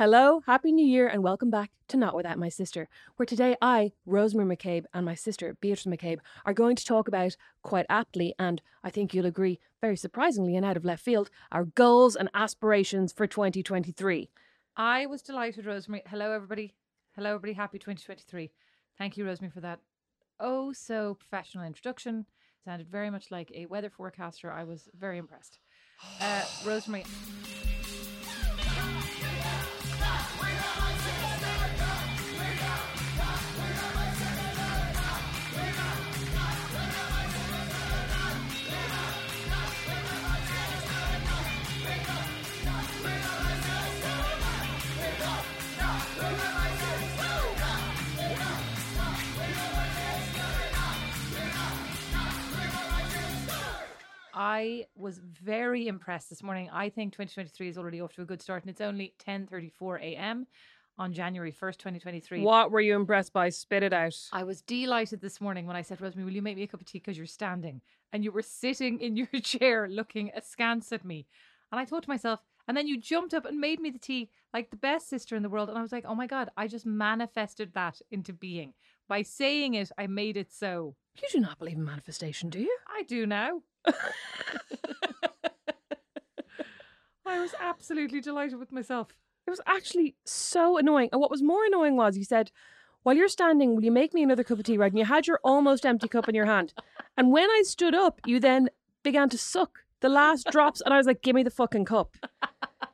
Hello, 0.00 0.40
Happy 0.46 0.72
New 0.72 0.86
Year, 0.86 1.06
and 1.06 1.22
welcome 1.22 1.50
back 1.50 1.72
to 1.88 1.98
Not 1.98 2.16
Without 2.16 2.38
My 2.38 2.48
Sister, 2.48 2.88
where 3.16 3.26
today 3.26 3.54
I, 3.60 3.92
Rosemary 4.06 4.56
McCabe, 4.56 4.86
and 4.94 5.04
my 5.04 5.14
sister, 5.14 5.58
Beatrice 5.60 5.84
McCabe, 5.84 6.20
are 6.46 6.54
going 6.54 6.74
to 6.76 6.86
talk 6.86 7.06
about, 7.06 7.36
quite 7.62 7.84
aptly, 7.90 8.34
and 8.38 8.62
I 8.82 8.88
think 8.88 9.12
you'll 9.12 9.26
agree, 9.26 9.60
very 9.82 9.98
surprisingly 9.98 10.56
and 10.56 10.64
out 10.64 10.78
of 10.78 10.86
left 10.86 11.04
field, 11.04 11.28
our 11.52 11.66
goals 11.66 12.16
and 12.16 12.30
aspirations 12.32 13.12
for 13.12 13.26
2023. 13.26 14.30
I 14.74 15.04
was 15.04 15.20
delighted, 15.20 15.66
Rosemary. 15.66 16.02
Hello, 16.06 16.32
everybody. 16.32 16.72
Hello, 17.14 17.34
everybody. 17.34 17.52
Happy 17.52 17.78
2023. 17.78 18.50
Thank 18.96 19.18
you, 19.18 19.26
Rosemary, 19.26 19.50
for 19.50 19.60
that 19.60 19.80
oh 20.42 20.72
so 20.72 21.12
professional 21.12 21.64
introduction. 21.64 22.24
Sounded 22.64 22.88
very 22.88 23.10
much 23.10 23.30
like 23.30 23.52
a 23.54 23.66
weather 23.66 23.90
forecaster. 23.90 24.50
I 24.50 24.64
was 24.64 24.88
very 24.98 25.18
impressed. 25.18 25.58
Uh, 26.22 26.42
Rosemary. 26.64 27.04
I 54.40 54.86
was 54.94 55.18
very 55.18 55.86
impressed 55.86 56.30
this 56.30 56.42
morning. 56.42 56.70
I 56.72 56.88
think 56.88 57.12
2023 57.12 57.68
is 57.68 57.76
already 57.76 58.00
off 58.00 58.14
to 58.14 58.22
a 58.22 58.24
good 58.24 58.40
start, 58.40 58.62
and 58.62 58.70
it's 58.70 58.80
only 58.80 59.12
10:34 59.22 60.00
a.m. 60.00 60.46
on 60.96 61.12
January 61.12 61.52
1st, 61.52 61.76
2023. 61.76 62.40
What 62.40 62.70
were 62.70 62.80
you 62.80 62.96
impressed 62.96 63.34
by? 63.34 63.50
Spit 63.50 63.82
it 63.82 63.92
out. 63.92 64.16
I 64.32 64.44
was 64.44 64.62
delighted 64.62 65.20
this 65.20 65.42
morning 65.42 65.66
when 65.66 65.76
I 65.76 65.82
said, 65.82 66.00
Rosemary, 66.00 66.24
will 66.24 66.32
you 66.32 66.40
make 66.40 66.56
me 66.56 66.62
a 66.62 66.66
cup 66.66 66.80
of 66.80 66.86
tea 66.86 67.00
because 67.00 67.18
you're 67.18 67.26
standing? 67.26 67.82
And 68.14 68.24
you 68.24 68.32
were 68.32 68.40
sitting 68.40 68.98
in 69.00 69.14
your 69.14 69.26
chair 69.42 69.86
looking 69.86 70.30
askance 70.34 70.90
at 70.90 71.04
me. 71.04 71.26
And 71.70 71.78
I 71.78 71.84
thought 71.84 72.04
to 72.04 72.08
myself, 72.08 72.40
and 72.66 72.74
then 72.74 72.86
you 72.86 72.98
jumped 72.98 73.34
up 73.34 73.44
and 73.44 73.60
made 73.60 73.78
me 73.78 73.90
the 73.90 73.98
tea 73.98 74.30
like 74.54 74.70
the 74.70 74.76
best 74.78 75.10
sister 75.10 75.36
in 75.36 75.42
the 75.42 75.50
world. 75.50 75.68
And 75.68 75.76
I 75.76 75.82
was 75.82 75.92
like, 75.92 76.06
oh 76.08 76.14
my 76.14 76.26
God, 76.26 76.48
I 76.56 76.66
just 76.66 76.86
manifested 76.86 77.74
that 77.74 78.00
into 78.10 78.32
being. 78.32 78.72
By 79.06 79.20
saying 79.20 79.74
it, 79.74 79.92
I 79.98 80.06
made 80.06 80.38
it 80.38 80.50
so. 80.50 80.96
You 81.20 81.28
do 81.30 81.40
not 81.40 81.58
believe 81.58 81.76
in 81.76 81.84
manifestation, 81.84 82.48
do 82.48 82.58
you? 82.58 82.74
I 82.88 83.02
do 83.02 83.26
now. 83.26 83.60
I 87.26 87.40
was 87.40 87.54
absolutely 87.60 88.20
delighted 88.20 88.58
with 88.58 88.72
myself. 88.72 89.08
It 89.46 89.50
was 89.50 89.60
actually 89.66 90.16
so 90.24 90.76
annoying. 90.78 91.08
And 91.12 91.20
what 91.20 91.30
was 91.30 91.42
more 91.42 91.64
annoying 91.64 91.96
was 91.96 92.16
you 92.16 92.24
said, 92.24 92.50
While 93.02 93.16
you're 93.16 93.28
standing, 93.28 93.74
will 93.74 93.84
you 93.84 93.90
make 93.92 94.12
me 94.14 94.22
another 94.22 94.44
cup 94.44 94.58
of 94.58 94.64
tea, 94.64 94.76
right? 94.76 94.92
And 94.92 94.98
you 94.98 95.04
had 95.04 95.26
your 95.26 95.40
almost 95.42 95.86
empty 95.86 96.08
cup 96.08 96.28
in 96.28 96.34
your 96.34 96.46
hand. 96.46 96.74
And 97.16 97.32
when 97.32 97.48
I 97.48 97.62
stood 97.64 97.94
up, 97.94 98.20
you 98.26 98.40
then 98.40 98.70
began 99.02 99.28
to 99.30 99.38
suck 99.38 99.80
the 100.00 100.08
last 100.08 100.46
drops. 100.50 100.80
And 100.80 100.92
I 100.92 100.96
was 100.96 101.06
like, 101.06 101.22
Give 101.22 101.34
me 101.34 101.42
the 101.42 101.50
fucking 101.50 101.84
cup. 101.84 102.16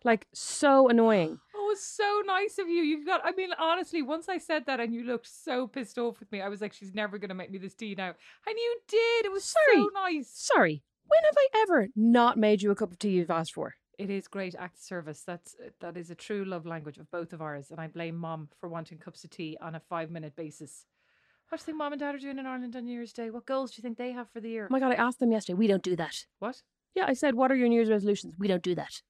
Like, 0.05 0.29
so 0.33 0.89
annoying. 0.89 1.41
Was 1.67 1.83
so 1.83 2.23
nice 2.27 2.59
of 2.59 2.69
you. 2.69 2.83
You've 2.83 3.05
got, 3.07 3.21
I 3.25 3.33
mean, 3.33 3.51
honestly, 3.59 4.01
once 4.01 4.29
I 4.29 4.39
said 4.39 4.67
that 4.67 4.79
and 4.79 4.95
you 4.95 5.03
looked 5.03 5.27
so 5.27 5.67
pissed 5.67 5.99
off 5.99 6.21
with 6.21 6.31
me, 6.31 6.41
I 6.41 6.49
was 6.49 6.61
like, 6.61 6.73
she's 6.73 6.95
never 6.95 7.19
going 7.19 7.29
to 7.31 7.35
make 7.35 7.51
me 7.51 7.59
this 7.59 7.75
tea 7.75 7.95
now. 7.97 8.15
And 8.47 8.57
you 8.57 8.77
did. 8.87 9.27
It 9.27 9.33
was 9.33 9.45
Sorry. 9.45 9.83
so 9.83 9.91
nice. 9.95 10.31
Sorry. 10.33 10.83
When 11.09 11.25
have 11.25 11.35
I 11.37 11.49
ever 11.63 11.89
not 11.97 12.39
made 12.39 12.63
you 12.63 12.71
a 12.71 12.75
cup 12.77 12.93
of 12.93 12.99
tea 12.99 13.11
you've 13.11 13.31
asked 13.31 13.53
for? 13.53 13.75
It 13.99 14.11
is 14.11 14.29
great 14.29 14.55
act 14.55 14.77
of 14.77 14.83
service. 14.83 15.23
That's 15.27 15.57
uh, 15.65 15.71
that 15.81 15.97
is 15.97 16.11
a 16.11 16.15
true 16.15 16.45
love 16.45 16.67
language 16.67 16.99
of 16.99 17.11
both 17.11 17.33
of 17.33 17.41
ours, 17.41 17.71
and 17.71 17.81
I 17.81 17.87
blame 17.89 18.17
mom 18.17 18.49
for 18.61 18.69
wanting 18.69 18.99
cups 18.99 19.25
of 19.25 19.31
tea 19.31 19.57
on 19.61 19.75
a 19.75 19.81
five 19.81 20.11
minute 20.11 20.37
basis. 20.37 20.85
What 21.49 21.59
do 21.59 21.63
you 21.63 21.65
think 21.67 21.79
mom 21.79 21.93
and 21.93 22.01
dad 22.01 22.15
are 22.15 22.19
doing 22.19 22.39
in 22.39 22.47
Ireland 22.47 22.77
on 22.77 22.85
New 22.85 22.93
Year's 22.93 23.13
Day? 23.13 23.31
What 23.31 23.47
goals 23.47 23.71
do 23.71 23.79
you 23.79 23.83
think 23.83 23.97
they 23.97 24.13
have 24.13 24.29
for 24.31 24.41
the 24.41 24.51
year? 24.51 24.67
Oh 24.71 24.73
my 24.73 24.81
God, 24.81 24.93
I 24.93 24.97
asked 24.97 25.21
them 25.21 25.33
yesterday. 25.33 25.57
We 25.57 25.67
don't 25.67 25.83
do 25.83 25.97
that. 25.97 26.27
What? 26.41 26.63
Yeah, 26.95 27.07
I 27.07 27.15
said, 27.15 27.35
What 27.35 27.51
are 27.51 27.57
your 27.57 27.69
New 27.69 27.77
Year's 27.77 27.91
resolutions? 27.91 28.35
We 28.39 28.49
don't 28.49 28.63
do 28.63 28.75
that. 28.75 29.01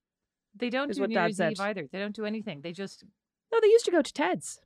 They 0.58 0.70
don't 0.70 0.92
do 0.92 1.00
what 1.00 1.10
New 1.10 1.14
Dad 1.14 1.24
Year's 1.26 1.36
said. 1.36 1.52
Eve 1.52 1.60
either. 1.60 1.88
They 1.90 1.98
don't 1.98 2.14
do 2.14 2.24
anything. 2.24 2.60
They 2.62 2.72
just 2.72 3.04
No, 3.52 3.60
they 3.60 3.68
used 3.68 3.84
to 3.86 3.90
go 3.90 4.02
to 4.02 4.12
Ted's 4.12 4.60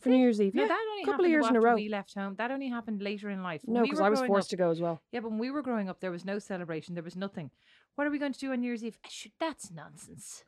for? 0.00 0.08
New 0.08 0.16
Year's 0.18 0.40
Eve. 0.40 0.54
No, 0.54 0.62
yeah, 0.62 0.68
that 0.68 0.86
only 0.90 1.02
a 1.02 1.04
couple 1.04 1.12
happened 1.12 1.26
of 1.26 1.30
years 1.30 1.46
in 1.48 1.56
a 1.56 1.60
row. 1.60 1.74
We 1.74 1.88
left 1.88 2.14
home. 2.14 2.34
That 2.36 2.50
only 2.50 2.68
happened 2.68 3.02
later 3.02 3.28
in 3.30 3.42
life. 3.42 3.62
When 3.64 3.74
No, 3.74 3.82
because 3.82 3.98
were 3.98 4.06
I 4.06 4.10
was 4.10 4.20
forced 4.20 4.46
up- 4.48 4.50
to 4.50 4.56
go 4.56 4.70
as 4.70 4.80
well. 4.80 5.02
Yeah, 5.12 5.20
but 5.20 5.30
when 5.30 5.38
we 5.38 5.50
were 5.50 5.62
growing 5.62 5.88
up, 5.88 6.00
there 6.00 6.10
was 6.12 6.24
no 6.24 6.38
celebration. 6.38 6.94
There 6.94 7.02
was 7.04 7.16
nothing. 7.16 7.50
What 7.96 8.06
are 8.06 8.10
we 8.10 8.18
going 8.18 8.32
to 8.32 8.38
do 8.38 8.52
on 8.52 8.60
New 8.60 8.66
Year's 8.68 8.84
Eve? 8.84 8.98
Ah, 9.04 9.08
should- 9.10 9.32
That's 9.40 9.70
nonsense. 9.70 10.44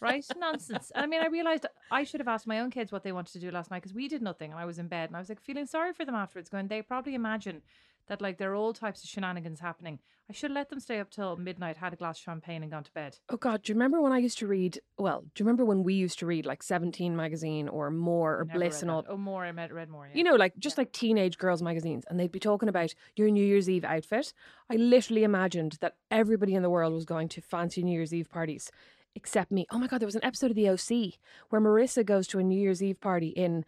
right? 0.00 0.24
Nonsense. 0.36 0.90
And 0.94 1.04
I 1.04 1.06
mean, 1.06 1.20
I 1.22 1.26
realized 1.26 1.66
I 1.90 2.04
should 2.04 2.20
have 2.20 2.28
asked 2.28 2.46
my 2.46 2.58
own 2.60 2.70
kids 2.70 2.90
what 2.90 3.04
they 3.04 3.12
wanted 3.12 3.32
to 3.34 3.38
do 3.38 3.50
last 3.50 3.70
night 3.70 3.82
because 3.82 3.94
we 3.94 4.08
did 4.08 4.22
nothing 4.22 4.50
and 4.50 4.58
I 4.58 4.64
was 4.64 4.78
in 4.78 4.88
bed 4.88 5.10
and 5.10 5.16
I 5.16 5.20
was 5.20 5.28
like 5.28 5.40
feeling 5.40 5.66
sorry 5.66 5.92
for 5.92 6.04
them 6.04 6.14
afterwards, 6.14 6.48
going, 6.48 6.66
they 6.68 6.82
probably 6.82 7.14
imagine 7.14 7.62
that 8.12 8.20
like 8.20 8.36
there 8.36 8.52
are 8.52 8.54
all 8.54 8.74
types 8.74 9.02
of 9.02 9.08
shenanigans 9.08 9.58
happening. 9.60 9.98
I 10.28 10.34
should 10.34 10.50
let 10.50 10.68
them 10.68 10.80
stay 10.80 11.00
up 11.00 11.10
till 11.10 11.34
midnight, 11.36 11.78
had 11.78 11.94
a 11.94 11.96
glass 11.96 12.18
of 12.18 12.22
champagne, 12.24 12.62
and 12.62 12.70
gone 12.70 12.84
to 12.84 12.92
bed. 12.92 13.16
Oh 13.30 13.38
God, 13.38 13.62
do 13.62 13.72
you 13.72 13.74
remember 13.74 14.02
when 14.02 14.12
I 14.12 14.18
used 14.18 14.36
to 14.38 14.46
read? 14.46 14.80
Well, 14.98 15.22
do 15.22 15.42
you 15.42 15.46
remember 15.46 15.64
when 15.64 15.82
we 15.82 15.94
used 15.94 16.18
to 16.18 16.26
read 16.26 16.44
like 16.44 16.62
Seventeen 16.62 17.16
magazine 17.16 17.68
or 17.68 17.90
More 17.90 18.38
or 18.38 18.44
Never 18.44 18.58
Bliss 18.58 18.82
and 18.82 18.90
all? 18.90 19.00
that. 19.02 19.10
Oh, 19.10 19.16
more. 19.16 19.46
I 19.46 19.52
met- 19.52 19.72
read 19.72 19.88
more. 19.88 20.06
Yeah. 20.08 20.18
You 20.18 20.24
know, 20.24 20.34
like 20.34 20.58
just 20.58 20.76
like 20.76 20.92
teenage 20.92 21.38
girls' 21.38 21.62
magazines, 21.62 22.04
and 22.10 22.20
they'd 22.20 22.30
be 22.30 22.38
talking 22.38 22.68
about 22.68 22.94
your 23.16 23.30
New 23.30 23.44
Year's 23.44 23.70
Eve 23.70 23.84
outfit. 23.84 24.34
I 24.70 24.76
literally 24.76 25.24
imagined 25.24 25.78
that 25.80 25.96
everybody 26.10 26.54
in 26.54 26.62
the 26.62 26.70
world 26.70 26.92
was 26.92 27.06
going 27.06 27.28
to 27.30 27.40
fancy 27.40 27.82
New 27.82 27.92
Year's 27.92 28.12
Eve 28.12 28.28
parties, 28.28 28.70
except 29.14 29.50
me. 29.50 29.66
Oh 29.70 29.78
my 29.78 29.86
God, 29.86 30.00
there 30.02 30.06
was 30.06 30.16
an 30.16 30.24
episode 30.24 30.50
of 30.50 30.56
The 30.56 30.68
OC 30.68 31.14
where 31.48 31.62
Marissa 31.62 32.04
goes 32.04 32.26
to 32.28 32.38
a 32.38 32.42
New 32.42 32.60
Year's 32.60 32.82
Eve 32.82 33.00
party 33.00 33.28
in 33.28 33.64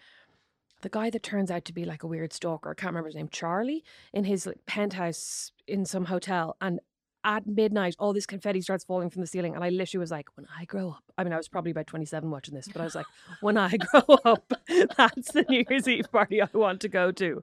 the 0.85 0.91
guy 0.91 1.11
that 1.11 1.23
turns 1.23 1.51
out 1.51 1.65
to 1.65 1.73
be 1.73 1.85
like 1.85 2.03
a 2.03 2.07
weird 2.07 2.33
stalker. 2.33 2.71
I 2.71 2.75
can't 2.75 2.91
remember 2.91 3.09
his 3.09 3.17
name, 3.17 3.29
Charlie, 3.31 3.83
in 4.13 4.25
his 4.25 4.47
like, 4.47 4.65
penthouse 4.67 5.51
in 5.67 5.85
some 5.85 6.05
hotel, 6.05 6.57
and 6.61 6.79
at 7.25 7.47
midnight, 7.47 7.97
all 7.99 8.13
this 8.13 8.27
confetti 8.27 8.61
starts 8.61 8.85
falling 8.85 9.09
from 9.09 9.23
the 9.23 9.27
ceiling. 9.27 9.55
And 9.55 9.65
I 9.65 9.71
literally 9.71 10.01
was 10.01 10.11
like, 10.11 10.29
when 10.37 10.47
I 10.57 10.67
grow 10.67 10.91
up, 10.91 11.05
I 11.17 11.25
mean, 11.25 11.33
I 11.33 11.39
was 11.39 11.49
probably 11.49 11.71
about 11.71 11.87
27 11.87 12.31
watching 12.31 12.55
this, 12.55 12.69
but 12.69 12.83
I 12.83 12.85
was 12.85 12.95
like, 12.95 13.07
when 13.41 13.57
I 13.57 13.77
grow 13.79 14.19
up, 14.27 14.53
that's 14.69 15.33
the 15.33 15.47
New 15.49 15.65
Year's 15.69 15.89
Eve 15.89 16.13
party 16.13 16.43
I 16.43 16.49
want 16.53 16.83
to 16.83 16.89
go 16.89 17.11
to. 17.13 17.43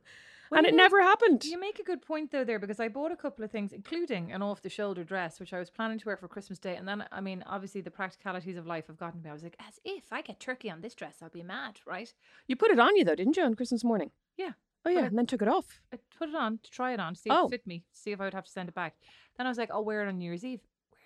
Well, 0.52 0.58
and 0.60 0.68
it 0.68 0.72
know, 0.74 0.84
never 0.84 1.02
happened. 1.02 1.46
You 1.46 1.60
make 1.60 1.80
a 1.80 1.84
good 1.84 2.02
point 2.02 2.32
though 2.32 2.44
there 2.44 2.60
because 2.60 2.80
I 2.80 2.90
bought 2.90 3.12
a 3.12 3.16
couple 3.16 3.44
of 3.44 3.52
things, 3.52 3.72
including 3.74 4.32
an 4.32 4.42
off 4.42 4.62
the 4.62 4.70
shoulder 4.70 5.04
dress, 5.04 5.40
which 5.40 5.54
I 5.54 5.60
was 5.60 5.70
planning 5.70 5.98
to 6.00 6.06
wear 6.06 6.18
for 6.18 6.28
Christmas 6.28 6.60
Day. 6.60 6.76
And 6.76 6.88
then, 6.88 7.06
I 7.12 7.22
mean, 7.22 7.44
obviously 7.48 7.82
the 7.82 7.90
practicalities 7.92 8.58
of 8.58 8.68
life 8.68 8.88
have 8.88 8.98
gotten 8.98 9.22
to 9.22 9.24
me. 9.24 9.30
I 9.30 9.34
was 9.34 9.44
like, 9.44 9.56
as 9.66 9.80
if 9.86 10.04
I 10.12 10.22
get 10.22 10.40
turkey 10.40 10.70
on 10.70 10.82
this 10.82 10.94
dress, 10.94 11.18
I'll 11.22 11.30
be 11.30 11.42
mad, 11.44 11.80
right? 11.88 12.14
You 12.48 12.56
put 12.56 12.72
it 12.72 12.80
on 12.80 12.96
you 12.98 13.04
though, 13.06 13.16
didn't 13.16 13.38
you, 13.38 13.44
on 13.44 13.56
Christmas 13.56 13.84
morning? 13.84 14.12
Yeah. 14.38 14.52
Oh 14.84 14.90
yeah, 14.90 15.06
and 15.06 15.18
then 15.18 15.28
took 15.28 15.44
it 15.44 15.48
off. 15.48 15.80
I 15.94 15.98
put 16.18 16.30
it 16.30 16.36
on 16.36 16.58
to 16.64 16.72
try 16.72 16.92
it 16.94 17.00
on, 17.00 17.14
see 17.16 17.30
if 17.30 17.36
Oh. 17.36 17.46
it 17.46 17.52
fit 17.52 17.68
me, 17.68 17.84
see 17.94 18.12
if 18.12 18.20
I 18.20 18.24
would 18.26 18.34
have 18.34 18.46
to 18.46 18.52
send 18.52 18.68
it 18.68 18.74
back. 18.76 18.96
Then 19.38 19.46
I 19.46 19.50
was 19.50 19.58
like, 19.60 19.70
I'll 19.70 19.86
wear 19.86 20.04
it 20.04 20.08
on 20.08 20.18
New 20.18 20.26
Year's 20.26 20.44
Eve. 20.44 20.62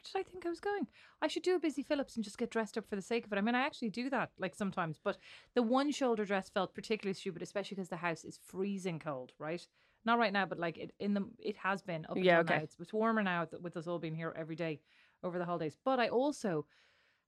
Did 0.05 0.19
I 0.19 0.23
think 0.23 0.45
I 0.45 0.49
was 0.49 0.59
going? 0.59 0.87
I 1.21 1.27
should 1.27 1.43
do 1.43 1.55
a 1.55 1.59
Busy 1.59 1.83
Philipps 1.83 2.15
and 2.15 2.23
just 2.23 2.37
get 2.37 2.51
dressed 2.51 2.77
up 2.77 2.87
for 2.87 2.95
the 2.95 3.01
sake 3.01 3.25
of 3.25 3.33
it. 3.33 3.37
I 3.37 3.41
mean, 3.41 3.55
I 3.55 3.65
actually 3.65 3.89
do 3.89 4.09
that 4.11 4.31
like 4.39 4.55
sometimes, 4.55 4.99
but 5.03 5.17
the 5.55 5.63
one 5.63 5.91
shoulder 5.91 6.25
dress 6.25 6.49
felt 6.49 6.75
particularly 6.75 7.13
stupid, 7.15 7.41
especially 7.41 7.75
because 7.75 7.89
the 7.89 7.95
house 7.97 8.23
is 8.23 8.39
freezing 8.45 8.99
cold, 8.99 9.31
right? 9.39 9.65
Not 10.05 10.19
right 10.19 10.33
now, 10.33 10.45
but 10.45 10.59
like 10.59 10.77
it 10.77 10.93
in 10.99 11.15
the 11.15 11.25
it 11.39 11.57
has 11.57 11.81
been 11.81 12.05
up 12.07 12.17
Yeah, 12.17 12.39
until 12.39 12.53
now. 12.55 12.55
okay. 12.55 12.63
It's, 12.63 12.75
it's 12.79 12.93
warmer 12.93 13.23
now 13.23 13.47
with 13.61 13.75
us 13.75 13.87
all 13.87 13.99
being 13.99 14.15
here 14.15 14.33
every 14.37 14.55
day 14.55 14.79
over 15.23 15.39
the 15.39 15.45
holidays. 15.45 15.75
But 15.83 15.99
I 15.99 16.09
also 16.09 16.67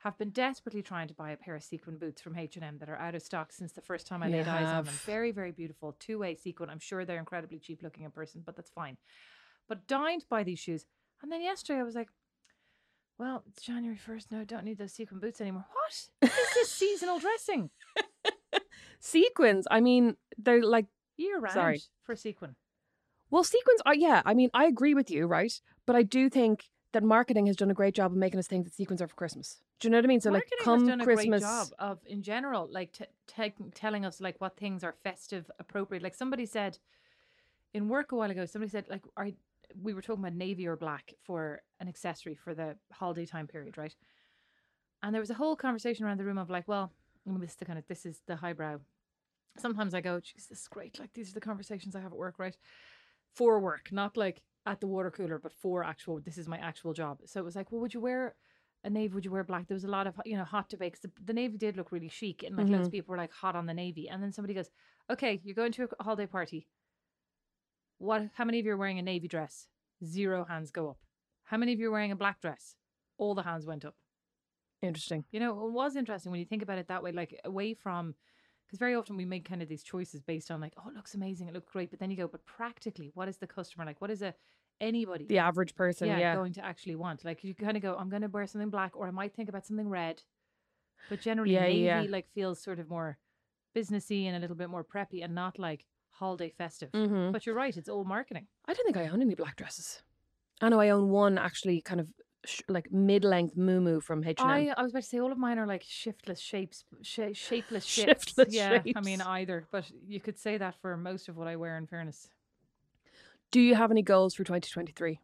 have 0.01 0.15
been 0.19 0.29
desperately 0.29 0.83
trying 0.83 1.07
to 1.07 1.15
buy 1.15 1.31
a 1.31 1.37
pair 1.37 1.55
of 1.55 1.63
sequin 1.63 1.97
boots 1.97 2.21
from 2.21 2.37
H&M 2.37 2.77
that 2.77 2.87
are 2.87 2.97
out 2.97 3.15
of 3.15 3.23
stock 3.23 3.51
since 3.51 3.71
the 3.71 3.81
first 3.81 4.05
time 4.05 4.21
I 4.21 4.27
You 4.27 4.33
laid 4.33 4.47
eyes 4.47 4.67
on 4.67 4.85
them. 4.85 4.93
Very, 5.07 5.31
very 5.31 5.51
beautiful. 5.51 5.95
Two-way 5.99 6.35
sequin. 6.35 6.69
I'm 6.69 6.77
sure 6.77 7.03
they're 7.03 7.17
incredibly 7.17 7.57
cheap 7.57 7.81
looking 7.81 8.03
in 8.03 8.11
person, 8.11 8.43
but 8.45 8.55
that's 8.55 8.69
fine. 8.69 8.97
But 9.67 9.87
dined 9.87 10.25
by 10.29 10.43
these 10.43 10.59
shoes. 10.59 10.85
And 11.23 11.31
then 11.31 11.41
yesterday 11.41 11.79
I 11.79 11.83
was 11.83 11.95
like, 11.95 12.09
well, 13.17 13.43
it's 13.47 13.61
January 13.63 13.97
1st 14.07 14.31
No, 14.31 14.41
I 14.41 14.43
don't 14.43 14.63
need 14.65 14.77
those 14.77 14.93
sequin 14.93 15.19
boots 15.19 15.41
anymore. 15.41 15.65
What? 15.71 16.09
What 16.31 16.39
is 16.39 16.53
this 16.53 16.71
seasonal 16.81 17.19
dressing? 17.19 17.69
Sequins, 18.99 19.67
I 19.69 19.79
mean, 19.79 20.15
they're 20.37 20.63
like 20.63 20.87
Year 21.17 21.39
round 21.39 21.53
Sorry. 21.53 21.81
for 22.03 22.15
sequin. 22.15 22.55
Well, 23.29 23.43
sequins 23.43 23.81
are, 23.85 23.95
yeah, 23.95 24.21
I 24.25 24.33
mean, 24.33 24.49
I 24.53 24.65
agree 24.65 24.93
with 24.93 25.09
you, 25.11 25.25
right? 25.27 25.51
But 25.85 25.95
I 25.95 26.03
do 26.03 26.29
think 26.29 26.65
that 26.93 27.03
marketing 27.03 27.47
has 27.47 27.55
done 27.55 27.69
a 27.71 27.73
great 27.73 27.93
job 27.95 28.11
of 28.11 28.17
making 28.17 28.39
us 28.39 28.47
think 28.47 28.65
that 28.65 28.73
sequins 28.73 29.01
are 29.01 29.07
for 29.07 29.15
Christmas. 29.15 29.59
Do 29.79 29.87
you 29.87 29.91
know 29.91 29.97
what 29.97 30.05
I 30.05 30.07
mean? 30.07 30.21
So, 30.21 30.31
Marketing 30.31 30.57
like, 30.59 30.63
come 30.65 30.79
has 30.81 30.87
done 30.89 30.99
Christmas. 31.01 31.41
a 31.43 31.45
great 31.45 31.51
job 31.51 31.67
of, 31.79 31.99
in 32.07 32.21
general, 32.23 32.67
like 32.71 32.93
t- 32.93 33.05
te- 33.27 33.53
telling 33.75 34.05
us 34.05 34.21
like 34.21 34.39
what 34.39 34.57
things 34.57 34.83
are 34.83 34.95
festive 35.03 35.49
appropriate. 35.59 36.01
Like 36.03 36.15
somebody 36.15 36.45
said 36.45 36.77
in 37.73 37.87
work 37.89 38.11
a 38.11 38.15
while 38.15 38.31
ago, 38.31 38.45
somebody 38.45 38.71
said 38.71 38.85
like, 38.89 39.03
"Are 39.17 39.29
we 39.81 39.93
were 39.93 40.01
talking 40.01 40.23
about 40.23 40.33
navy 40.33 40.67
or 40.67 40.75
black 40.75 41.13
for 41.23 41.61
an 41.79 41.87
accessory 41.87 42.35
for 42.35 42.53
the 42.53 42.77
holiday 42.91 43.25
time 43.25 43.47
period, 43.47 43.77
right?" 43.77 43.95
And 45.03 45.13
there 45.13 45.21
was 45.21 45.29
a 45.29 45.35
whole 45.35 45.55
conversation 45.55 46.05
around 46.05 46.19
the 46.19 46.25
room 46.25 46.37
of 46.37 46.49
like, 46.49 46.67
"Well, 46.67 46.91
this 47.25 47.51
is 47.51 47.55
the 47.57 47.65
kind 47.65 47.79
of 47.79 47.87
this 47.87 48.05
is 48.05 48.21
the 48.27 48.35
highbrow." 48.35 48.79
Sometimes 49.57 49.93
I 49.93 50.01
go, 50.01 50.19
"Jeez, 50.19 50.47
this 50.47 50.61
is 50.61 50.67
great. 50.67 50.99
Like 50.99 51.13
these 51.13 51.31
are 51.31 51.33
the 51.33 51.41
conversations 51.41 51.95
I 51.95 52.01
have 52.01 52.13
at 52.13 52.17
work, 52.17 52.39
right?" 52.39 52.57
For 53.35 53.59
work, 53.59 53.91
not 53.91 54.17
like 54.17 54.41
at 54.65 54.81
the 54.81 54.87
water 54.87 55.11
cooler, 55.11 55.39
but 55.39 55.53
for 55.53 55.83
actual. 55.83 56.19
This 56.19 56.37
is 56.37 56.47
my 56.47 56.57
actual 56.57 56.93
job. 56.93 57.21
So 57.25 57.39
it 57.39 57.43
was 57.43 57.55
like, 57.55 57.71
"Well, 57.71 57.81
would 57.81 57.93
you 57.93 58.01
wear?" 58.01 58.35
a 58.83 58.89
navy 58.89 59.13
would 59.13 59.25
you 59.25 59.31
wear 59.31 59.43
black 59.43 59.67
there 59.67 59.75
was 59.75 59.83
a 59.83 59.89
lot 59.89 60.07
of 60.07 60.19
you 60.25 60.37
know 60.37 60.43
hot 60.43 60.69
debate 60.69 60.93
'cause 60.93 61.01
the, 61.01 61.11
the 61.25 61.33
navy 61.33 61.57
did 61.57 61.75
look 61.75 61.91
really 61.91 62.07
chic 62.07 62.43
and 62.43 62.55
like 62.55 62.67
loads 62.67 62.75
mm-hmm. 62.75 62.85
of 62.85 62.91
people 62.91 63.11
were 63.11 63.17
like 63.17 63.31
hot 63.31 63.55
on 63.55 63.65
the 63.65 63.73
navy 63.73 64.07
and 64.09 64.21
then 64.21 64.31
somebody 64.31 64.53
goes 64.53 64.69
okay 65.09 65.41
you're 65.43 65.55
going 65.55 65.71
to 65.71 65.87
a 65.99 66.03
holiday 66.03 66.27
party 66.27 66.67
what 67.97 68.29
how 68.35 68.45
many 68.45 68.59
of 68.59 68.65
you 68.65 68.71
are 68.73 68.77
wearing 68.77 68.99
a 68.99 69.01
navy 69.01 69.27
dress 69.27 69.67
zero 70.03 70.45
hands 70.45 70.71
go 70.71 70.89
up 70.89 70.97
how 71.45 71.57
many 71.57 71.73
of 71.73 71.79
you 71.79 71.87
are 71.87 71.91
wearing 71.91 72.11
a 72.11 72.15
black 72.15 72.39
dress 72.41 72.75
all 73.17 73.33
the 73.35 73.43
hands 73.43 73.65
went 73.65 73.83
up 73.85 73.95
Interesting. 74.81 75.25
you 75.31 75.39
know 75.39 75.65
it 75.65 75.71
was 75.71 75.95
interesting 75.95 76.31
when 76.31 76.39
you 76.39 76.45
think 76.45 76.61
about 76.61 76.77
it 76.77 76.87
that 76.87 77.01
way 77.03 77.11
like 77.11 77.39
away 77.45 77.73
from 77.73 78.13
because 78.65 78.77
very 78.79 78.93
often 78.95 79.17
we 79.17 79.25
make 79.25 79.47
kind 79.47 79.61
of 79.61 79.67
these 79.69 79.81
choices 79.81 80.21
based 80.21 80.51
on 80.51 80.61
like 80.61 80.73
oh 80.77 80.89
it 80.89 80.95
looks 80.95 81.15
amazing 81.15 81.47
it 81.47 81.53
looks 81.53 81.71
great 81.71 81.89
but 81.89 81.99
then 81.99 82.11
you 82.11 82.17
go 82.17 82.27
but 82.27 82.45
practically 82.45 83.11
what 83.15 83.27
is 83.27 83.37
the 83.37 83.47
customer 83.47 83.85
like 83.85 83.99
what 84.01 84.11
is 84.11 84.21
a 84.21 84.35
anybody 84.79 85.25
The 85.25 85.39
average 85.39 85.75
person, 85.75 86.07
yeah. 86.07 86.35
going 86.35 86.53
to 86.53 86.63
actually 86.63 86.95
want. 86.95 87.25
Like 87.25 87.43
you 87.43 87.55
kind 87.55 87.75
of 87.75 87.81
go, 87.81 87.95
I'm 87.95 88.09
going 88.09 88.21
to 88.21 88.27
wear 88.27 88.45
something 88.45 88.69
black, 88.69 88.95
or 88.95 89.07
I 89.07 89.11
might 89.11 89.33
think 89.33 89.49
about 89.49 89.65
something 89.65 89.89
red. 89.89 90.21
But 91.09 91.19
generally, 91.19 91.55
Yeah, 91.55 91.61
navy 91.61 91.79
yeah. 91.79 92.03
like 92.07 92.27
feels 92.31 92.61
sort 92.61 92.77
of 92.77 92.87
more 92.87 93.17
businessy 93.75 94.25
and 94.27 94.35
a 94.35 94.39
little 94.39 94.55
bit 94.55 94.69
more 94.69 94.83
preppy, 94.83 95.23
and 95.23 95.33
not 95.33 95.57
like 95.57 95.85
holiday 96.17 96.49
festive. 96.57 96.91
Mhm. 96.91 97.31
But 97.31 97.45
you're 97.45 97.55
right; 97.55 97.75
it's 97.75 97.89
all 97.89 98.03
marketing. 98.03 98.47
I 98.65 98.73
don't 98.73 98.85
think 98.85 98.97
I 98.97 99.07
own 99.07 99.21
any 99.21 99.35
black 99.35 99.55
dresses. 99.55 100.01
I 100.61 100.69
know 100.69 100.79
I 100.79 100.89
own 100.89 101.09
one 101.09 101.37
actually 101.37 101.81
kind 101.81 101.99
of 102.01 102.07
sh- 102.45 102.61
like 102.67 102.91
mid-length 102.91 103.55
moo 103.55 103.99
from 104.01 104.23
H&M. 104.23 104.45
I 104.47 104.73
I 104.75 104.81
was 104.81 104.91
about 104.91 105.03
to 105.03 105.07
say 105.09 105.19
all 105.19 105.31
of 105.31 105.37
mine 105.37 105.59
are 105.59 105.67
like 105.67 105.83
shiftless 105.83 106.39
shapes, 106.39 106.83
sh- 107.01 107.33
shapeless 107.33 107.85
shifts. 107.95 108.27
Shiftless 108.29 108.53
yeah, 108.53 108.81
I 108.95 109.01
mean 109.01 109.21
either, 109.21 109.67
but 109.71 109.85
you 110.07 110.19
could 110.19 110.37
say 110.39 110.57
that 110.57 110.75
for 110.81 110.97
most 110.97 111.29
of 111.29 111.37
what 111.37 111.47
I 111.47 111.55
wear. 111.55 111.77
In 111.77 111.85
fairness, 111.87 112.27
Do 113.51 113.61
you 113.61 113.75
have 113.75 113.91
any 113.91 114.01
goals 114.01 114.33
for 114.35 114.43
2023? 114.43 115.19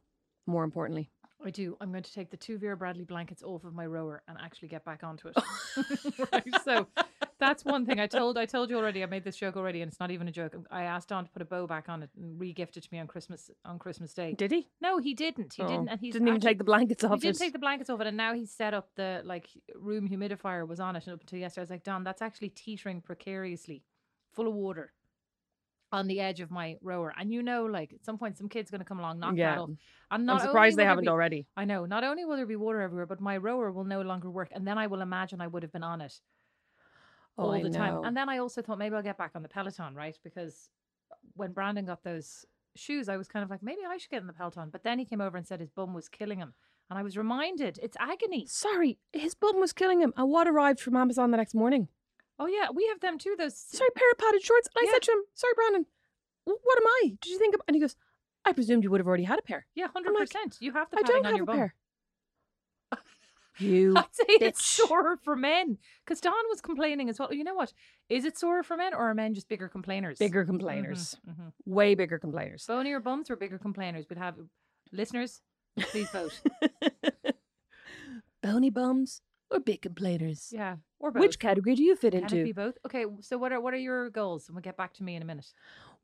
More 0.45 0.63
importantly. 0.63 1.09
I 1.45 1.49
do. 1.49 1.75
I'm 1.81 1.91
going 1.91 2.03
to 2.03 2.13
take 2.13 2.29
the 2.29 2.37
two 2.37 2.57
Vera 2.57 2.77
Bradley 2.77 3.03
blankets 3.03 3.43
off 3.43 3.65
of 3.65 3.73
my 3.73 3.85
rower 3.85 4.23
and 4.29 4.37
actually 4.41 4.69
get 4.69 4.85
back 4.85 5.03
onto 5.03 5.27
it. 5.29 5.35
right. 6.31 6.63
So 6.63 6.87
that's 7.45 7.65
one 7.65 7.85
thing 7.85 7.99
I 7.99 8.07
told. 8.07 8.37
I 8.37 8.45
told 8.45 8.69
you 8.69 8.77
already. 8.77 9.03
I 9.03 9.05
made 9.05 9.23
this 9.23 9.35
joke 9.35 9.55
already, 9.57 9.81
and 9.81 9.89
it's 9.91 9.99
not 9.99 10.11
even 10.11 10.27
a 10.27 10.31
joke. 10.31 10.55
I 10.71 10.83
asked 10.83 11.09
Don 11.09 11.25
to 11.25 11.31
put 11.31 11.41
a 11.41 11.45
bow 11.45 11.67
back 11.67 11.89
on 11.89 12.03
it 12.03 12.09
and 12.17 12.39
re-gift 12.39 12.77
it 12.77 12.81
to 12.83 12.89
me 12.91 12.99
on 12.99 13.07
Christmas 13.07 13.51
on 13.65 13.79
Christmas 13.79 14.13
Day. 14.13 14.33
Did 14.33 14.51
he? 14.51 14.67
No, 14.81 14.97
he 14.97 15.13
didn't. 15.13 15.53
He 15.53 15.61
Oh. 15.63 15.67
didn't, 15.67 15.89
and 15.89 15.99
he's 15.99 16.13
Didn't 16.13 16.27
even 16.27 16.37
actually- 16.37 16.49
take 16.51 16.57
the 16.59 16.63
blankets 16.63 17.03
off. 17.03 17.15
he 17.15 17.19
didn't 17.19 17.35
it. 17.35 17.39
take 17.39 17.53
the 17.53 17.59
blankets 17.59 17.89
off 17.89 17.99
it, 18.01 18.07
and 18.07 18.17
now 18.17 18.33
he's 18.33 18.51
set 18.51 18.73
up 18.73 18.89
the 18.95 19.21
like 19.25 19.47
room 19.75 20.07
humidifier 20.09 20.67
was 20.67 20.79
on 20.79 20.95
it, 20.95 21.05
and 21.05 21.13
up 21.15 21.21
until 21.21 21.39
yesterday, 21.39 21.61
I 21.61 21.63
was 21.63 21.69
like, 21.69 21.83
Don, 21.83 22.03
that's 22.03 22.21
actually 22.21 22.49
teetering 22.49 23.01
precariously, 23.01 23.83
full 24.31 24.47
of 24.47 24.53
water, 24.53 24.93
on 25.91 26.07
the 26.07 26.19
edge 26.19 26.39
of 26.41 26.49
my 26.49 26.75
rower. 26.81 27.13
And 27.19 27.31
you 27.31 27.43
know, 27.43 27.65
like 27.65 27.93
at 27.93 28.03
some 28.03 28.17
point, 28.17 28.37
some 28.37 28.49
kid's 28.49 28.71
going 28.71 28.79
to 28.79 28.85
come 28.85 28.99
along, 28.99 29.19
knock 29.19 29.35
Yeah. 29.35 29.51
that 29.55 29.59
off. 29.61 29.69
And 30.09 30.29
I'm 30.31 30.39
surprised 30.39 30.75
they 30.77 30.85
haven't 30.85 31.03
be- 31.05 31.09
already. 31.09 31.45
I 31.55 31.65
know. 31.65 31.85
Not 31.85 32.03
only 32.03 32.25
will 32.25 32.35
there 32.35 32.47
be 32.47 32.55
water 32.55 32.81
everywhere, 32.81 33.05
but 33.05 33.19
my 33.21 33.37
rower 33.37 33.71
will 33.71 33.83
no 33.83 34.01
longer 34.01 34.29
work, 34.31 34.49
and 34.51 34.65
then 34.67 34.77
I 34.79 34.87
will 34.87 35.01
imagine 35.01 35.39
I 35.41 35.47
would 35.47 35.61
have 35.63 35.71
been 35.71 35.83
on 35.83 36.01
it 36.01 36.19
Oh, 37.37 37.43
all 37.43 37.51
I 37.51 37.63
the 37.63 37.69
time. 37.69 38.03
And 38.03 38.15
then 38.15 38.29
I 38.29 38.37
also 38.37 38.61
thought 38.61 38.77
maybe 38.77 38.95
I'll 38.95 39.01
get 39.01 39.17
back 39.17 39.31
on 39.35 39.41
the 39.41 39.49
Peloton, 39.49 39.95
right? 39.95 40.17
Because 40.23 40.69
uh, 41.11 41.15
when 41.35 41.51
Brandon 41.51 41.85
got 41.85 42.03
those 42.03 42.45
shoes, 42.75 43.09
I 43.09 43.17
was 43.17 43.27
kind 43.27 43.43
of 43.43 43.49
like, 43.49 43.63
maybe 43.63 43.81
I 43.87 43.97
should 43.97 44.11
get 44.11 44.21
in 44.21 44.27
the 44.27 44.33
Peloton. 44.33 44.69
But 44.71 44.83
then 44.83 44.99
he 44.99 45.05
came 45.05 45.21
over 45.21 45.37
and 45.37 45.47
said 45.47 45.59
his 45.59 45.71
bum 45.71 45.93
was 45.93 46.09
killing 46.09 46.39
him. 46.39 46.53
And 46.89 46.99
I 46.99 47.03
was 47.03 47.17
reminded, 47.17 47.79
it's 47.81 47.97
agony. 47.99 48.45
Sorry, 48.47 48.99
his 49.13 49.33
bum 49.33 49.59
was 49.59 49.73
killing 49.73 50.01
him. 50.01 50.13
And 50.17 50.29
what 50.29 50.47
arrived 50.47 50.79
from 50.79 50.95
Amazon 50.95 51.31
the 51.31 51.37
next 51.37 51.55
morning? 51.55 51.87
Oh, 52.37 52.45
yeah, 52.45 52.67
we 52.73 52.85
have 52.87 52.99
them 52.99 53.17
too. 53.17 53.35
Those. 53.37 53.57
Sorry, 53.57 53.89
pair 53.95 54.11
of 54.11 54.17
padded 54.17 54.43
shorts. 54.43 54.67
And 54.75 54.87
I 54.87 54.91
said 54.91 55.01
to 55.03 55.11
him, 55.11 55.19
sorry, 55.33 55.53
Brandon, 55.55 55.85
what 56.45 56.77
am 56.77 56.87
I? 56.87 57.15
Did 57.21 57.31
you 57.31 57.39
think 57.39 57.55
of... 57.55 57.61
And 57.67 57.75
he 57.75 57.81
goes, 57.81 57.95
I 58.45 58.53
presumed 58.53 58.83
you 58.83 58.91
would 58.91 58.99
have 58.99 59.07
already 59.07 59.23
had 59.23 59.39
a 59.39 59.43
pair. 59.43 59.65
Yeah, 59.75 59.87
100%. 59.87 60.13
like, 60.19 60.29
you 60.59 60.73
have 60.73 60.89
the 60.91 60.97
I 60.99 61.01
don't 61.03 61.25
on 61.25 61.31
have 61.31 61.41
a 61.41 61.45
bum. 61.45 61.55
pair. 61.55 61.75
You 63.59 63.93
I'd 63.95 64.05
say 64.13 64.23
it's 64.27 64.61
bitch. 64.61 64.87
sore 64.87 65.17
for 65.23 65.35
men. 65.35 65.77
Because 66.05 66.19
Don 66.21 66.33
was 66.49 66.59
complaining 66.61 67.09
as 67.09 67.19
well. 67.19 67.33
You 67.33 67.43
know 67.43 67.53
what? 67.55 67.71
Is 68.09 68.25
it 68.25 68.37
sore 68.37 68.63
for 68.63 68.75
men 68.77 68.93
or 68.93 69.09
are 69.09 69.13
men 69.13 69.33
just 69.33 69.47
bigger 69.47 69.67
complainers? 69.69 70.17
Bigger 70.17 70.43
complainers. 70.45 71.15
mhm. 71.29 71.51
Way 71.65 71.95
bigger 71.95 72.17
complainers. 72.19 72.65
Bonier 72.65 72.99
bums 72.99 73.29
or 73.29 73.35
bigger 73.35 73.57
complainers? 73.59 74.05
We'd 74.09 74.17
have 74.19 74.35
listeners, 74.91 75.41
please 75.91 76.09
vote. 76.09 76.39
Bony 78.41 78.69
bums 78.69 79.21
or 79.49 79.59
big 79.59 79.81
complainers? 79.81 80.49
yeah. 80.51 80.77
Or 80.99 81.11
both. 81.11 81.21
Which 81.21 81.39
category 81.39 81.75
do 81.75 81.83
you 81.83 81.95
fit 81.97 82.13
Can 82.13 82.23
it 82.23 82.31
into? 82.31 82.43
be 82.45 82.53
both? 82.53 82.75
Okay, 82.85 83.05
so 83.21 83.37
what 83.37 83.51
are 83.51 83.59
what 83.59 83.73
are 83.73 83.77
your 83.77 84.09
goals? 84.09 84.47
And 84.47 84.55
we'll 84.55 84.61
get 84.61 84.77
back 84.77 84.93
to 84.95 85.03
me 85.03 85.15
in 85.17 85.21
a 85.21 85.25
minute. 85.25 85.47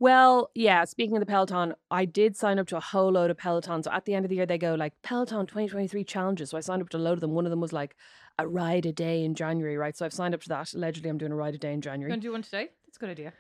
Well, 0.02 0.50
yeah, 0.56 0.86
speaking 0.86 1.18
of 1.18 1.20
the 1.20 1.26
Peloton, 1.26 1.74
I 1.92 2.06
did 2.06 2.38
sign 2.38 2.58
up 2.58 2.68
to 2.68 2.78
a 2.78 2.80
whole 2.80 3.12
load 3.12 3.30
of 3.32 3.38
Peloton. 3.38 3.84
So 3.84 3.92
at 3.92 4.06
the 4.06 4.14
end 4.14 4.24
of 4.24 4.30
the 4.30 4.38
year, 4.38 4.46
they 4.46 4.58
go 4.58 4.76
like 4.76 4.94
Peloton 5.04 5.46
2023 5.46 6.06
challenges. 6.06 6.52
So 6.52 6.58
I 6.58 6.62
signed 6.62 6.82
up 6.82 6.90
to 6.90 6.98
a 6.98 7.00
load 7.00 7.14
of 7.14 7.20
them. 7.20 7.32
One 7.32 7.46
of 7.46 7.50
them 7.50 7.60
was 7.60 7.74
like 7.74 7.98
a 8.38 8.48
ride 8.48 8.86
a 8.86 8.94
day 8.94 9.26
in 9.26 9.36
January, 9.36 9.76
right? 9.76 9.98
So 9.98 10.06
I've 10.06 10.14
signed 10.14 10.34
up 10.34 10.42
to 10.44 10.50
that. 10.50 10.74
Allegedly, 10.74 11.10
I'm 11.10 11.18
doing 11.18 11.34
a 11.34 11.36
ride 11.36 11.54
a 11.54 11.58
day 11.58 11.72
in 11.74 11.80
You 11.80 11.84
January. 11.84 12.10
gonna 12.12 12.22
do 12.22 12.32
one 12.32 12.42
today? 12.44 12.70
That's 12.86 12.96
a 12.96 13.00
good 13.02 13.10
idea. 13.10 13.34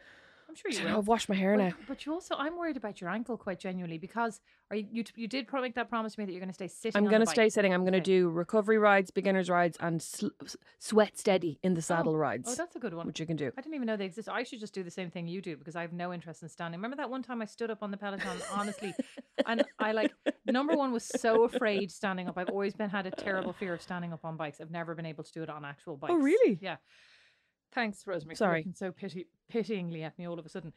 I'm 0.49 0.55
sure 0.55 0.71
you 0.71 0.83
will. 0.83 0.97
I've 0.97 1.07
washed 1.07 1.29
my 1.29 1.35
hair 1.35 1.55
But, 1.55 1.63
now. 1.63 1.71
but 1.87 2.05
you 2.05 2.13
also, 2.13 2.35
I'm 2.35 2.57
worried 2.57 2.75
about 2.75 2.99
your 2.99 3.09
ankle 3.11 3.37
quite 3.37 3.59
genuinely 3.59 3.99
because 3.99 4.41
are 4.71 4.77
you 4.77 4.87
you, 4.91 5.03
you 5.15 5.27
did 5.27 5.47
make 5.53 5.75
that 5.75 5.89
promise 5.89 6.15
to 6.15 6.19
me 6.21 6.25
that 6.25 6.31
you're 6.31 6.39
going 6.39 6.49
to 6.49 6.53
stay 6.53 6.67
sitting. 6.67 6.97
I'm 6.97 7.07
going 7.07 7.21
to 7.21 7.27
stay 7.27 7.49
sitting. 7.49 7.71
I'm 7.73 7.81
going 7.81 7.93
to 7.93 7.99
Okay. 7.99 8.03
do 8.03 8.29
recovery 8.29 8.79
rides, 8.79 9.11
beginners 9.11 9.49
rides, 9.49 9.77
and 9.79 10.01
sl- 10.01 10.27
sweat 10.79 11.17
steady 11.17 11.59
in 11.61 11.75
the 11.75 11.79
oh, 11.79 11.81
saddle 11.81 12.17
rides, 12.17 12.49
Oh, 12.51 12.55
that's 12.55 12.75
a 12.75 12.79
good 12.79 12.93
one. 12.93 13.05
which 13.05 13.19
you 13.19 13.27
can 13.27 13.35
do. 13.35 13.51
I 13.57 13.61
didn't 13.61 13.75
even 13.75 13.85
know 13.85 13.95
they 13.95 14.05
exist. 14.05 14.27
I 14.27 14.43
should 14.43 14.59
just 14.59 14.73
do 14.73 14.83
the 14.83 14.91
same 14.91 15.11
thing 15.11 15.27
you 15.27 15.41
do 15.41 15.55
because 15.55 15.75
I 15.75 15.81
have 15.81 15.93
no 15.93 16.11
interest 16.13 16.41
in 16.41 16.49
standing. 16.49 16.79
Remember 16.79 16.97
that 16.97 17.09
one 17.09 17.21
time 17.21 17.41
I 17.41 17.45
stood 17.45 17.69
up 17.69 17.83
on 17.83 17.91
the 17.91 17.97
Peloton, 17.97 18.27
honestly, 18.51 18.93
and 19.45 19.63
I 19.77 19.91
like 19.91 20.11
number 20.47 20.75
one 20.75 20.91
was 20.91 21.03
so 21.03 21.43
afraid 21.43 21.91
standing 21.91 22.27
up. 22.27 22.37
I've 22.37 22.49
always 22.49 22.73
been 22.73 22.89
had 22.89 23.05
a 23.05 23.11
terrible 23.11 23.53
fear 23.53 23.73
of 23.73 23.81
standing 23.81 24.13
up 24.13 24.25
on 24.25 24.37
bikes. 24.37 24.59
I've 24.61 24.71
never 24.71 24.95
been 24.95 25.05
able 25.05 25.23
to 25.23 25.31
do 25.31 25.43
it 25.43 25.49
on 25.49 25.63
actual 25.63 25.93
oh, 25.93 25.97
bikes. 25.97 26.13
Oh, 26.15 26.17
really? 26.17 26.57
Yeah. 26.61 26.77
Thanks, 27.73 28.05
Rosemary. 28.07 28.35
Sorry. 28.35 28.59
looking 28.59 28.73
so 28.73 28.91
pity 28.91 29.27
pityingly 29.49 30.03
at 30.03 30.17
me 30.17 30.27
all 30.27 30.39
of 30.39 30.45
a 30.45 30.49
sudden. 30.49 30.73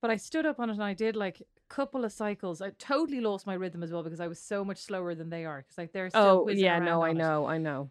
But 0.00 0.10
I 0.10 0.16
stood 0.16 0.46
up 0.46 0.58
on 0.58 0.70
it 0.70 0.74
and 0.74 0.82
I 0.82 0.94
did 0.94 1.14
like 1.14 1.40
a 1.40 1.74
couple 1.74 2.04
of 2.04 2.12
cycles. 2.12 2.62
I 2.62 2.70
totally 2.78 3.20
lost 3.20 3.46
my 3.46 3.54
rhythm 3.54 3.82
as 3.82 3.92
well 3.92 4.02
because 4.02 4.20
I 4.20 4.28
was 4.28 4.40
so 4.40 4.64
much 4.64 4.78
slower 4.78 5.14
than 5.14 5.28
they 5.28 5.44
are. 5.44 5.58
Because 5.58 5.76
like 5.76 5.92
they're 5.92 6.08
still 6.08 6.44
Oh, 6.46 6.48
yeah, 6.48 6.78
no, 6.78 7.02
I 7.02 7.10
on 7.10 7.16
it. 7.16 7.18
know, 7.18 7.46
I 7.46 7.58
know. 7.58 7.90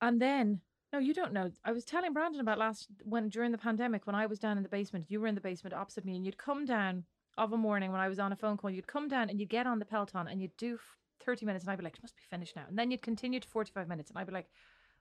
And 0.00 0.22
then, 0.22 0.60
no, 0.92 0.98
you 0.98 1.12
don't 1.12 1.32
know. 1.32 1.50
I 1.64 1.72
was 1.72 1.84
telling 1.84 2.12
Brandon 2.12 2.40
about 2.40 2.58
last 2.58 2.88
when 3.02 3.28
during 3.28 3.52
the 3.52 3.58
pandemic 3.58 4.06
when 4.06 4.14
I 4.16 4.26
was 4.26 4.38
down 4.38 4.56
in 4.56 4.62
the 4.62 4.68
basement. 4.68 5.06
You 5.08 5.20
were 5.20 5.26
in 5.26 5.34
the 5.34 5.40
basement 5.40 5.74
opposite 5.74 6.04
me, 6.04 6.16
and 6.16 6.24
you'd 6.24 6.38
come 6.38 6.64
down 6.64 7.04
of 7.36 7.52
a 7.52 7.56
morning 7.56 7.92
when 7.92 8.00
I 8.00 8.08
was 8.08 8.18
on 8.18 8.32
a 8.32 8.36
phone 8.36 8.56
call. 8.56 8.70
You'd 8.70 8.86
come 8.86 9.06
down 9.08 9.28
and 9.28 9.38
you'd 9.38 9.50
get 9.50 9.66
on 9.66 9.78
the 9.78 9.84
Peloton 9.84 10.28
and 10.28 10.40
you'd 10.40 10.56
do 10.56 10.78
thirty 11.20 11.44
minutes, 11.44 11.64
and 11.64 11.72
I'd 11.72 11.78
be 11.78 11.84
like, 11.84 11.96
"It 11.96 12.02
must 12.02 12.16
be 12.16 12.22
finished 12.30 12.56
now." 12.56 12.64
And 12.68 12.78
then 12.78 12.90
you'd 12.90 13.02
continue 13.02 13.38
to 13.40 13.48
forty-five 13.48 13.86
minutes, 13.86 14.10
and 14.10 14.18
I'd 14.18 14.26
be 14.26 14.32
like, 14.32 14.48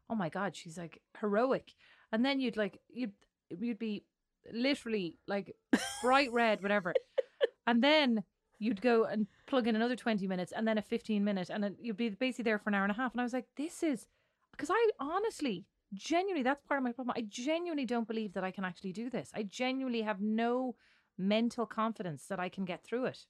"Oh 0.10 0.16
my 0.16 0.28
god, 0.30 0.56
she's 0.56 0.78
like 0.78 1.02
heroic." 1.22 1.74
And 2.12 2.24
then 2.24 2.40
you'd 2.40 2.58
like 2.58 2.80
you'd 2.90 3.14
you'd 3.50 3.80
be 3.80 4.04
literally 4.52 5.16
like 5.28 5.56
bright 6.02 6.32
red, 6.32 6.62
whatever. 6.62 6.94
and 7.68 7.84
then 7.84 8.24
you'd 8.60 8.82
go 8.82 9.04
and 9.04 9.28
plug 9.46 9.68
in 9.68 9.76
another 9.76 9.96
20 9.96 10.28
minutes 10.28 10.52
and 10.56 10.68
then 10.68 10.78
a 10.78 10.82
15 10.82 11.24
minute 11.24 11.50
and 11.50 11.76
you'd 11.80 11.98
be 11.98 12.10
basically 12.10 12.44
there 12.44 12.58
for 12.58 12.70
an 12.70 12.76
hour 12.76 12.84
and 12.84 12.92
a 12.92 12.96
half. 12.96 13.14
And 13.14 13.22
i 13.22 13.24
was 13.24 13.34
like 13.34 13.48
this 13.56 13.84
is 13.84 14.08
because 14.52 14.70
i 14.72 14.90
honestly 15.00 15.66
genuinely 15.94 16.44
that's 16.44 16.64
part 16.64 16.80
of 16.80 16.84
my 16.84 16.92
problem. 16.92 17.16
I 17.18 17.26
genuinely 17.28 17.86
don't 17.86 18.08
believe 18.08 18.34
that 18.34 18.44
i 18.44 18.52
can 18.52 18.66
actually 18.66 18.94
do 18.94 19.10
this. 19.10 19.32
I 19.34 19.44
genuinely 19.44 20.02
have 20.02 20.22
no 20.22 20.76
mental 21.18 21.66
confidence 21.66 22.26
that 22.28 22.40
i 22.40 22.50
can 22.50 22.66
get 22.66 22.84
through 22.84 23.06
it. 23.06 23.26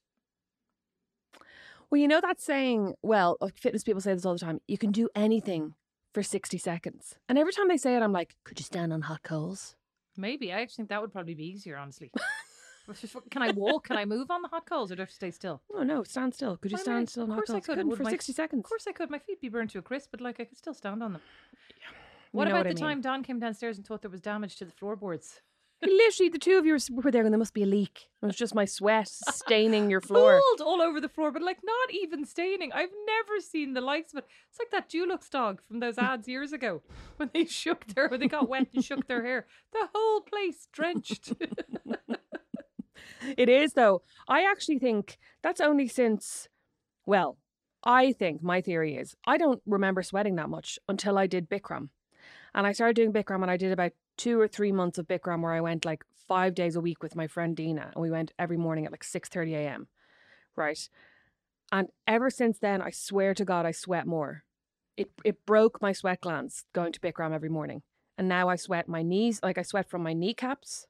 Well, 1.90 2.00
you 2.00 2.08
know 2.08 2.20
that 2.20 2.38
saying, 2.38 2.94
well, 3.00 3.38
fitness 3.54 3.82
people 3.82 4.02
say 4.02 4.12
this 4.12 4.26
all 4.26 4.34
the 4.34 4.38
time, 4.38 4.60
you 4.68 4.76
can 4.76 4.92
do 4.92 5.08
anything 5.14 5.74
for 6.18 6.22
60 6.24 6.58
seconds. 6.58 7.14
And 7.28 7.38
every 7.38 7.52
time 7.52 7.68
they 7.68 7.76
say 7.76 7.94
it, 7.94 8.02
I'm 8.02 8.10
like, 8.12 8.34
could 8.42 8.58
you 8.58 8.64
stand 8.64 8.92
on 8.92 9.02
hot 9.02 9.22
coals? 9.22 9.76
maybe 10.16 10.52
i 10.52 10.60
actually 10.60 10.74
think 10.78 10.88
that 10.88 11.00
would 11.00 11.12
probably 11.12 11.34
be 11.34 11.46
easier 11.46 11.76
honestly 11.76 12.10
can 13.30 13.40
i 13.40 13.52
walk 13.52 13.86
can 13.86 13.96
i 13.96 14.04
move 14.04 14.32
on 14.32 14.42
the 14.42 14.48
hot 14.48 14.66
coals 14.66 14.90
or 14.90 14.96
do 14.96 15.02
i 15.02 15.04
have 15.04 15.10
to 15.10 15.14
stay 15.14 15.30
still 15.30 15.62
Oh, 15.72 15.84
no, 15.84 16.02
stand 16.02 16.34
still. 16.34 16.56
Could 16.56 16.72
you 16.72 16.76
I 16.76 16.80
mean, 16.80 16.84
stand 16.84 17.08
still 17.10 17.22
on 17.22 17.30
of 17.30 17.34
hot 17.36 17.46
course 17.46 17.50
I 17.50 17.52
coals? 17.52 17.66
could, 17.66 17.72
Couldn't 17.76 17.88
would 17.90 17.98
for 17.98 18.02
my- 18.02 18.10
60 18.10 18.32
seconds. 18.32 18.58
of 18.64 18.68
course 18.68 18.86
i 18.88 18.92
could 18.92 19.10
my 19.10 19.20
feet 19.20 19.40
be 19.40 19.48
burned 19.48 19.70
to 19.70 19.78
a 19.78 19.82
crisp 19.82 20.08
but 20.10 20.20
like 20.20 20.40
i 20.40 20.44
could 20.44 20.58
still 20.58 20.74
stand 20.74 21.04
on 21.04 21.12
them 21.12 21.22
what 22.32 22.46
know 22.46 22.50
about 22.54 22.66
I 22.66 22.70
the 22.70 22.74
mean. 22.74 22.82
time 22.82 23.00
don 23.00 23.22
came 23.22 23.38
downstairs 23.38 23.76
and 23.76 23.86
thought 23.86 24.02
there 24.02 24.10
was 24.10 24.20
damage 24.20 24.56
to 24.56 24.64
the 24.64 24.72
floorboards 24.72 25.40
Literally, 25.80 26.28
the 26.28 26.38
two 26.40 26.58
of 26.58 26.66
you 26.66 26.76
were- 26.90 27.10
there 27.12 27.22
and 27.24 27.32
there 27.32 27.38
must 27.38 27.54
be 27.54 27.62
a 27.62 27.66
leak. 27.66 28.08
It 28.20 28.26
was 28.26 28.34
just 28.36 28.54
my 28.54 28.64
sweat 28.64 29.08
staining 29.30 29.88
your 29.90 30.00
floor. 30.00 30.32
Mold 30.32 30.60
all 30.60 30.82
over 30.82 31.00
the 31.00 31.08
floor, 31.08 31.30
but 31.30 31.42
like 31.42 31.58
not 31.62 31.92
even 31.92 32.24
staining. 32.24 32.72
I've 32.72 32.90
never 33.06 33.40
seen 33.40 33.74
the 33.74 33.80
likes 33.80 34.12
of 34.12 34.18
it. 34.18 34.26
It's 34.50 34.58
like 34.58 34.70
that 34.72 34.88
Dulux 34.90 35.30
dog 35.30 35.60
from 35.68 35.78
those 35.80 35.96
ads 35.98 36.26
years 36.26 36.52
ago 36.52 36.82
when 37.16 37.30
they 37.32 37.44
shook 37.44 37.86
their, 37.86 38.08
when 38.08 38.18
they 38.20 38.26
got 38.28 38.48
wet 38.48 38.66
and 38.74 38.84
shook 38.84 39.06
their 39.06 39.24
hair. 39.24 39.46
The 39.72 39.88
whole 39.94 40.20
place 40.22 40.66
drenched. 40.72 41.32
It 43.36 43.48
is, 43.48 43.72
though. 43.74 44.02
I 44.28 44.44
actually 44.44 44.78
think 44.78 45.18
that's 45.42 45.60
only 45.60 45.88
since, 45.88 46.48
well, 47.04 47.36
I 47.84 48.12
think 48.12 48.42
my 48.42 48.60
theory 48.60 48.96
is 48.96 49.14
I 49.26 49.36
don't 49.38 49.60
remember 49.66 50.02
sweating 50.02 50.36
that 50.36 50.48
much 50.48 50.78
until 50.88 51.18
I 51.18 51.26
did 51.26 51.48
Bikram. 51.48 51.88
And 52.58 52.66
I 52.66 52.72
started 52.72 52.96
doing 52.96 53.12
Bikram 53.12 53.42
and 53.42 53.50
I 53.52 53.56
did 53.56 53.70
about 53.70 53.92
two 54.16 54.40
or 54.40 54.48
three 54.48 54.72
months 54.72 54.98
of 54.98 55.06
Bikram 55.06 55.42
where 55.42 55.52
I 55.52 55.60
went 55.60 55.84
like 55.84 56.02
five 56.26 56.56
days 56.56 56.74
a 56.74 56.80
week 56.80 57.04
with 57.04 57.14
my 57.14 57.28
friend 57.28 57.56
Dina 57.56 57.92
and 57.94 58.02
we 58.02 58.10
went 58.10 58.32
every 58.36 58.56
morning 58.56 58.84
at 58.84 58.90
like 58.90 59.04
6.30 59.04 59.52
a.m. 59.52 59.86
Right. 60.56 60.88
And 61.70 61.86
ever 62.08 62.30
since 62.30 62.58
then, 62.58 62.82
I 62.82 62.90
swear 62.90 63.32
to 63.32 63.44
God, 63.44 63.64
I 63.64 63.70
sweat 63.70 64.08
more. 64.08 64.42
It, 64.96 65.08
it 65.24 65.46
broke 65.46 65.80
my 65.80 65.92
sweat 65.92 66.20
glands 66.20 66.64
going 66.72 66.90
to 66.90 66.98
Bikram 66.98 67.32
every 67.32 67.48
morning. 67.48 67.82
And 68.18 68.28
now 68.28 68.48
I 68.48 68.56
sweat 68.56 68.88
my 68.88 69.02
knees, 69.02 69.38
like 69.40 69.56
I 69.56 69.62
sweat 69.62 69.88
from 69.88 70.02
my 70.02 70.12
kneecaps. 70.12 70.88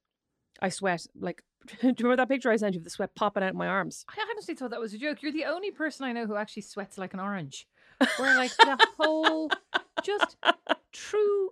I 0.62 0.70
sweat 0.70 1.06
like 1.20 1.42
do 1.82 1.88
you 1.88 1.94
remember 1.98 2.16
that 2.16 2.30
picture 2.30 2.50
I 2.50 2.56
sent 2.56 2.76
you 2.76 2.80
of 2.80 2.84
the 2.84 2.90
sweat 2.90 3.14
popping 3.14 3.42
out 3.42 3.50
of 3.50 3.56
my 3.56 3.68
arms? 3.68 4.06
I 4.08 4.24
honestly 4.30 4.54
thought 4.54 4.70
that 4.70 4.80
was 4.80 4.94
a 4.94 4.98
joke. 4.98 5.22
You're 5.22 5.32
the 5.32 5.44
only 5.44 5.70
person 5.70 6.06
I 6.06 6.12
know 6.12 6.24
who 6.24 6.36
actually 6.36 6.62
sweats 6.62 6.96
like 6.96 7.12
an 7.12 7.20
orange. 7.20 7.66
Where 8.16 8.36
like 8.36 8.56
the 8.56 8.78
whole, 8.98 9.50
just 10.02 10.36
true. 10.92 11.50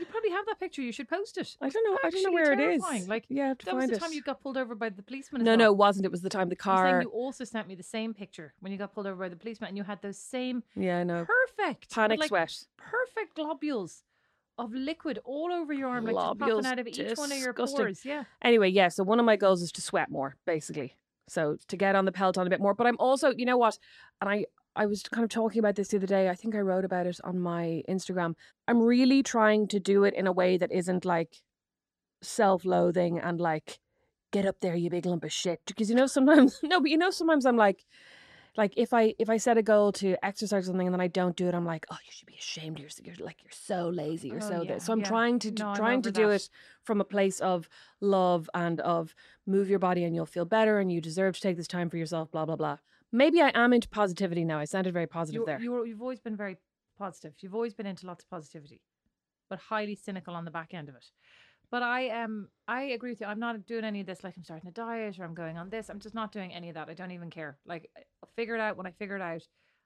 You 0.00 0.06
probably 0.06 0.30
have 0.30 0.46
that 0.46 0.58
picture. 0.58 0.80
You 0.80 0.92
should 0.92 1.08
post 1.08 1.36
it. 1.36 1.56
I 1.60 1.68
don't 1.68 1.84
know. 1.84 1.98
I 2.02 2.08
don't 2.08 2.22
know 2.22 2.32
where 2.32 2.52
it 2.52 2.60
is. 2.60 3.06
Like 3.06 3.26
yeah, 3.28 3.52
to 3.52 3.66
that 3.66 3.76
was 3.76 3.86
the 3.88 3.96
it. 3.96 4.00
time 4.00 4.12
you 4.12 4.22
got 4.22 4.40
pulled 4.40 4.56
over 4.56 4.74
by 4.74 4.88
the 4.88 5.02
policeman. 5.02 5.44
no, 5.44 5.50
well. 5.50 5.58
no, 5.58 5.66
it 5.66 5.76
wasn't. 5.76 6.06
It 6.06 6.10
was 6.10 6.22
the 6.22 6.30
time 6.30 6.48
the 6.48 6.56
car. 6.56 7.02
you 7.02 7.10
also 7.10 7.44
sent 7.44 7.68
me 7.68 7.74
the 7.74 7.82
same 7.82 8.14
picture 8.14 8.54
when 8.60 8.72
you 8.72 8.78
got 8.78 8.94
pulled 8.94 9.06
over 9.06 9.24
by 9.24 9.28
the 9.28 9.36
policeman, 9.36 9.68
and 9.68 9.76
you 9.76 9.84
had 9.84 10.00
those 10.00 10.16
same 10.16 10.62
Yeah, 10.74 10.98
I 10.98 11.04
know. 11.04 11.26
perfect 11.26 11.90
Panic 11.94 12.20
like, 12.20 12.28
sweat. 12.28 12.64
perfect 12.78 13.36
globules 13.36 14.02
of 14.58 14.72
liquid 14.72 15.18
all 15.24 15.52
over 15.52 15.72
your 15.72 15.88
arm, 15.88 16.06
like 16.06 16.14
just 16.14 16.38
popping 16.38 16.66
out 16.66 16.78
of 16.78 16.86
each 16.86 16.98
one 17.16 17.30
of 17.32 17.38
your 17.38 17.52
pores. 17.52 18.04
Yeah, 18.04 18.24
Anyway, 18.42 18.70
yeah. 18.70 18.88
So 18.88 19.04
one 19.04 19.18
of 19.18 19.26
my 19.26 19.36
goals 19.36 19.60
is 19.62 19.70
to 19.72 19.82
sweat 19.82 20.10
more, 20.10 20.36
basically. 20.46 20.96
So 21.28 21.56
to 21.68 21.76
get 21.76 21.94
on 21.94 22.06
the 22.06 22.12
Peloton 22.12 22.46
a 22.46 22.50
bit 22.50 22.60
more. 22.60 22.74
But 22.74 22.86
I'm 22.86 22.96
also, 22.98 23.32
you 23.36 23.44
know 23.44 23.56
what? 23.56 23.78
And 24.20 24.28
I, 24.28 24.46
I 24.76 24.86
was 24.86 25.02
kind 25.02 25.24
of 25.24 25.30
talking 25.30 25.58
about 25.58 25.74
this 25.76 25.88
the 25.88 25.96
other 25.96 26.06
day. 26.06 26.28
I 26.28 26.34
think 26.34 26.54
I 26.54 26.60
wrote 26.60 26.84
about 26.84 27.06
it 27.06 27.18
on 27.24 27.38
my 27.40 27.82
Instagram. 27.88 28.34
I'm 28.68 28.80
really 28.80 29.22
trying 29.22 29.68
to 29.68 29.80
do 29.80 30.04
it 30.04 30.14
in 30.14 30.26
a 30.26 30.32
way 30.32 30.56
that 30.58 30.70
isn't 30.72 31.04
like 31.04 31.42
self-loathing 32.22 33.18
and 33.18 33.40
like 33.40 33.78
get 34.32 34.46
up 34.46 34.60
there, 34.60 34.76
you 34.76 34.90
big 34.90 35.06
lump 35.06 35.24
of 35.24 35.32
shit. 35.32 35.60
Because 35.66 35.90
you 35.90 35.96
know 35.96 36.06
sometimes 36.06 36.60
no, 36.62 36.80
but 36.80 36.90
you 36.90 36.98
know 36.98 37.10
sometimes 37.10 37.46
I'm 37.46 37.56
like. 37.56 37.84
Like 38.56 38.74
if 38.76 38.92
I 38.92 39.14
if 39.20 39.30
I 39.30 39.36
set 39.36 39.58
a 39.58 39.62
goal 39.62 39.92
to 39.92 40.16
exercise 40.24 40.66
something 40.66 40.84
and 40.88 40.92
then 40.92 41.00
I 41.00 41.06
don't 41.06 41.36
do 41.36 41.46
it, 41.46 41.54
I'm 41.54 41.64
like, 41.64 41.86
oh, 41.88 41.96
you 42.04 42.10
should 42.10 42.26
be 42.26 42.34
ashamed. 42.34 42.80
You're 42.80 42.88
you're 43.04 43.14
like 43.24 43.36
you're 43.44 43.52
so 43.52 43.88
lazy. 43.88 44.26
You're 44.26 44.38
Oh, 44.38 44.48
so 44.48 44.62
yeah, 44.62 44.74
this. 44.74 44.86
So 44.86 44.92
I'm 44.92 44.98
yeah. 44.98 45.04
trying 45.04 45.38
to 45.38 45.52
No, 45.52 45.72
trying 45.72 46.02
to 46.02 46.10
do 46.10 46.26
that. 46.26 46.34
it 46.34 46.48
from 46.82 47.00
a 47.00 47.04
place 47.04 47.38
of 47.38 47.68
love 48.00 48.50
and 48.52 48.80
of 48.80 49.14
move 49.46 49.70
your 49.70 49.78
body 49.78 50.02
and 50.02 50.16
you'll 50.16 50.26
feel 50.26 50.44
better 50.44 50.80
and 50.80 50.90
you 50.90 51.00
deserve 51.00 51.36
to 51.36 51.40
take 51.40 51.56
this 51.56 51.68
time 51.68 51.88
for 51.90 51.96
yourself. 51.96 52.32
Blah 52.32 52.44
blah 52.44 52.56
blah. 52.56 52.78
Maybe 53.12 53.40
I 53.40 53.50
am 53.54 53.72
into 53.72 53.88
positivity 53.88 54.44
now. 54.44 54.58
I 54.58 54.64
sounded 54.64 54.92
very 54.92 55.06
positive 55.06 55.40
you, 55.40 55.46
there. 55.46 55.60
you 55.60 55.72
were, 55.72 55.86
you've 55.86 56.02
always 56.02 56.20
been 56.20 56.36
very 56.36 56.56
positive. 56.98 57.34
You've 57.40 57.54
always 57.54 57.74
been 57.74 57.86
into 57.86 58.06
lots 58.06 58.24
of 58.24 58.30
positivity, 58.30 58.80
but 59.48 59.58
highly 59.58 59.96
cynical 59.96 60.34
on 60.34 60.44
the 60.44 60.50
back 60.50 60.74
end 60.74 60.88
of 60.88 60.94
it. 60.94 61.06
But 61.70 61.82
I 61.82 62.08
um 62.10 62.48
I 62.66 62.82
agree 62.82 63.10
with 63.10 63.20
you. 63.20 63.26
I'm 63.26 63.38
not 63.38 63.64
doing 63.66 63.84
any 63.84 64.00
of 64.00 64.06
this. 64.06 64.24
Like 64.24 64.36
I'm 64.36 64.44
starting 64.44 64.68
a 64.68 64.72
diet 64.72 65.18
or 65.18 65.24
I'm 65.24 65.34
going 65.34 65.56
on 65.56 65.70
this. 65.70 65.88
I'm 65.88 66.00
just 66.00 66.14
not 66.14 66.32
doing 66.32 66.52
any 66.52 66.68
of 66.68 66.74
that. 66.74 66.88
I 66.88 66.94
don't 66.94 67.12
even 67.12 67.30
care. 67.30 67.58
Like 67.64 67.90
I'll 68.22 68.30
figure 68.34 68.56
it 68.56 68.60
out 68.60 68.76
when 68.76 68.86
I 68.86 68.90
figure 68.90 69.16
it 69.16 69.22
out. 69.22 69.42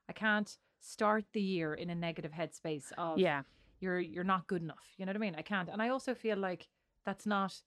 I 0.09 0.13
can't 0.13 0.51
start 0.81 1.25
the 1.33 1.43
year 1.43 1.75
in 1.75 1.91
a 1.91 1.95
negative 1.95 2.33
headspace 2.33 2.93
of 2.97 3.19
yeah. 3.19 3.43
you're 3.81 4.01
you're 4.01 4.25
not 4.25 4.47
good 4.47 4.63
enough. 4.63 4.87
You 4.97 5.05
know 5.05 5.11
what 5.11 5.17
I 5.17 5.21
mean? 5.21 5.35
I 5.37 5.43
can't. 5.43 5.69
And 5.69 5.83
I 5.83 5.91
also 5.91 6.15
feel 6.15 6.39
like 6.39 6.69
that's 7.05 7.27
not 7.27 7.61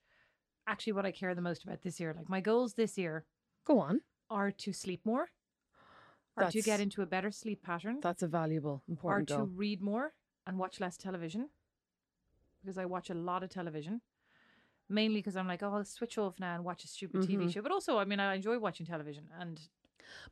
actually 0.67 0.93
what 0.93 1.05
I 1.05 1.11
care 1.11 1.35
the 1.35 1.41
most 1.41 1.63
about 1.63 1.83
this 1.83 1.99
year. 1.99 2.13
Like 2.17 2.29
my 2.29 2.41
goals 2.41 2.73
this 2.73 2.97
year 2.97 3.25
Go 3.65 3.79
on. 3.79 4.01
are 4.31 4.51
to 4.51 4.73
sleep 4.73 5.01
more, 5.05 5.29
or 6.37 6.49
to 6.51 6.61
get 6.61 6.79
into 6.79 7.01
a 7.01 7.05
better 7.05 7.31
sleep 7.31 7.63
pattern, 7.63 7.99
That's 8.01 8.23
a 8.23 8.27
valuable, 8.27 8.83
important 8.87 9.29
or 9.31 9.33
important 9.35 9.55
to 9.55 9.57
read 9.59 9.81
more 9.81 10.13
and 10.45 10.57
watch 10.57 10.79
less 10.79 10.97
television 10.97 11.49
because 12.61 12.77
I 12.77 12.85
watch 12.85 13.09
a 13.09 13.13
lot 13.13 13.43
of 13.43 13.49
television. 13.49 14.01
Mainly 14.89 15.19
because 15.19 15.35
I'm 15.35 15.47
like, 15.47 15.61
oh, 15.63 15.73
I'll 15.73 15.83
switch 15.83 16.17
off 16.17 16.39
now 16.39 16.55
and 16.55 16.63
watch 16.63 16.85
a 16.85 16.87
stupid 16.87 17.21
TV 17.23 17.45
Mhm. 17.45 17.53
show. 17.53 17.61
But 17.61 17.73
also, 17.73 17.97
I 17.97 18.05
mean, 18.05 18.21
I 18.21 18.35
enjoy 18.35 18.57
watching 18.57 18.85
television. 18.85 19.29
And 19.37 19.59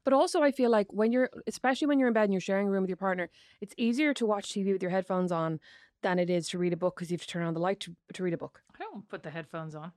But 0.05 0.13
also, 0.13 0.41
I 0.41 0.51
feel 0.53 0.69
like 0.69 0.87
when 0.93 1.11
you're, 1.11 1.29
especially 1.47 1.87
when 1.87 1.99
you're 1.99 2.07
in 2.07 2.13
bed 2.13 2.23
and 2.23 2.33
you're 2.33 2.39
sharing 2.39 2.67
a 2.69 2.71
room 2.71 2.83
with 2.83 2.89
your 2.89 2.95
partner, 2.95 3.29
it's 3.59 3.73
easier 3.77 4.13
to 4.13 4.25
watch 4.25 4.53
TV 4.53 4.71
with 4.71 4.81
your 4.81 4.91
headphones 4.91 5.29
on 5.33 5.59
than 6.03 6.19
it 6.19 6.29
is 6.29 6.47
to 6.49 6.57
read 6.57 6.71
a 6.71 6.77
book 6.77 6.95
because 6.95 7.11
you 7.11 7.15
have 7.15 7.21
to 7.21 7.27
turn 7.27 7.43
on 7.45 7.53
the 7.53 7.59
light 7.59 7.81
to, 7.81 7.95
to 8.13 8.23
read 8.23 8.33
a 8.33 8.37
book. 8.37 8.63
I 8.73 8.77
don't 8.79 9.05
put 9.09 9.23
the 9.23 9.31
headphones 9.31 9.75
on. 9.75 9.91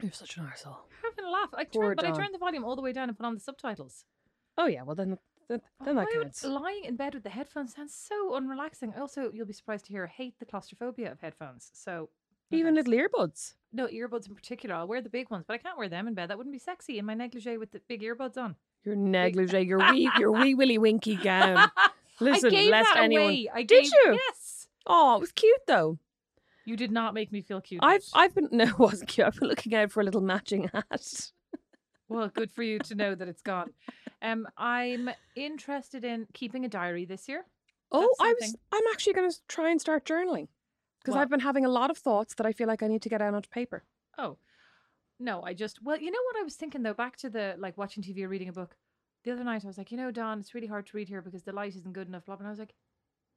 You're 0.00 0.12
such 0.12 0.36
an 0.36 0.44
arsehole. 0.44 0.76
Having 1.02 1.24
a 1.24 1.30
laugh. 1.30 1.48
I 1.54 1.64
turn, 1.64 1.96
but 1.96 2.04
I 2.04 2.10
Dawn. 2.10 2.18
turn 2.20 2.28
the 2.32 2.38
volume 2.38 2.64
all 2.64 2.76
the 2.76 2.82
way 2.82 2.92
down 2.92 3.08
and 3.08 3.16
put 3.18 3.26
on 3.26 3.34
the 3.34 3.40
subtitles. 3.40 4.04
Oh 4.56 4.66
yeah, 4.66 4.82
well 4.84 4.94
then, 4.94 5.18
then, 5.48 5.60
then 5.84 5.96
that 5.96 6.08
oh, 6.12 6.18
Why 6.18 6.24
would 6.24 6.62
lying 6.62 6.84
in 6.84 6.96
bed 6.96 7.14
with 7.14 7.22
the 7.22 7.30
headphones 7.30 7.74
sounds 7.74 7.94
so 7.94 8.32
unrelaxing. 8.32 8.98
Also, 8.98 9.30
you'll 9.32 9.46
be 9.46 9.52
surprised 9.52 9.86
to 9.86 9.92
hear 9.92 10.04
I 10.04 10.08
hate 10.08 10.38
the 10.38 10.44
claustrophobia 10.44 11.12
of 11.12 11.20
headphones. 11.20 11.70
So 11.72 12.08
Even 12.50 12.74
little 12.74 12.92
earbuds. 12.92 13.54
no 13.72 13.86
earbuds 13.86 14.28
in 14.28 14.34
particular. 14.34 14.74
I'll 14.74 14.88
wear 14.88 15.00
the 15.00 15.08
big 15.08 15.30
ones, 15.30 15.44
but 15.46 15.54
I 15.54 15.58
can't 15.58 15.78
wear 15.78 15.88
them 15.88 16.08
in 16.08 16.14
bed. 16.14 16.30
That 16.30 16.38
wouldn't 16.38 16.54
be 16.54 16.58
sexy 16.58 16.98
in 16.98 17.04
my 17.04 17.14
negligee 17.14 17.58
with 17.58 17.70
the 17.72 17.80
big 17.88 18.02
earbuds 18.02 18.36
on. 18.36 18.56
Your 18.84 18.96
negligee, 18.96 19.62
your 19.62 19.78
wee, 19.92 20.10
your 20.18 20.32
wee 20.32 20.54
willy 20.54 20.78
winky 20.78 21.16
gown. 21.16 21.70
Listen, 22.20 22.48
I 22.48 22.50
gave 22.50 22.70
lest 22.70 22.94
that 22.94 23.04
anyone. 23.04 23.24
away. 23.24 23.48
I 23.52 23.62
Did 23.62 23.84
gave, 23.84 23.92
you? 23.92 24.18
Yes. 24.28 24.68
Oh, 24.86 25.16
it 25.16 25.20
was 25.20 25.32
cute 25.32 25.60
though. 25.66 25.98
You 26.64 26.76
did 26.76 26.90
not 26.90 27.14
make 27.14 27.30
me 27.30 27.42
feel 27.42 27.60
cute. 27.60 27.80
I've 27.82 28.04
I've 28.12 28.34
been 28.34 28.48
no, 28.52 28.64
it 28.64 28.78
wasn't 28.78 29.08
cute. 29.08 29.26
I've 29.26 29.38
been 29.38 29.48
looking 29.48 29.74
out 29.74 29.92
for 29.92 30.00
a 30.00 30.04
little 30.04 30.20
matching 30.20 30.68
hat. 30.72 31.30
Well, 32.08 32.28
good 32.28 32.52
for 32.52 32.62
you 32.62 32.78
to 32.80 32.94
know 32.94 33.14
that 33.14 33.28
it's 33.28 33.42
gone. 33.42 33.72
Um, 34.22 34.46
I'm 34.56 35.10
interested 35.34 36.04
in 36.04 36.26
keeping 36.32 36.64
a 36.64 36.68
diary 36.68 37.04
this 37.04 37.28
year. 37.28 37.44
Oh, 37.92 38.08
I 38.20 38.34
was, 38.40 38.56
I'm 38.72 38.82
actually 38.92 39.12
going 39.12 39.30
to 39.30 39.36
try 39.48 39.70
and 39.70 39.80
start 39.80 40.04
journaling 40.04 40.48
because 41.00 41.16
I've 41.16 41.30
been 41.30 41.40
having 41.40 41.64
a 41.64 41.68
lot 41.68 41.90
of 41.90 41.98
thoughts 41.98 42.34
that 42.34 42.46
I 42.46 42.52
feel 42.52 42.66
like 42.66 42.82
I 42.82 42.88
need 42.88 43.02
to 43.02 43.08
get 43.08 43.22
out 43.22 43.34
onto 43.34 43.48
paper. 43.48 43.84
Oh, 44.18 44.38
no, 45.18 45.42
I 45.42 45.54
just 45.54 45.82
well, 45.82 45.98
you 45.98 46.10
know 46.10 46.18
what 46.26 46.40
I 46.40 46.42
was 46.42 46.56
thinking 46.56 46.82
though. 46.82 46.94
Back 46.94 47.16
to 47.18 47.30
the 47.30 47.54
like 47.58 47.78
watching 47.78 48.02
TV 48.02 48.24
or 48.24 48.28
reading 48.28 48.48
a 48.48 48.52
book. 48.52 48.76
The 49.24 49.32
other 49.32 49.44
night 49.44 49.64
I 49.64 49.66
was 49.66 49.78
like, 49.78 49.90
you 49.90 49.96
know, 49.96 50.10
Don, 50.10 50.40
it's 50.40 50.54
really 50.54 50.66
hard 50.66 50.86
to 50.86 50.96
read 50.96 51.08
here 51.08 51.22
because 51.22 51.42
the 51.42 51.52
light 51.52 51.74
isn't 51.74 51.92
good 51.92 52.08
enough. 52.08 52.26
Blah, 52.26 52.36
blah. 52.36 52.42
And 52.42 52.48
I 52.48 52.50
was 52.50 52.58
like, 52.58 52.74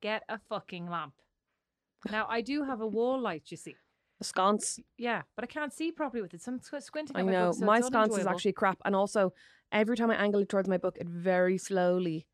get 0.01 0.23
a 0.29 0.39
fucking 0.49 0.89
lamp. 0.89 1.13
Now 2.11 2.27
I 2.29 2.41
do 2.41 2.63
have 2.63 2.81
a 2.81 2.87
wall 2.87 3.19
light, 3.19 3.43
you 3.47 3.57
see, 3.57 3.75
A 4.21 4.23
sconce. 4.23 4.79
Yeah, 4.97 5.21
but 5.35 5.43
I 5.43 5.47
can't 5.47 5.71
see 5.73 5.91
properly 5.91 6.21
with 6.21 6.33
it. 6.33 6.41
So 6.41 6.51
I'm 6.51 6.59
squ- 6.59 6.83
squinting 6.83 7.15
I 7.15 7.19
at 7.21 7.25
my 7.25 7.31
know. 7.31 7.45
book. 7.51 7.55
So 7.59 7.65
my 7.65 7.77
it's 7.77 7.87
sconce 7.87 8.09
is 8.09 8.13
unenjoyable. 8.19 8.35
actually 8.35 8.51
crap. 8.53 8.77
And 8.85 8.95
also, 8.95 9.33
every 9.71 9.95
time 9.95 10.11
I 10.11 10.15
angle 10.15 10.41
it 10.41 10.49
towards 10.49 10.67
my 10.67 10.77
book, 10.77 10.97
it 10.99 11.07
very 11.07 11.57
slowly 11.57 12.27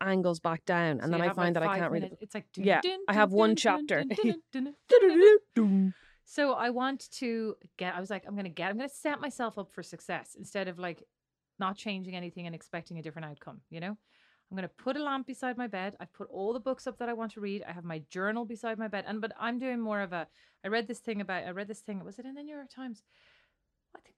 angles 0.00 0.40
back 0.40 0.64
down. 0.64 0.98
So 0.98 1.04
And 1.04 1.12
then 1.12 1.18
you 1.20 1.24
I 1.24 1.26
have, 1.28 1.36
find 1.36 1.54
like, 1.54 1.62
that 1.62 1.62
I 1.62 1.66
five 1.66 1.78
can't 1.80 1.92
read 1.92 2.02
minutes- 2.02 2.22
it. 2.22 2.24
It's 2.24 2.34
like 2.34 2.46
Yeah, 2.56 2.80
dun, 2.80 2.98
I 3.08 3.12
dun, 3.12 3.20
have 3.20 3.32
one 3.32 3.50
dun, 3.50 3.54
dun, 3.54 3.56
chapter. 3.56 4.04
dun, 4.04 4.42
dun, 4.52 4.74
dun, 4.88 5.38
dun. 5.54 5.94
So 6.24 6.52
I 6.54 6.70
want 6.70 7.10
to 7.18 7.56
get. 7.76 7.94
I 7.94 8.00
was 8.00 8.08
like, 8.08 8.24
I'm 8.26 8.34
gonna 8.34 8.48
get. 8.48 8.70
I'm 8.70 8.76
gonna 8.78 8.88
set 8.88 9.20
myself 9.20 9.58
up 9.58 9.70
for 9.72 9.82
success 9.82 10.34
instead 10.38 10.68
of 10.68 10.78
like 10.78 11.02
not 11.58 11.76
changing 11.76 12.16
anything 12.16 12.46
and 12.46 12.54
expecting 12.54 12.98
a 12.98 13.02
different 13.02 13.26
outcome. 13.26 13.60
You 13.68 13.80
know, 13.80 13.98
I'm 14.52 14.56
gonna 14.56 14.68
put 14.68 14.98
a 14.98 15.02
lamp 15.02 15.26
beside 15.26 15.56
my 15.56 15.66
bed. 15.66 15.96
I've 15.98 16.12
put 16.12 16.28
all 16.30 16.52
the 16.52 16.60
books 16.60 16.86
up 16.86 16.98
that 16.98 17.08
I 17.08 17.14
want 17.14 17.32
to 17.32 17.40
read. 17.40 17.64
I 17.66 17.72
have 17.72 17.84
my 17.84 18.02
journal 18.10 18.44
beside 18.44 18.78
my 18.78 18.86
bed. 18.86 19.04
And 19.08 19.18
but 19.18 19.32
I'm 19.40 19.58
doing 19.58 19.80
more 19.80 20.02
of 20.02 20.12
a. 20.12 20.28
I 20.62 20.68
read 20.68 20.88
this 20.88 20.98
thing 20.98 21.22
about. 21.22 21.44
I 21.44 21.50
read 21.52 21.68
this 21.68 21.80
thing. 21.80 22.04
Was 22.04 22.18
it 22.18 22.26
in 22.26 22.34
the 22.34 22.42
New 22.42 22.54
York 22.54 22.68
Times? 22.68 23.02
I 23.96 24.00
think. 24.00 24.16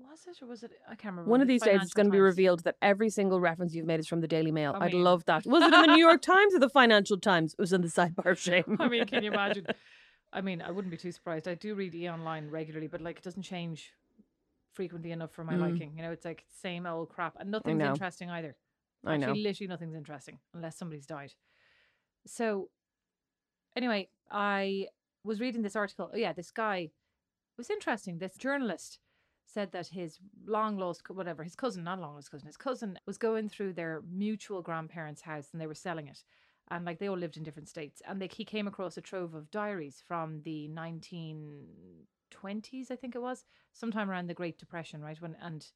Was 0.00 0.26
it 0.26 0.42
or 0.42 0.48
was 0.48 0.64
it? 0.64 0.72
I 0.90 0.96
can't 0.96 1.12
remember. 1.12 1.30
One 1.30 1.40
of 1.40 1.46
these 1.46 1.62
days, 1.62 1.78
it's 1.82 1.94
going 1.94 2.06
to 2.06 2.10
be 2.12 2.18
Times? 2.18 2.24
revealed 2.24 2.64
that 2.64 2.74
every 2.82 3.10
single 3.10 3.38
reference 3.38 3.74
you've 3.76 3.86
made 3.86 4.00
is 4.00 4.08
from 4.08 4.22
the 4.22 4.26
Daily 4.26 4.50
Mail. 4.50 4.74
I 4.76 4.86
I'd 4.86 4.92
mean- 4.92 5.04
love 5.04 5.24
that. 5.26 5.46
Was 5.46 5.62
it 5.62 5.72
in 5.72 5.80
the 5.82 5.94
New 5.94 6.04
York 6.04 6.20
Times 6.34 6.52
or 6.52 6.58
the 6.58 6.68
Financial 6.68 7.16
Times? 7.16 7.54
It 7.56 7.60
was 7.62 7.72
in 7.72 7.80
the 7.82 7.86
sidebar 7.88 8.32
of 8.32 8.40
shame. 8.40 8.76
I 8.80 8.88
mean, 8.88 9.06
can 9.06 9.22
you 9.22 9.30
imagine? 9.30 9.66
I 10.32 10.40
mean, 10.40 10.60
I 10.62 10.72
wouldn't 10.72 10.90
be 10.90 10.96
too 10.96 11.12
surprised. 11.12 11.46
I 11.46 11.54
do 11.54 11.76
read 11.76 11.94
E 11.94 12.08
Online 12.08 12.50
regularly, 12.50 12.88
but 12.88 13.00
like 13.00 13.18
it 13.18 13.22
doesn't 13.22 13.44
change 13.44 13.92
frequently 14.72 15.12
enough 15.12 15.30
for 15.30 15.44
my 15.44 15.54
Mm. 15.54 15.60
liking. 15.70 15.92
You 15.96 16.02
know, 16.02 16.10
it's 16.10 16.24
like 16.24 16.44
same 16.60 16.86
old 16.86 17.08
crap, 17.08 17.36
and 17.38 17.52
nothing's 17.52 17.78
know. 17.78 17.90
interesting 17.92 18.30
either. 18.30 18.56
I 19.04 19.16
know. 19.16 19.28
Actually, 19.28 19.42
literally 19.42 19.68
nothing's 19.68 19.94
interesting 19.94 20.38
unless 20.54 20.76
somebody's 20.76 21.06
died. 21.06 21.34
So, 22.26 22.70
anyway, 23.76 24.08
I 24.30 24.86
was 25.24 25.40
reading 25.40 25.62
this 25.62 25.76
article. 25.76 26.10
Oh, 26.12 26.16
yeah, 26.16 26.32
this 26.32 26.50
guy 26.50 26.90
was 27.56 27.70
interesting. 27.70 28.18
This 28.18 28.36
journalist 28.36 28.98
said 29.46 29.70
that 29.72 29.88
his 29.88 30.18
long 30.46 30.78
lost, 30.78 31.02
whatever, 31.08 31.44
his 31.44 31.54
cousin, 31.54 31.84
not 31.84 32.00
long 32.00 32.14
lost 32.14 32.30
cousin, 32.30 32.46
his 32.46 32.56
cousin 32.56 32.98
was 33.06 33.18
going 33.18 33.48
through 33.48 33.74
their 33.74 34.02
mutual 34.10 34.62
grandparents' 34.62 35.22
house 35.22 35.48
and 35.52 35.60
they 35.60 35.66
were 35.66 35.74
selling 35.74 36.08
it. 36.08 36.24
And 36.70 36.86
like 36.86 36.98
they 36.98 37.08
all 37.08 37.18
lived 37.18 37.36
in 37.36 37.42
different 37.42 37.68
states. 37.68 38.00
And 38.08 38.20
like 38.20 38.32
he 38.32 38.44
came 38.44 38.66
across 38.66 38.96
a 38.96 39.02
trove 39.02 39.34
of 39.34 39.50
diaries 39.50 40.02
from 40.06 40.40
the 40.44 40.68
1920s, 40.68 42.90
I 42.90 42.96
think 42.96 43.14
it 43.14 43.20
was, 43.20 43.44
sometime 43.72 44.10
around 44.10 44.28
the 44.28 44.34
Great 44.34 44.58
Depression, 44.58 45.02
right? 45.02 45.20
When, 45.20 45.36
and, 45.42 45.66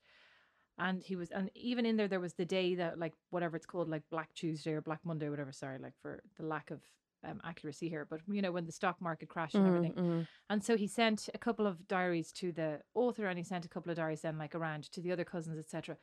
and 0.79 1.03
he 1.03 1.17
was, 1.17 1.31
and 1.31 1.51
even 1.55 1.85
in 1.87 1.97
there, 1.97 2.09
there 2.09 2.21
was 2.21 2.35
the 2.35 2.45
day 2.45 2.75
that, 2.77 2.99
like, 2.99 3.15
whatever 3.31 3.57
it's 3.57 3.67
called, 3.67 3.89
like 3.89 4.03
Black 4.11 4.33
Tuesday 4.35 4.73
or 4.73 4.81
Black 4.81 5.01
Monday, 5.05 5.29
whatever, 5.29 5.53
sorry, 5.53 5.79
like 5.79 5.95
for 6.01 6.23
the 6.39 6.47
lack 6.47 6.71
of 6.71 6.81
um, 7.25 7.41
accuracy 7.45 7.89
here, 7.89 8.07
but 8.09 8.21
you 8.29 8.43
know, 8.43 8.53
when 8.53 8.65
the 8.65 8.73
stock 8.73 9.01
market 9.01 9.29
crashed 9.29 9.55
and 9.55 9.67
everything. 9.67 9.93
Mm, 9.93 10.05
mm. 10.05 10.27
And 10.51 10.63
so 10.63 10.77
he 10.77 10.87
sent 10.87 11.29
a 11.35 11.39
couple 11.39 11.67
of 11.67 11.89
diaries 11.89 12.33
to 12.33 12.53
the 12.53 12.81
author 12.95 13.27
and 13.27 13.39
he 13.39 13.45
sent 13.45 13.65
a 13.65 13.69
couple 13.69 13.91
of 13.91 13.97
diaries 13.97 14.23
then 14.23 14.39
like 14.39 14.55
around 14.55 14.85
to 14.93 15.01
the 15.01 15.13
other 15.13 15.25
cousins, 15.25 15.59
etc. 15.59 15.97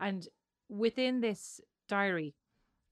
And 0.00 0.26
within 0.68 1.20
this 1.20 1.60
diary, 1.88 2.34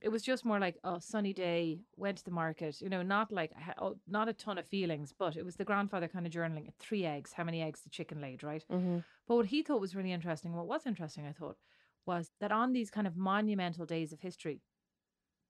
it 0.05 0.11
was 0.11 0.23
just 0.23 0.45
more 0.45 0.61
like, 0.61 0.79
oh, 0.85 0.99
sunny 1.01 1.33
day, 1.33 1.81
went 1.97 2.19
to 2.19 2.25
the 2.25 2.31
market, 2.31 2.81
you 2.83 2.89
know, 2.91 3.03
not 3.03 3.33
like, 3.33 3.53
oh, 3.79 3.97
not 4.07 4.29
a 4.29 4.35
ton 4.35 4.59
of 4.59 4.67
feelings, 4.69 5.13
but 5.13 5.37
it 5.37 5.45
was 5.45 5.57
the 5.57 5.65
grandfather 5.65 6.09
kind 6.09 6.27
of 6.27 6.33
journaling. 6.33 6.73
Three 6.79 7.05
eggs, 7.07 7.33
how 7.35 7.45
many 7.45 7.63
eggs 7.63 7.83
the 7.83 7.91
chicken 7.91 8.21
laid, 8.21 8.43
right? 8.45 8.65
Mhm. 8.69 9.05
But 9.27 9.37
what 9.37 9.47
he 9.47 9.63
thought 9.63 9.81
was 9.81 9.97
really 9.97 10.13
interesting, 10.13 10.55
what 10.55 10.67
was 10.69 10.87
interesting, 10.87 11.27
I 11.27 11.33
thought, 11.33 11.59
was 12.07 12.33
that 12.41 12.53
on 12.53 12.73
these 12.73 12.91
kind 12.91 13.07
of 13.07 13.17
monumental 13.17 13.87
days 13.87 14.13
of 14.13 14.21
history, 14.21 14.63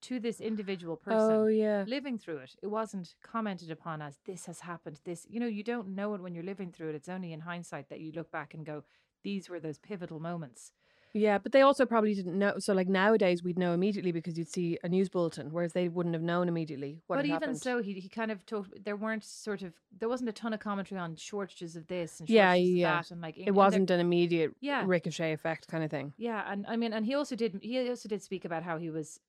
to 0.02 0.20
this 0.20 0.40
individual 0.40 0.96
person, 0.96 1.44
Oh, 1.44 1.46
yeah. 1.48 1.86
living 1.86 2.18
through 2.18 2.38
it. 2.38 2.54
It 2.62 2.66
wasn't 2.68 3.14
commented 3.22 3.70
upon 3.70 4.02
as 4.02 4.18
this 4.24 4.46
has 4.46 4.60
happened. 4.60 5.00
This, 5.04 5.26
you 5.28 5.40
know, 5.40 5.46
you 5.46 5.62
don't 5.64 5.94
know 5.94 6.14
it 6.14 6.20
when 6.20 6.34
you're 6.34 6.44
living 6.44 6.72
through 6.72 6.90
it. 6.90 6.94
It's 6.94 7.08
only 7.08 7.32
in 7.32 7.40
hindsight 7.40 7.88
that 7.88 8.00
you 8.00 8.12
look 8.12 8.30
back 8.30 8.54
and 8.54 8.64
go, 8.66 8.84
these 9.22 9.48
were 9.48 9.60
those 9.60 9.78
pivotal 9.78 10.20
moments. 10.20 10.72
Yeah, 11.16 11.38
but 11.38 11.52
they 11.52 11.60
also 11.62 11.86
probably 11.86 12.12
didn't 12.12 12.36
know. 12.36 12.58
So, 12.58 12.74
like 12.74 12.88
nowadays, 12.88 13.42
we'd 13.42 13.56
know 13.56 13.72
immediately 13.72 14.10
because 14.10 14.36
you'd 14.36 14.48
see 14.48 14.78
a 14.82 14.88
news 14.88 15.08
bulletin, 15.08 15.52
whereas 15.52 15.72
they 15.72 15.88
wouldn't 15.88 16.14
have 16.14 16.22
known 16.24 16.48
immediately 16.48 16.98
what 17.06 17.16
but 17.16 17.24
even 17.24 17.34
happened. 17.40 17.60
so, 17.60 17.80
he 17.80 17.92
he 17.94 18.08
kind 18.08 18.32
of 18.32 18.44
talked. 18.44 18.84
There 18.84 18.96
weren't 18.96 19.22
sort 19.22 19.62
of 19.62 19.74
there 19.96 20.08
wasn't 20.08 20.28
a 20.28 20.32
ton 20.32 20.52
of 20.52 20.58
commentary 20.58 21.00
on 21.00 21.14
shortages 21.14 21.76
of 21.76 21.86
this 21.86 22.18
and 22.18 22.28
Yeah, 22.28 22.52
shortages 22.54 22.70
yeah. 22.74 22.98
of 22.98 23.04
that, 23.04 23.10
and 23.12 23.20
like 23.22 23.38
it 23.38 23.52
wasn't 23.52 23.90
an 23.92 24.00
immediate 24.00 24.52
Yeah. 24.60 24.82
ricochet 24.84 25.32
effect 25.32 25.68
kind 25.68 25.84
of 25.84 25.90
thing. 25.90 26.12
Yeah, 26.18 26.42
and 26.50 26.66
I 26.66 26.76
mean, 26.76 26.92
and 26.92 27.06
he 27.06 27.14
also 27.14 27.36
did. 27.36 27.60
He 27.62 27.88
also 27.88 28.08
did 28.08 28.20
speak 28.20 28.44
about 28.44 28.64
how 28.64 28.78
he 28.78 28.90
was 28.90 29.20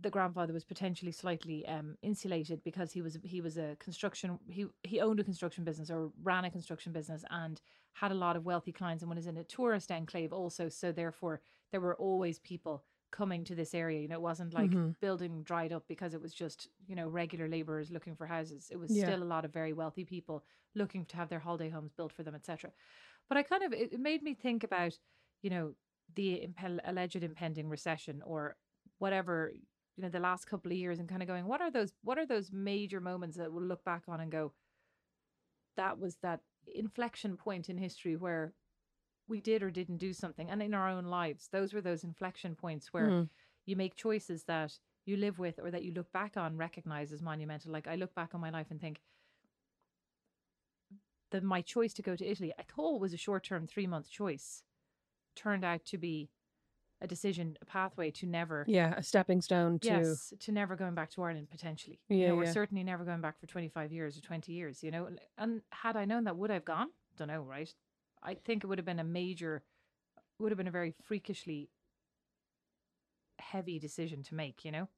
the 0.00 0.10
grandfather 0.10 0.52
was 0.52 0.64
potentially 0.64 1.12
slightly 1.12 1.66
um, 1.68 1.96
insulated 2.02 2.62
because 2.64 2.92
he 2.92 3.00
was 3.00 3.16
he 3.22 3.40
was 3.40 3.56
a 3.56 3.76
construction 3.78 4.38
he 4.48 4.66
he 4.82 5.00
owned 5.00 5.20
a 5.20 5.24
construction 5.24 5.62
business 5.64 5.90
or 5.90 6.10
ran 6.20 6.44
a 6.44 6.50
construction 6.50 6.92
business 6.92 7.24
and 7.30 7.60
had 7.94 8.10
a 8.10 8.14
lot 8.14 8.34
of 8.36 8.44
wealthy 8.44 8.72
clients 8.72 9.02
and 9.02 9.14
was 9.14 9.26
in 9.26 9.36
a 9.36 9.44
tourist 9.44 9.92
enclave 9.92 10.32
also. 10.32 10.68
So 10.68 10.90
therefore, 10.90 11.40
there 11.70 11.80
were 11.80 11.94
always 11.96 12.40
people 12.40 12.84
coming 13.12 13.44
to 13.44 13.54
this 13.54 13.72
area. 13.72 14.00
You 14.00 14.08
know, 14.08 14.16
it 14.16 14.20
wasn't 14.22 14.52
like 14.52 14.76
Mhm. 14.76 14.94
building 15.00 15.44
dried 15.44 15.72
up 15.72 15.84
because 15.86 16.12
it 16.12 16.20
was 16.20 16.34
just 16.34 16.68
you 16.86 16.96
know 16.96 17.08
regular 17.08 17.48
laborers 17.48 17.92
looking 17.92 18.16
for 18.16 18.26
houses. 18.26 18.70
It 18.72 18.76
was 18.78 18.92
Yeah. 18.92 18.94
still 18.94 19.22
a 19.22 19.24
lot 19.24 19.44
of 19.44 19.52
very 19.52 19.72
wealthy 19.72 20.04
people 20.04 20.44
looking 20.74 21.04
to 21.06 21.16
have 21.16 21.28
their 21.28 21.38
holiday 21.38 21.68
homes 21.70 21.92
built 21.92 22.12
for 22.12 22.24
them, 22.24 22.34
etc. 22.34 22.72
But 23.28 23.38
I 23.38 23.44
kind 23.44 23.62
of 23.62 23.72
it, 23.72 23.92
it 23.92 24.00
made 24.00 24.22
me 24.22 24.34
think 24.34 24.64
about 24.64 24.98
you 25.42 25.50
know 25.50 25.74
the 26.14 26.42
impel- 26.42 26.80
alleged 26.84 27.22
impending 27.22 27.68
recession 27.68 28.22
or 28.22 28.56
whatever 28.98 29.52
you 29.96 30.02
know 30.02 30.08
the 30.08 30.20
last 30.20 30.46
couple 30.46 30.70
of 30.72 30.76
years 30.78 30.98
and 30.98 31.08
kind 31.08 31.22
of 31.22 31.28
going 31.28 31.46
what 31.46 31.60
are 31.60 31.70
those 31.70 31.92
what 32.02 32.18
are 32.18 32.26
those 32.26 32.50
major 32.52 33.00
moments 33.00 33.36
that 33.36 33.52
we'll 33.52 33.64
look 33.64 33.84
back 33.84 34.02
on 34.08 34.20
and 34.20 34.32
go 34.32 34.52
that 35.76 35.98
was 35.98 36.16
that 36.16 36.40
inflection 36.74 37.36
point 37.36 37.68
in 37.68 37.76
history 37.78 38.16
where 38.16 38.54
we 39.28 39.40
did 39.40 39.62
or 39.62 39.70
didn't 39.70 39.98
do 39.98 40.12
something 40.12 40.50
and 40.50 40.62
in 40.62 40.74
our 40.74 40.88
own 40.88 41.04
lives 41.04 41.48
those 41.52 41.72
were 41.72 41.80
those 41.80 42.04
inflection 42.04 42.54
points 42.54 42.92
where 42.92 43.08
Mhm. 43.10 43.28
you 43.66 43.76
make 43.76 43.94
choices 43.96 44.44
that 44.44 44.78
you 45.06 45.16
live 45.16 45.38
with 45.38 45.58
or 45.62 45.70
that 45.70 45.82
you 45.84 45.92
look 45.92 46.10
back 46.12 46.36
on 46.36 46.56
recognize 46.56 47.12
as 47.12 47.22
monumental 47.22 47.72
like 47.72 47.86
i 47.86 47.94
look 47.94 48.14
back 48.14 48.34
on 48.34 48.40
my 48.40 48.50
life 48.50 48.70
and 48.70 48.80
think 48.80 49.00
that 51.30 51.42
my 51.42 51.60
choice 51.62 51.92
to 51.94 52.02
go 52.02 52.16
to 52.16 52.24
italy 52.26 52.52
i 52.58 52.62
thought 52.62 53.00
was 53.00 53.12
a 53.12 53.18
short-term 53.18 53.66
three-month 53.66 54.10
choice 54.10 54.62
turned 55.34 55.64
out 55.64 55.84
to 55.84 55.98
be 55.98 56.30
a 57.00 57.06
decision 57.06 57.56
a 57.60 57.64
pathway 57.64 58.10
to 58.10 58.26
never 58.26 58.64
Yeah, 58.68 58.94
a 58.96 59.02
stepping 59.02 59.40
stone 59.40 59.78
to. 59.80 59.88
yes 59.88 60.32
to 60.40 60.52
never 60.52 60.76
going 60.76 60.94
back 60.94 61.10
to 61.10 61.22
ireland 61.22 61.50
potentially. 61.50 62.00
You 62.08 62.18
Yeah, 62.26 62.32
We're 62.32 62.52
certainly 62.52 62.84
never 62.84 63.04
going 63.04 63.20
back 63.20 63.38
for 63.38 63.46
25 63.46 63.92
years 63.92 64.16
or 64.16 64.20
20 64.22 64.52
years 64.52 64.82
you 64.82 64.90
know? 64.90 65.08
And 65.36 65.62
had 65.70 65.96
i 65.96 66.04
known 66.04 66.24
that 66.24 66.36
would 66.36 66.50
i 66.50 66.54
have 66.54 66.64
gone? 66.64 66.88
Don't 67.16 67.28
know 67.28 67.42
right? 67.42 67.72
I 68.22 68.34
think 68.34 68.64
it 68.64 68.66
would 68.68 68.78
have 68.78 68.86
been 68.86 69.00
a 69.00 69.04
major 69.04 69.62
would 70.38 70.50
have 70.50 70.58
been 70.58 70.68
a 70.68 70.72
very 70.72 70.94
freakishly 71.02 71.70
heavy 73.38 73.78
decision 73.78 74.22
to 74.24 74.34
make 74.34 74.64
you 74.64 74.70
know? 74.72 74.88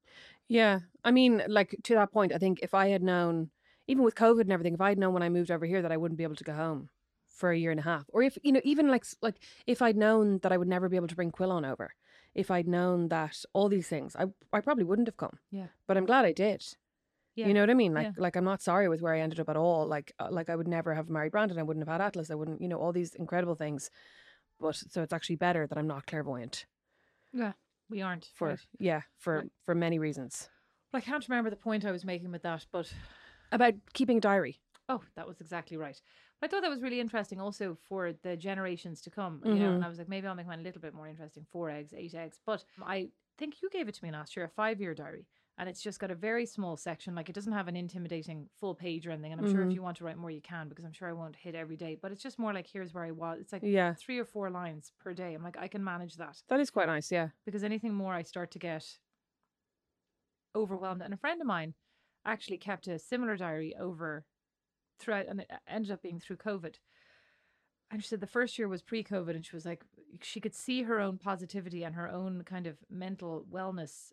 Yeah. 0.49 0.81
I 1.05 1.11
mean, 1.11 1.43
like 1.49 1.75
to 1.85 1.95
that 1.95 2.13
point, 2.13 2.33
I 2.33 2.39
think 2.39 2.61
if 2.63 2.75
I 2.75 2.89
had 2.89 3.03
known, 3.03 3.51
even 3.89 4.05
with 4.05 4.15
COVID 4.15 4.43
and 4.43 4.53
everything, 4.53 4.75
if 4.75 4.81
I 4.81 4.91
had 4.91 4.99
known 4.99 5.13
when 5.15 5.23
I 5.23 5.29
moved 5.29 5.51
over 5.51 5.67
here 5.67 5.83
that 5.83 5.93
I 5.93 5.97
wouldn't 5.97 6.19
be 6.19 6.25
able 6.25 6.37
to 6.37 6.45
go 6.45 6.53
home 6.55 6.89
for 7.37 7.51
a 7.51 7.59
year 7.63 7.71
and 7.71 7.81
a 7.81 7.85
half, 7.85 8.05
or 8.09 8.23
if 8.23 8.37
you 8.43 8.53
know, 8.53 8.61
even 8.65 8.89
like 8.89 9.05
like 9.23 9.37
if 9.67 9.81
I'd 9.83 9.97
known 9.97 10.39
that 10.43 10.53
I 10.53 10.57
would 10.57 10.69
never 10.69 10.89
be 10.89 10.97
able 10.97 11.09
to 11.09 11.17
bring 11.21 11.31
Quillon 11.31 11.65
over, 11.73 11.95
if 12.35 12.51
I'd 12.51 12.67
known 12.69 13.09
that 13.09 13.37
all 13.53 13.69
these 13.69 13.89
things, 13.89 14.17
I 14.17 14.25
I 14.53 14.61
probably 14.61 14.85
wouldn't 14.85 15.09
have 15.09 15.17
come. 15.25 15.39
Yeah. 15.51 15.69
But 15.87 15.97
I'm 15.97 16.07
glad 16.07 16.25
I 16.25 16.33
did. 16.33 16.61
yeah 17.37 17.47
You 17.49 17.55
know 17.55 17.61
what 17.63 17.71
I 17.71 17.75
mean? 17.75 17.95
Like 17.95 18.07
Yeah. 18.07 18.23
like 18.27 18.37
I'm 18.37 18.45
not 18.53 18.63
sorry 18.63 18.89
with 18.89 19.01
where 19.03 19.15
I 19.15 19.21
ended 19.21 19.41
up 19.41 19.49
at 19.49 19.57
all. 19.57 19.87
Like 19.87 20.13
uh, 20.19 20.29
like 20.39 20.49
I 20.51 20.57
would 20.57 20.69
never 20.69 20.95
have 20.95 21.09
married 21.11 21.33
Brandon. 21.33 21.59
I 21.59 21.63
wouldn't 21.67 21.87
have 21.87 21.93
had 22.01 22.05
Atlas. 22.07 22.31
I 22.31 22.35
wouldn't, 22.41 22.61
you 22.63 22.69
know, 22.69 22.79
all 22.81 22.93
these 22.93 23.15
incredible 23.15 23.55
things. 23.55 23.91
But 24.59 24.77
so 24.77 25.03
it's 25.03 25.13
actually 25.13 25.37
better 25.37 25.67
that 25.67 25.79
I'm 25.79 25.87
not 25.95 26.07
clairvoyant 26.07 26.67
yeah 27.33 27.53
we 27.91 28.01
aren't 28.03 28.27
for 28.35 28.49
right. 28.49 28.61
yeah 28.79 29.03
for 29.19 29.35
Right. 29.39 29.51
for 29.67 29.75
many 29.75 29.99
reasons. 29.99 30.49
Well, 30.93 31.03
I 31.03 31.05
can't 31.11 31.29
remember 31.29 31.51
the 31.51 31.57
point 31.69 31.85
I 31.85 31.91
was 31.93 32.05
making 32.05 32.33
with 32.33 32.43
that, 32.43 32.65
but 32.73 32.91
About 33.53 33.75
keeping 33.93 34.19
a 34.19 34.21
diary. 34.21 34.55
oh, 34.89 35.03
that 35.17 35.27
was 35.29 35.41
exactly 35.41 35.77
right. 35.77 36.01
But 36.41 36.49
I 36.49 36.51
thought 36.51 36.63
that 36.63 36.71
was 36.71 36.83
really 36.83 37.01
interesting 37.01 37.41
also 37.41 37.75
for 37.75 38.13
the 38.13 38.37
generations 38.37 39.01
to 39.03 39.11
come, 39.11 39.45
you 39.47 39.59
know. 39.59 39.73
Mhm. 39.73 39.75
And 39.75 39.85
I 39.85 39.89
was 39.89 39.99
like, 39.99 40.09
maybe 40.09 40.27
I'll 40.27 40.35
make 40.35 40.47
mine 40.47 40.61
a 40.61 40.63
little 40.63 40.81
bit 40.81 40.95
more 40.95 41.09
interesting 41.09 41.45
four 41.51 41.71
eggs, 41.71 41.95
eight 41.95 42.15
eggs. 42.15 42.41
But 42.45 42.65
I 42.81 43.11
think 43.39 43.63
you 43.63 43.71
gave 43.71 43.89
it 43.89 43.95
to 43.95 44.05
me 44.05 44.11
last 44.11 44.37
year, 44.37 44.45
a 44.45 44.49
five 44.49 44.81
year 44.81 44.95
diary. 44.95 45.27
And 45.59 45.69
it's 45.71 45.81
just 45.83 45.99
got 46.01 46.11
a 46.11 46.15
very 46.15 46.45
small 46.45 46.77
section. 46.77 47.15
Like 47.15 47.31
it 47.31 47.35
doesn't 47.35 47.53
have 47.55 47.69
an 47.69 47.77
intimidating 47.77 48.51
full 48.61 48.75
page 48.75 49.07
or 49.07 49.11
anything. 49.13 49.33
And 49.33 49.41
I'm 49.41 49.47
sure 49.47 49.63
if 49.63 49.71
Mhm. 49.71 49.77
you 49.77 49.83
want 49.83 49.97
to 49.99 50.05
write 50.05 50.19
more, 50.19 50.31
you 50.31 50.43
can, 50.43 50.69
because 50.69 50.85
I'm 50.85 50.93
sure 50.93 51.09
I 51.09 51.13
won't 51.15 51.37
hit 51.37 51.55
every 51.55 51.77
day. 51.77 51.95
But 51.95 52.13
it's 52.13 52.23
just 52.23 52.39
more 52.39 52.53
like, 52.53 52.67
here's 52.67 52.93
where 52.93 53.05
I 53.05 53.13
was. 53.13 53.41
It's 53.41 53.53
like 53.53 53.63
Yeah. 53.63 53.97
three 53.97 54.19
or 54.19 54.27
four 54.27 54.51
lines 54.51 54.93
per 54.99 55.15
day. 55.15 55.33
I'm 55.33 55.43
like, 55.43 55.57
I 55.57 55.69
can 55.69 55.83
manage 55.83 56.17
that 56.17 56.43
That 56.49 56.61
is 56.61 56.71
quite 56.71 56.87
nice, 56.87 57.11
yeah. 57.13 57.31
because 57.47 57.65
anything 57.65 57.95
more 57.95 58.13
I 58.15 58.23
start 58.23 58.51
to 58.53 58.59
get 58.59 58.99
overwhelmed. 60.55 61.03
And 61.03 61.15
a 61.15 61.17
friend 61.17 61.41
of 61.41 61.47
mine 61.47 61.75
actually 62.25 62.59
kept 62.59 62.89
a 62.89 62.99
similar 62.99 63.37
diary 63.37 63.75
over 63.77 64.27
throughout, 64.99 65.27
and 65.27 65.41
it 65.41 65.51
ended 65.69 65.91
up 65.93 66.03
being 66.03 66.21
through 66.21 66.37
COVID. 66.37 66.77
And 67.91 68.03
she 68.03 68.09
said 68.09 68.21
the 68.21 68.27
first 68.27 68.59
year 68.59 68.69
was 68.69 68.83
pre 68.83 69.05
COVID, 69.05 69.31
and 69.37 69.45
she 69.47 69.55
was 69.55 69.65
like, 69.65 69.85
she 70.23 70.41
could 70.41 70.55
see 70.55 70.83
her 70.83 70.99
own 71.01 71.19
positivity 71.19 71.85
and 71.85 71.95
her 71.95 72.09
own 72.09 72.43
kind 72.45 72.67
of 72.67 72.79
mental 72.91 73.45
wellness 73.51 74.13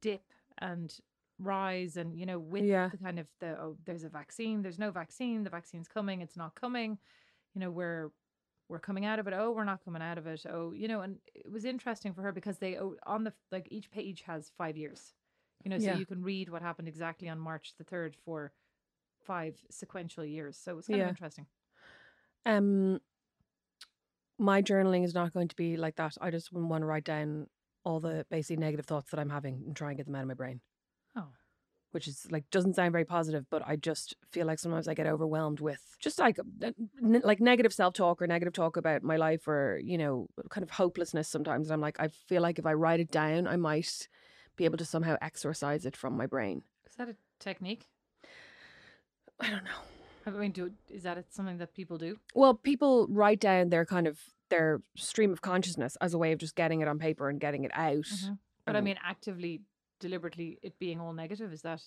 dip 0.00 0.32
and 0.58 0.98
rise 1.38 1.96
and 1.96 2.16
you 2.16 2.24
know 2.24 2.38
with 2.38 2.64
Yeah. 2.64 2.88
the 2.88 2.98
kind 2.98 3.18
of 3.18 3.26
the 3.40 3.58
oh 3.60 3.76
there's 3.84 4.04
a 4.04 4.08
vaccine 4.08 4.62
there's 4.62 4.78
no 4.78 4.90
vaccine 4.92 5.42
the 5.42 5.50
vaccine's 5.50 5.88
coming 5.88 6.20
it's 6.20 6.36
not 6.36 6.54
coming 6.54 6.98
you 7.54 7.60
know 7.60 7.70
we're 7.70 8.12
we're 8.68 8.78
coming 8.78 9.04
out 9.04 9.18
of 9.18 9.26
it 9.26 9.34
oh 9.36 9.50
we're 9.50 9.64
not 9.64 9.84
coming 9.84 10.02
out 10.02 10.18
of 10.18 10.26
it 10.28 10.44
oh 10.48 10.72
you 10.72 10.86
know 10.86 11.00
and 11.00 11.18
it 11.34 11.50
was 11.50 11.64
interesting 11.64 12.12
for 12.12 12.22
her 12.22 12.30
because 12.32 12.58
they 12.58 12.76
oh, 12.78 12.94
on 13.06 13.24
the 13.24 13.32
like 13.50 13.66
each 13.72 13.90
page 13.90 14.22
has 14.22 14.52
five 14.56 14.76
years 14.76 15.14
you 15.64 15.70
know 15.70 15.78
so 15.78 15.86
Yeah. 15.86 15.96
you 15.96 16.06
can 16.06 16.22
read 16.22 16.48
what 16.48 16.62
happened 16.62 16.86
exactly 16.86 17.28
on 17.28 17.40
march 17.40 17.72
the 17.76 17.84
3rd 17.84 18.14
for 18.24 18.52
five 19.24 19.56
sequential 19.70 20.24
years 20.24 20.56
so 20.58 20.72
it 20.72 20.76
was 20.76 20.88
kind 20.88 21.00
Yeah. 21.00 21.06
of 21.06 21.10
interesting 21.10 21.46
Um, 22.44 23.00
my 24.38 24.62
journaling 24.62 25.04
is 25.04 25.14
not 25.14 25.32
going 25.32 25.48
to 25.48 25.56
be 25.56 25.76
like 25.76 25.96
that. 25.96 26.16
I 26.20 26.30
just 26.30 26.52
want 26.52 26.82
to 26.82 26.86
write 26.86 27.04
down 27.04 27.46
all 27.84 28.00
the 28.00 28.26
basically 28.30 28.56
negative 28.56 28.86
thoughts 28.86 29.10
that 29.10 29.20
I'm 29.20 29.30
having 29.30 29.62
and 29.66 29.76
try 29.76 29.88
and 29.90 29.96
get 29.96 30.06
them 30.06 30.14
out 30.14 30.22
of 30.22 30.28
my 30.28 30.34
brain. 30.34 30.60
oh 31.16 31.32
Which 31.92 32.08
is 32.08 32.26
like 32.30 32.48
doesn't 32.50 32.74
sound 32.74 32.92
very 32.92 33.04
positive, 33.04 33.44
but 33.50 33.62
I 33.66 33.76
just 33.76 34.14
feel 34.30 34.46
like 34.46 34.58
sometimes 34.58 34.88
I 34.88 34.94
get 34.94 35.06
overwhelmed 35.06 35.60
with 35.60 35.94
just 36.00 36.18
like 36.18 36.38
uh, 36.38 36.70
like 37.02 37.38
negative 37.40 37.72
self 37.74 37.92
talk 37.92 38.22
or 38.22 38.26
negative 38.26 38.54
talk 38.54 38.78
about 38.78 39.02
my 39.02 39.16
life 39.16 39.46
or 39.46 39.78
you 39.84 39.98
know 39.98 40.26
kind 40.48 40.62
of 40.64 40.70
hopelessness. 40.70 41.28
Sometimes 41.28 41.68
and 41.68 41.74
I'm 41.74 41.82
like 41.82 42.00
I 42.00 42.08
feel 42.08 42.40
like 42.40 42.58
if 42.58 42.64
I 42.64 42.72
write 42.72 43.00
it 43.00 43.10
down, 43.10 43.46
I 43.46 43.56
might 43.56 44.08
be 44.56 44.64
able 44.64 44.78
to 44.78 44.86
somehow 44.86 45.16
exorcise 45.20 45.84
it 45.84 45.94
from 45.96 46.16
my 46.16 46.26
brain. 46.26 46.62
is 46.86 46.94
that 46.96 47.08
a 47.08 47.16
technique 47.38 47.88
I 49.40 49.50
don't 49.50 49.64
know. 49.64 49.80
i 50.26 50.30
mean 50.30 50.52
do 50.52 50.70
is 50.88 51.02
that 51.02 51.24
something 51.30 51.58
that 51.58 51.74
people 51.74 51.98
do 51.98 52.18
Well, 52.34 52.54
people 52.54 53.06
write 53.10 53.40
down 53.40 53.70
their 53.70 53.84
kind 53.84 54.06
of 54.06 54.18
their 54.50 54.82
stream 54.96 55.32
of 55.32 55.40
consciousness 55.40 55.96
as 56.00 56.12
a 56.14 56.18
way 56.18 56.30
of 56.32 56.38
just 56.38 56.54
getting 56.54 56.80
it 56.82 56.88
on 56.88 56.98
paper 56.98 57.28
and 57.28 57.40
getting 57.40 57.64
it 57.64 57.70
out. 57.74 58.04
Mhm. 58.04 58.38
but 58.66 58.76
i 58.76 58.80
mean 58.80 58.96
actively 59.02 59.62
deliberately 60.00 60.58
it 60.62 60.78
being 60.78 61.00
all 61.00 61.12
negative 61.12 61.52
is 61.52 61.62
that 61.62 61.80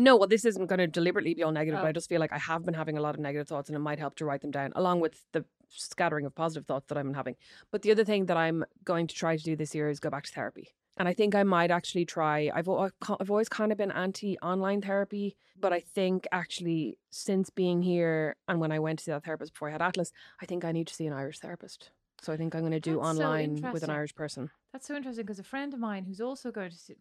No, 0.00 0.16
well, 0.16 0.28
this 0.28 0.44
isn't 0.44 0.66
going 0.68 0.78
to 0.78 0.86
deliberately 0.86 1.34
be 1.34 1.42
all 1.42 1.50
negative, 1.50 1.80
but 1.80 1.86
Oh. 1.86 1.88
I 1.88 1.92
just 1.92 2.08
feel 2.08 2.20
like 2.20 2.32
I 2.32 2.38
have 2.38 2.64
been 2.64 2.74
having 2.74 2.96
a 2.96 3.00
lot 3.00 3.16
of 3.16 3.20
negative 3.20 3.48
thoughts 3.48 3.68
and 3.68 3.74
it 3.74 3.80
might 3.80 3.98
help 3.98 4.14
to 4.16 4.24
write 4.24 4.42
them 4.42 4.52
down 4.52 4.72
along 4.76 5.00
with 5.00 5.14
the 5.32 5.44
scattering 5.68 6.24
of 6.24 6.36
positive 6.36 6.66
thoughts 6.68 6.86
that 6.88 6.96
I'm 6.98 7.14
having. 7.14 7.34
But 7.72 7.82
the 7.82 7.90
other 7.90 8.04
thing 8.04 8.26
that 8.26 8.36
I'm 8.36 8.64
going 8.84 9.08
to 9.08 9.14
try 9.22 9.36
to 9.36 9.42
do 9.42 9.56
this 9.56 9.74
year 9.74 9.88
is 9.90 9.98
go 9.98 10.08
back 10.08 10.22
to 10.26 10.32
therapy. 10.32 10.68
And 10.98 11.08
I 11.08 11.14
think 11.14 11.34
I 11.34 11.44
might 11.44 11.70
actually 11.70 12.04
try. 12.04 12.50
I've 12.54 12.68
I've 12.68 13.30
always 13.30 13.48
kind 13.48 13.72
of 13.72 13.78
been 13.78 13.92
anti 13.92 14.38
online 14.40 14.82
therapy, 14.82 15.36
but 15.58 15.72
I 15.72 15.80
think 15.80 16.26
actually 16.32 16.98
since 17.10 17.50
being 17.50 17.82
here 17.82 18.36
and 18.48 18.60
when 18.60 18.72
I 18.72 18.78
went 18.78 18.98
to 18.98 19.04
see 19.04 19.10
that 19.12 19.24
therapist 19.24 19.52
before 19.52 19.68
I 19.68 19.72
had 19.72 19.82
Atlas, 19.82 20.12
I 20.42 20.46
think 20.46 20.64
I 20.64 20.72
need 20.72 20.86
to 20.88 20.94
see 20.94 21.06
an 21.06 21.12
Irish 21.12 21.38
therapist. 21.38 21.90
So 22.20 22.32
I 22.32 22.36
think 22.36 22.54
I'm 22.54 22.62
going 22.62 22.72
to 22.72 22.80
do 22.80 22.96
That's 22.96 23.16
so 23.16 23.24
online 23.24 23.72
with 23.72 23.84
an. 23.84 23.90
Irish 23.90 24.14
person. 24.14 24.50
That's 24.72 24.86
so 24.86 24.94
interesting 24.96 25.24
because 25.24 25.38
a 25.38 25.44
friend 25.44 25.72
of 25.72 25.80
mine 25.80 26.04
who's 26.04 26.20
also 26.20 26.50
going 26.50 26.70
to 26.70 26.76
see, 26.76 26.96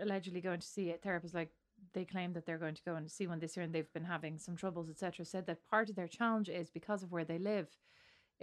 allegedly 0.00 0.40
going 0.40 0.60
to 0.60 0.66
see 0.66 0.90
a 0.90 0.96
therapist, 0.96 1.34
like 1.34 1.50
they 1.92 2.04
claim 2.04 2.32
that 2.32 2.46
they're 2.46 2.58
going 2.58 2.74
to 2.74 2.82
go 2.84 2.94
and 2.94 3.10
see 3.10 3.26
one 3.26 3.40
this 3.40 3.56
year, 3.56 3.64
and 3.64 3.74
they've 3.74 3.92
been 3.92 4.04
having 4.04 4.38
some 4.38 4.56
troubles, 4.56 4.88
etc. 4.88 5.24
Said 5.24 5.46
that 5.46 5.68
part 5.68 5.90
of 5.90 5.96
their 5.96 6.08
challenge 6.08 6.48
is 6.48 6.70
because 6.70 7.02
of 7.02 7.10
where 7.10 7.24
they 7.24 7.38
live. 7.38 7.68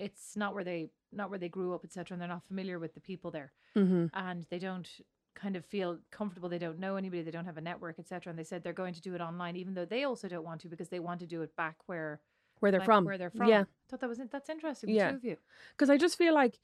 It's 0.02 0.36
not 0.36 0.54
where 0.54 0.64
they 0.64 0.90
not 1.12 1.30
where 1.30 1.40
they 1.40 1.50
grew 1.50 1.74
up, 1.76 1.84
etc. 1.84 2.14
And 2.16 2.22
they're 2.22 2.28
not 2.30 2.44
familiar 2.48 2.80
with 2.80 2.94
the 2.94 3.02
people 3.02 3.32
there, 3.32 3.52
Mm-hmm. 3.78 4.06
and 4.14 4.46
they 4.50 4.60
don't 4.60 4.90
kind 5.34 5.56
of 5.56 5.66
feel 5.66 5.98
comfortable. 6.12 6.50
They 6.50 6.58
don't 6.58 6.80
know 6.80 6.96
anybody. 6.98 7.22
They 7.22 7.32
don't 7.32 7.46
have 7.46 7.58
a 7.58 7.62
network, 7.62 8.00
etc. 8.00 8.30
And 8.32 8.38
they 8.40 8.44
said 8.44 8.64
they're 8.64 8.74
going 8.74 8.94
to 8.94 9.02
do 9.02 9.16
it 9.16 9.22
online, 9.22 9.56
even 9.56 9.74
though 9.74 9.86
they 9.86 10.04
also 10.04 10.28
don't 10.28 10.44
want 10.44 10.62
to 10.62 10.68
because 10.68 10.90
they 10.90 11.00
want 11.00 11.20
to 11.22 11.26
do 11.28 11.42
it 11.42 11.56
back 11.56 11.76
where 11.86 12.20
Where 12.60 12.72
they're 12.72 12.80
like, 12.82 12.86
from. 12.86 13.06
Where 13.06 13.18
they're 13.18 13.30
from. 13.30 13.48
Yeah. 13.48 13.62
I 13.62 13.66
thought 13.90 14.00
that 14.02 14.10
was 14.10 14.20
that's 14.32 14.50
interesting. 14.50 14.90
Yeah. 14.90 15.12
two 15.12 15.16
of 15.18 15.24
you. 15.24 15.38
because 15.72 15.90
I 15.90 15.98
just 15.98 16.18
feel 16.18 16.34
like 16.34 16.60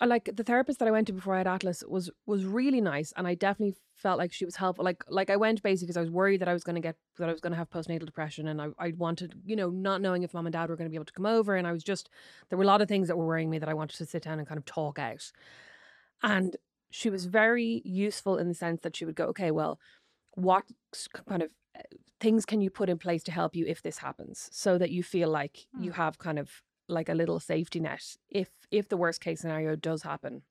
I 0.00 0.06
like 0.06 0.30
the 0.34 0.42
therapist 0.42 0.80
that 0.80 0.88
I 0.88 0.90
went 0.90 1.06
to 1.06 1.12
before 1.12 1.34
I 1.36 1.38
had 1.38 1.46
Atlas 1.46 1.84
was 1.86 2.10
was 2.26 2.44
really 2.44 2.80
nice, 2.80 3.12
and 3.16 3.26
I 3.26 3.34
definitely 3.36 3.76
felt 3.94 4.18
like 4.18 4.32
she 4.32 4.44
was 4.44 4.56
helpful. 4.56 4.84
Like 4.84 5.04
like 5.08 5.30
I 5.30 5.36
went 5.36 5.62
basically 5.62 5.86
because 5.86 5.96
I 5.96 6.00
was 6.00 6.10
worried 6.10 6.40
that 6.40 6.48
I 6.48 6.52
was 6.52 6.64
going 6.64 6.74
to 6.74 6.80
get 6.80 6.96
that 7.18 7.28
I 7.28 7.32
was 7.32 7.40
going 7.40 7.52
to 7.52 7.56
have 7.56 7.70
postnatal 7.70 8.06
depression, 8.06 8.48
and 8.48 8.60
I 8.60 8.68
I 8.78 8.92
wanted 8.96 9.40
you 9.44 9.54
know 9.54 9.70
not 9.70 10.00
knowing 10.00 10.24
if 10.24 10.34
mom 10.34 10.46
and 10.46 10.52
dad 10.52 10.68
were 10.70 10.76
going 10.76 10.86
to 10.86 10.90
be 10.90 10.96
able 10.96 11.04
to 11.04 11.12
come 11.12 11.26
over, 11.26 11.54
and 11.54 11.66
I 11.68 11.72
was 11.72 11.84
just 11.84 12.10
there 12.48 12.58
were 12.58 12.64
a 12.64 12.66
lot 12.66 12.82
of 12.82 12.88
things 12.88 13.06
that 13.08 13.16
were 13.16 13.26
worrying 13.26 13.50
me 13.50 13.58
that 13.60 13.68
I 13.68 13.74
wanted 13.74 13.96
to 13.98 14.06
sit 14.06 14.24
down 14.24 14.38
and 14.40 14.48
kind 14.48 14.58
of 14.58 14.64
talk 14.64 14.98
out, 14.98 15.30
and 16.22 16.56
she 16.90 17.10
was 17.10 17.26
very 17.26 17.82
useful 17.84 18.36
in 18.38 18.48
the 18.48 18.54
sense 18.54 18.82
that 18.82 18.96
she 18.96 19.04
would 19.04 19.16
go, 19.16 19.26
okay, 19.26 19.50
well, 19.50 19.80
what 20.34 20.64
kind 21.28 21.42
of 21.42 21.50
uh, 21.78 21.82
things 22.20 22.46
can 22.46 22.60
you 22.60 22.70
put 22.70 22.90
in 22.90 22.98
place 22.98 23.22
to 23.24 23.32
help 23.32 23.56
you 23.56 23.66
if 23.66 23.82
this 23.82 23.98
happens, 23.98 24.48
so 24.52 24.78
that 24.78 24.90
you 24.90 25.02
feel 25.02 25.30
like 25.30 25.66
you 25.76 25.92
Hmm. 25.92 25.96
have 25.96 26.18
kind 26.18 26.38
of 26.38 26.62
like 26.88 27.08
a 27.08 27.14
little 27.14 27.40
safety 27.40 27.80
net 27.80 28.16
if 28.28 28.50
if 28.70 28.88
the 28.88 28.96
worst 28.96 29.20
case 29.20 29.40
scenario 29.40 29.76
does 29.76 30.02
happen 30.02 30.42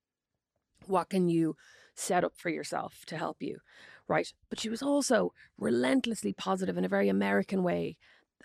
what 0.88 1.10
can 1.10 1.30
you 1.30 1.56
set 1.94 2.24
up 2.24 2.34
for 2.36 2.50
yourself 2.50 3.04
to 3.06 3.18
help 3.18 3.38
you 3.42 3.60
right? 4.08 4.34
But 4.50 4.60
she 4.60 4.68
was 4.68 4.82
also 4.82 5.32
relentlessly 5.58 6.34
positive 6.34 6.78
in 6.78 6.86
a 6.86 6.90
very 6.90 7.10
american 7.10 7.64
way 7.64 7.98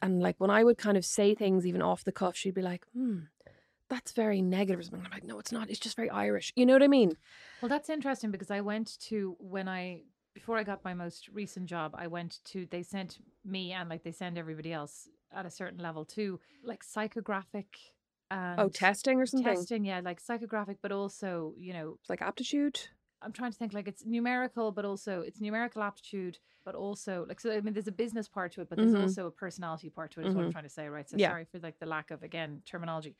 and 0.02 0.20
like 0.20 0.36
when 0.38 0.50
i 0.50 0.62
would 0.62 0.78
kind 0.78 0.96
of 0.96 1.04
say 1.04 1.34
things 1.34 1.66
even 1.66 1.82
off 1.82 2.04
the 2.04 2.12
cuff 2.12 2.36
she'd 2.36 2.54
be 2.54 2.62
like 2.62 2.84
hmm 2.92 3.20
that's 3.88 4.12
very 4.12 4.42
negative 4.42 4.88
i'm 4.92 5.06
like 5.12 5.24
no 5.24 5.38
it's 5.38 5.52
not 5.52 5.70
it's 5.70 5.78
just 5.78 5.96
very 5.96 6.10
irish. 6.10 6.52
You 6.56 6.66
know 6.66 6.72
what 6.72 6.82
i 6.82 6.88
mean? 6.88 7.16
Well, 7.60 7.68
that's 7.68 7.88
interesting 7.88 8.30
because 8.30 8.50
I 8.50 8.60
went 8.60 8.98
to 9.08 9.36
when 9.40 9.68
I 9.68 10.02
before 10.34 10.58
I 10.58 10.64
got 10.64 10.84
my 10.84 10.92
most 10.92 11.28
recent 11.28 11.66
job, 11.66 11.94
I 11.96 12.06
went 12.06 12.40
to 12.46 12.66
they 12.70 12.82
sent 12.82 13.18
me 13.44 13.72
and 13.72 13.88
like 13.88 14.02
they 14.02 14.12
send 14.12 14.36
everybody 14.36 14.72
else 14.72 15.08
at 15.32 15.46
a 15.46 15.50
certain 15.50 15.78
level 15.78 16.04
too, 16.04 16.40
like 16.62 16.82
psychographic 16.84 17.66
and 18.30 18.62
oh 18.62 18.68
testing 18.68 19.20
or 19.20 19.26
something 19.26 19.66
testing, 19.66 19.84
yeah, 19.84 20.00
like 20.00 20.20
psychographic, 20.22 20.78
but 20.82 20.92
also 20.92 21.54
you 21.58 21.72
know 21.72 21.98
It's 22.00 22.08
like 22.10 22.22
aptitude 22.22 22.88
I'm 23.22 23.32
trying 23.32 23.50
to 23.50 23.56
think 23.58 23.72
like 23.72 23.88
it's 23.88 24.04
numerical, 24.04 24.70
but 24.72 24.84
also 24.84 25.22
it's 25.22 25.40
numerical 25.40 25.82
aptitude, 25.82 26.38
but 26.64 26.74
also 26.74 27.24
like 27.26 27.40
so. 27.40 27.50
I 27.50 27.60
mean, 27.62 27.72
there's 27.72 27.88
a 27.88 27.92
business 27.92 28.28
part 28.28 28.52
to 28.52 28.60
it, 28.60 28.68
but 28.68 28.78
there's 28.78 28.94
Mhm. 28.94 28.94
also 28.94 29.26
a 29.26 29.30
personality 29.30 29.88
part 29.88 30.12
to 30.12 30.20
it. 30.20 30.26
Is 30.26 30.34
what 30.34 30.42
I'm 30.42 30.48
Mhm. 30.48 30.50
trying 30.50 30.64
to 30.64 30.70
say, 30.70 30.86
right? 30.88 31.08
So 31.08 31.16
Yeah. 31.16 31.18
sorry 31.18 31.46
for 31.46 31.58
like 31.58 31.78
the 31.78 31.86
lack 31.86 32.10
of 32.10 32.22
again 32.22 32.62
terminology. 32.66 33.16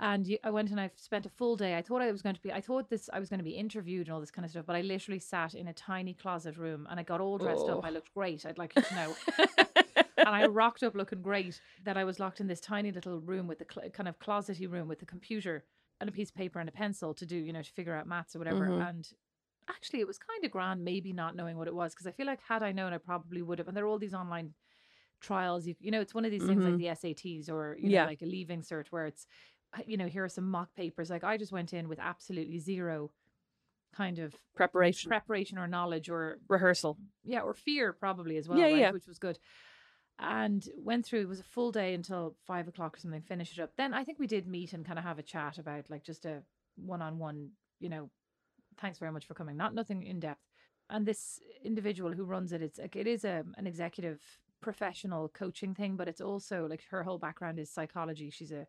And 0.00 0.26
you, 0.28 0.38
I 0.44 0.50
went 0.50 0.70
and 0.70 0.80
I 0.80 0.90
spent 0.94 1.26
a 1.26 1.30
full 1.30 1.56
day. 1.56 1.76
I 1.76 1.82
thought 1.82 2.02
I 2.02 2.12
was 2.12 2.22
going 2.22 2.36
to 2.36 2.40
be. 2.40 2.52
I 2.52 2.60
thought 2.60 2.88
this. 2.88 3.10
I 3.12 3.18
was 3.18 3.28
going 3.28 3.38
to 3.38 3.44
be 3.44 3.56
interviewed 3.56 4.06
and 4.06 4.14
all 4.14 4.20
this 4.20 4.30
kind 4.30 4.44
of 4.44 4.50
stuff. 4.50 4.66
But 4.66 4.76
I 4.76 4.80
literally 4.82 5.18
sat 5.18 5.54
in 5.54 5.66
a 5.66 5.72
tiny 5.72 6.14
closet 6.14 6.56
room 6.56 6.86
and 6.88 7.00
I 7.00 7.02
got 7.02 7.20
all 7.20 7.38
dressed 7.38 7.68
up. 7.68 7.80
I 7.82 7.90
Oh. 7.90 7.90
looked 7.90 8.14
great. 8.14 8.46
I'd 8.46 8.58
like 8.58 8.76
you 8.76 8.82
to 8.82 8.94
know. 8.94 9.18
and 10.18 10.28
I 10.28 10.46
rocked 10.62 10.82
up 10.82 10.94
looking 10.94 11.22
great. 11.22 11.60
That 11.84 11.96
I 11.96 12.04
was 12.04 12.18
locked 12.20 12.40
in 12.40 12.46
this 12.46 12.60
tiny 12.60 12.92
little 12.92 13.20
room 13.20 13.46
with 13.46 13.58
the 13.58 13.66
cl- 13.72 13.88
kind 13.90 14.08
of 14.08 14.18
closety 14.18 14.70
room 14.70 14.88
with 14.88 14.98
the 15.00 15.06
computer 15.06 15.64
and 16.00 16.08
a 16.08 16.12
piece 16.12 16.28
of 16.30 16.34
paper 16.36 16.60
and 16.60 16.68
a 16.68 16.72
pencil 16.72 17.14
to 17.14 17.26
do, 17.26 17.36
you 17.36 17.52
know, 17.52 17.62
to 17.62 17.72
figure 17.72 17.94
out 17.94 18.06
maths 18.06 18.36
or 18.36 18.38
whatever. 18.38 18.66
Mhm. 18.68 18.88
And 18.88 19.08
actually, 19.68 20.00
it 20.00 20.06
was 20.06 20.18
kind 20.18 20.44
of 20.44 20.50
grand, 20.50 20.84
maybe 20.84 21.12
not 21.12 21.34
knowing 21.36 21.56
what 21.58 21.68
it 21.68 21.74
was, 21.74 21.92
because 21.94 22.06
I 22.06 22.12
feel 22.12 22.26
like 22.26 22.40
had 22.42 22.62
I 22.62 22.72
known, 22.72 22.92
I 22.92 22.98
probably 22.98 23.42
would 23.42 23.58
have. 23.58 23.68
And 23.68 23.76
there 23.76 23.84
are 23.84 23.88
all 23.88 23.98
these 23.98 24.14
online 24.14 24.54
trials. 25.20 25.66
You, 25.66 25.74
you 25.80 25.90
know, 25.90 26.00
it's 26.00 26.14
one 26.14 26.24
of 26.24 26.30
these 26.30 26.44
things 26.46 26.62
like 26.62 26.74
Mhm. 26.74 26.78
the 26.78 26.88
SATs 26.88 27.50
or 27.50 27.76
you 27.78 27.88
know, 27.88 27.94
Yeah. 27.94 28.06
like 28.06 28.22
a 28.22 28.26
leaving 28.26 28.62
cert 28.62 28.86
where 28.88 29.06
it's, 29.06 29.26
you 29.86 29.96
know, 29.96 30.06
here 30.06 30.24
are 30.24 30.28
some 30.28 30.48
mock 30.48 30.74
papers. 30.74 31.10
Like 31.10 31.24
I 31.24 31.36
just 31.36 31.52
went 31.52 31.72
in 31.74 31.88
with 31.88 31.98
absolutely 31.98 32.58
zero 32.60 33.10
kind 33.92 34.18
of 34.18 34.34
preparation 34.54 35.08
preparation 35.08 35.58
or 35.58 35.66
knowledge 35.66 36.08
or 36.10 36.38
rehearsal 36.48 36.98
yeah, 37.24 37.40
or 37.40 37.54
fear 37.54 37.92
probably 37.92 38.36
as 38.36 38.46
well, 38.48 38.58
Yeah, 38.58 38.66
right? 38.66 38.76
yeah. 38.78 38.90
Which 38.92 39.06
was 39.08 39.18
good. 39.18 39.38
And 40.20 40.68
went 40.76 41.06
through. 41.06 41.20
It 41.20 41.28
was 41.28 41.40
a 41.40 41.44
full 41.44 41.70
day 41.70 41.94
until 41.94 42.34
five 42.44 42.66
o'clock 42.66 42.96
or 42.96 43.00
something. 43.00 43.22
Finish 43.22 43.56
it 43.56 43.62
up. 43.62 43.70
Then 43.76 43.94
I 43.94 44.02
think 44.02 44.18
we 44.18 44.26
did 44.26 44.48
meet 44.48 44.72
and 44.72 44.84
kind 44.84 44.98
of 44.98 45.04
have 45.04 45.18
a 45.18 45.22
chat 45.22 45.58
about 45.58 45.88
like 45.88 46.02
just 46.02 46.26
a 46.26 46.42
one-on-one. 46.76 47.50
You 47.78 47.88
know, 47.88 48.10
thanks 48.80 48.98
very 48.98 49.12
much 49.12 49.26
for 49.26 49.34
coming. 49.34 49.56
Not 49.56 49.74
nothing 49.74 50.02
in 50.02 50.18
depth. 50.18 50.42
And 50.90 51.06
this 51.06 51.40
individual 51.62 52.12
who 52.12 52.24
runs 52.24 52.52
it, 52.52 52.62
it's 52.62 52.78
like 52.78 52.96
it 52.96 53.06
is 53.06 53.24
a 53.24 53.44
an 53.56 53.66
executive 53.66 54.20
professional 54.60 55.28
coaching 55.28 55.74
thing, 55.74 55.96
but 55.96 56.08
it's 56.08 56.20
also 56.20 56.66
like 56.68 56.82
her 56.90 57.04
whole 57.04 57.18
background 57.18 57.58
is 57.60 57.70
psychology. 57.70 58.30
She's 58.30 58.52
a 58.52 58.66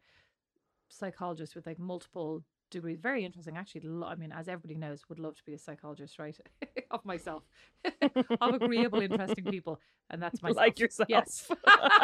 psychologist 0.90 1.56
with 1.56 1.66
like 1.66 1.80
multiple 1.80 2.44
degrees. 2.70 3.00
Very 3.00 3.26
interesting, 3.26 3.58
actually. 3.58 3.82
I 4.06 4.16
mean, 4.16 4.32
as 4.32 4.48
everybody 4.48 4.76
knows, 4.76 5.08
would 5.10 5.20
love 5.20 5.36
to 5.36 5.46
be 5.46 5.54
a 5.54 5.58
psychologist, 5.58 6.20
right? 6.20 6.38
of 6.92 7.04
myself, 7.06 7.44
of 8.42 8.54
agreeable, 8.56 9.02
interesting 9.02 9.46
people, 9.46 9.80
and 10.10 10.22
that's 10.22 10.42
myself. 10.42 10.58
like 10.58 10.80
yourself 10.80 11.10
Yes. 11.10 11.50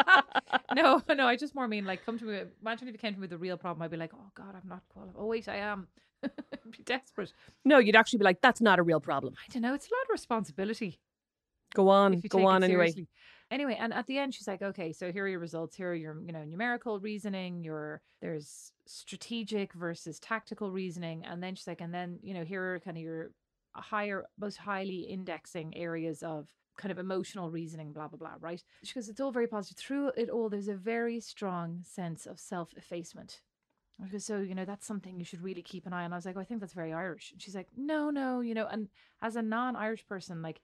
no, 0.74 1.02
no. 1.08 1.26
I 1.26 1.36
just 1.36 1.54
more 1.54 1.68
mean 1.68 1.84
like 1.84 2.04
come 2.04 2.18
to 2.18 2.24
me. 2.24 2.42
Imagine 2.60 2.88
if 2.88 2.92
you 2.94 2.98
came 2.98 3.14
to 3.14 3.20
me 3.20 3.24
with 3.24 3.32
a 3.32 3.38
real 3.38 3.56
problem, 3.56 3.82
I'd 3.82 3.90
be 3.90 3.96
like, 3.96 4.12
oh 4.14 4.30
God, 4.34 4.54
I'm 4.54 4.68
not 4.68 4.82
qualified. 4.88 5.16
Oh 5.18 5.26
wait, 5.26 5.48
I 5.48 5.56
am. 5.56 5.88
be 6.22 6.82
desperate. 6.84 7.32
no 7.64 7.78
you'd 7.78 7.94
actually 7.94 8.18
be 8.18 8.24
like 8.24 8.40
that's 8.40 8.60
not 8.60 8.78
a 8.78 8.82
real 8.82 9.00
problem 9.00 9.34
I 9.38 9.52
don't 9.52 9.62
know. 9.62 9.74
It's 9.74 9.86
a 9.86 9.94
lot 9.94 10.02
of 10.04 10.10
responsibility. 10.10 10.98
go 11.74 11.88
on 11.88 12.20
go 12.28 12.46
on 12.46 12.64
anyway 12.64 12.86
seriously. 12.86 13.08
Anyway, 13.50 13.76
and 13.78 13.94
at 13.94 14.06
the 14.06 14.18
end, 14.18 14.34
she's 14.34 14.48
like, 14.48 14.62
"Okay, 14.62 14.92
so 14.92 15.12
here 15.12 15.24
are 15.24 15.28
your 15.28 15.38
results. 15.38 15.76
Here 15.76 15.90
are 15.90 15.94
your, 15.94 16.20
you 16.20 16.32
know, 16.32 16.44
numerical 16.44 16.98
reasoning. 16.98 17.62
Your 17.62 18.02
there's 18.20 18.72
strategic 18.86 19.72
versus 19.72 20.18
tactical 20.18 20.72
reasoning, 20.72 21.24
and 21.24 21.42
then 21.42 21.54
she's 21.54 21.66
like, 21.66 21.80
and 21.80 21.94
then 21.94 22.18
you 22.22 22.34
know, 22.34 22.44
here 22.44 22.74
are 22.74 22.80
kind 22.80 22.96
of 22.96 23.02
your 23.02 23.30
higher, 23.74 24.24
most 24.38 24.56
highly 24.56 25.00
indexing 25.02 25.76
areas 25.76 26.22
of 26.22 26.48
kind 26.76 26.90
of 26.92 26.98
emotional 26.98 27.50
reasoning, 27.50 27.92
blah 27.92 28.08
blah 28.08 28.18
blah. 28.18 28.34
Right? 28.40 28.62
She 28.82 28.94
goes, 28.94 29.08
it's 29.08 29.20
all 29.20 29.32
very 29.32 29.46
positive. 29.46 29.78
Through 29.78 30.12
it 30.16 30.28
all, 30.28 30.48
there's 30.48 30.68
a 30.68 30.74
very 30.74 31.20
strong 31.20 31.82
sense 31.84 32.26
of 32.26 32.40
self 32.40 32.72
effacement. 32.76 33.40
Goes, 34.10 34.24
so 34.26 34.40
you 34.40 34.54
know 34.54 34.64
that's 34.64 34.86
something 34.86 35.18
you 35.18 35.24
should 35.24 35.42
really 35.42 35.62
keep 35.62 35.86
an 35.86 35.92
eye 35.92 36.04
on. 36.04 36.12
I 36.12 36.16
was 36.16 36.26
like, 36.26 36.36
oh, 36.36 36.40
I 36.40 36.44
think 36.44 36.60
that's 36.60 36.74
very 36.74 36.92
Irish. 36.92 37.32
And 37.32 37.40
she's 37.40 37.54
like, 37.54 37.68
no, 37.76 38.10
no, 38.10 38.40
you 38.40 38.54
know. 38.54 38.66
And 38.66 38.88
as 39.22 39.36
a 39.36 39.42
non-Irish 39.42 40.06
person, 40.06 40.42
like 40.42 40.60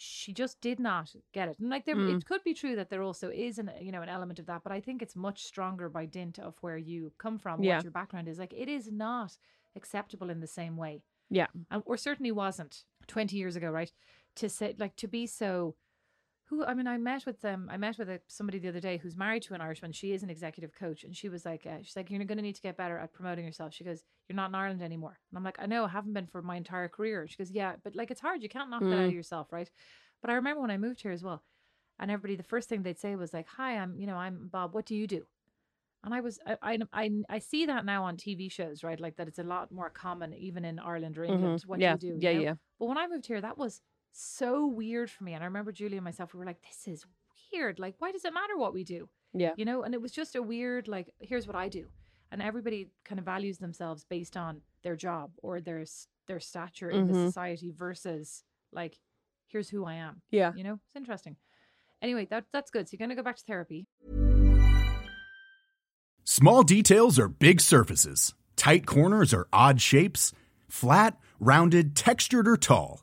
she 0.00 0.32
just 0.32 0.60
did 0.60 0.78
not 0.80 1.14
get 1.32 1.48
it. 1.48 1.58
And 1.58 1.68
like 1.70 1.84
there, 1.84 1.96
Mm. 1.96 2.16
it 2.18 2.24
could 2.26 2.42
be 2.44 2.54
true 2.54 2.76
that 2.76 2.88
there 2.88 3.02
also 3.02 3.28
is 3.30 3.58
an 3.58 3.70
you 3.80 3.92
know 3.92 4.00
an 4.02 4.08
element 4.08 4.38
of 4.38 4.46
that, 4.46 4.62
but 4.62 4.72
I 4.72 4.80
think 4.80 5.02
it's 5.02 5.16
much 5.16 5.44
stronger 5.44 5.88
by 5.88 6.06
dint 6.06 6.38
of 6.38 6.56
where 6.62 6.78
you 6.78 7.12
come 7.18 7.38
from, 7.38 7.62
Yeah. 7.62 7.76
what 7.76 7.84
your 7.84 7.92
background 7.92 8.28
is. 8.28 8.38
Like 8.38 8.52
it 8.54 8.68
is 8.68 8.90
not 8.90 9.36
acceptable 9.76 10.30
in 10.30 10.40
the 10.40 10.46
same 10.46 10.76
way, 10.76 11.02
Yeah. 11.30 11.48
and 11.70 11.82
or 11.86 11.96
certainly 11.96 12.32
wasn't 12.32 12.84
twenty 13.06 13.36
years 13.36 13.56
ago, 13.56 13.70
right? 13.70 13.92
To 14.36 14.48
say 14.48 14.74
like 14.78 14.96
to 14.96 15.08
be 15.08 15.26
so. 15.26 15.74
Who 16.48 16.64
I 16.64 16.72
mean, 16.74 16.86
I 16.86 16.96
met 16.96 17.26
with 17.26 17.40
them. 17.42 17.68
I 17.70 17.76
met 17.76 17.98
with 17.98 18.08
a, 18.08 18.20
somebody 18.26 18.58
the 18.58 18.68
other 18.68 18.80
day 18.80 18.96
who's 18.96 19.16
married 19.16 19.42
to 19.44 19.54
an 19.54 19.60
Irishman. 19.60 19.92
She 19.92 20.12
is 20.12 20.22
an 20.22 20.30
executive 20.30 20.72
coach, 20.74 21.04
and 21.04 21.14
she 21.14 21.28
was 21.28 21.44
like, 21.44 21.66
uh, 21.66 21.78
"She's 21.82 21.94
like, 21.94 22.10
you're 22.10 22.24
going 22.24 22.38
to 22.38 22.42
need 22.42 22.54
to 22.54 22.62
get 22.62 22.76
better 22.76 22.96
at 22.98 23.12
promoting 23.12 23.44
yourself." 23.44 23.74
She 23.74 23.84
goes, 23.84 24.02
"You're 24.28 24.36
not 24.36 24.48
in 24.50 24.54
Ireland 24.54 24.80
anymore." 24.82 25.18
And 25.30 25.36
I'm 25.36 25.44
like, 25.44 25.58
"I 25.60 25.66
know, 25.66 25.84
I 25.84 25.88
haven't 25.88 26.14
been 26.14 26.26
for 26.26 26.40
my 26.40 26.56
entire 26.56 26.88
career." 26.88 27.26
She 27.28 27.36
goes, 27.36 27.50
"Yeah, 27.50 27.74
but 27.84 27.94
like 27.94 28.10
it's 28.10 28.20
hard. 28.20 28.42
You 28.42 28.48
can't 28.48 28.70
knock 28.70 28.80
that 28.82 28.98
out 28.98 29.08
of 29.08 29.12
yourself, 29.14 29.52
right?" 29.52 29.70
But 30.22 30.30
I 30.30 30.34
remember 30.34 30.62
when 30.62 30.70
I 30.70 30.78
moved 30.78 31.02
here 31.02 31.12
as 31.12 31.22
well, 31.22 31.42
and 31.98 32.10
everybody, 32.10 32.34
the 32.36 32.42
first 32.42 32.68
thing 32.68 32.82
they'd 32.82 32.98
say 32.98 33.14
was 33.14 33.34
like, 33.34 33.46
"Hi, 33.58 33.76
I'm, 33.76 33.98
you 33.98 34.06
know, 34.06 34.16
I'm 34.16 34.48
Bob. 34.48 34.74
What 34.74 34.86
do 34.86 34.94
you 34.94 35.06
do?" 35.06 35.26
And 36.04 36.14
I 36.14 36.20
was, 36.20 36.38
I, 36.46 36.56
I, 36.62 36.78
I, 36.92 37.10
I 37.28 37.38
see 37.40 37.66
that 37.66 37.84
now 37.84 38.04
on 38.04 38.16
TV 38.16 38.50
shows, 38.50 38.82
right? 38.84 38.98
Like 39.00 39.16
that 39.16 39.26
it's 39.28 39.40
a 39.40 39.42
lot 39.42 39.70
more 39.72 39.90
common 39.90 40.32
even 40.32 40.64
in 40.64 40.78
Ireland 40.78 41.18
or 41.18 41.24
England. 41.24 41.62
What 41.66 41.80
Mm-hmm. 41.80 41.82
Yeah. 41.82 41.96
do 41.96 42.06
you 42.06 42.12
do? 42.14 42.18
Yeah, 42.24 42.30
you 42.30 42.36
know? 42.38 42.44
yeah. 42.44 42.54
But 42.78 42.86
when 42.86 42.96
I 42.98 43.06
moved 43.08 43.26
here, 43.26 43.40
that 43.40 43.58
was 43.58 43.82
so 44.12 44.66
weird 44.66 45.10
for 45.10 45.24
me. 45.24 45.34
And 45.34 45.42
I 45.42 45.46
remember 45.46 45.72
Julie 45.72 45.96
and 45.96 46.04
myself, 46.04 46.34
we 46.34 46.38
were 46.40 46.46
like, 46.46 46.62
"This 46.62 46.86
is 46.86 47.04
weird. 47.52 47.78
Like, 47.78 47.94
why 47.98 48.12
does 48.12 48.24
it 48.24 48.32
matter 48.34 48.56
what 48.56 48.74
we 48.74 48.84
do?" 48.84 49.08
Yeah. 49.34 49.52
you 49.56 49.64
know. 49.64 49.82
And 49.82 49.94
it 49.94 50.00
was 50.00 50.12
just 50.12 50.34
a 50.36 50.42
weird, 50.42 50.88
like, 50.88 51.12
here's 51.20 51.46
what 51.46 51.54
I 51.56 51.68
do, 51.68 51.88
and 52.32 52.40
everybody 52.42 52.90
kind 53.04 53.18
of 53.18 53.24
values 53.24 53.58
themselves 53.58 54.04
based 54.04 54.36
on 54.36 54.62
their 54.82 54.96
job 54.96 55.32
or 55.42 55.60
their 55.60 55.84
their 56.26 56.40
stature 56.40 56.90
in 56.90 57.06
the 57.06 57.14
Mhm. 57.14 57.26
society 57.26 57.70
versus 57.70 58.44
like, 58.70 58.98
here's 59.46 59.70
who 59.70 59.84
I 59.86 59.94
am. 59.94 60.20
Yeah. 60.30 60.52
You 60.54 60.62
know, 60.64 60.78
it's 60.86 60.94
interesting. 60.96 61.36
Anyway, 62.02 62.26
that 62.26 62.46
that's 62.52 62.70
good. 62.70 62.86
So 62.88 62.94
you're 62.94 63.06
gonna 63.06 63.14
go 63.16 63.22
back 63.22 63.36
to 63.36 63.44
therapy. 63.44 63.86
Small 66.24 66.62
details 66.62 67.18
are 67.18 67.28
big 67.28 67.60
surfaces. 67.60 68.34
Tight 68.56 68.86
corners 68.86 69.32
are 69.32 69.48
odd 69.52 69.80
shapes. 69.80 70.32
Flat, 70.68 71.18
rounded, 71.40 71.96
textured, 71.96 72.46
or 72.46 72.56
tall. 72.58 73.02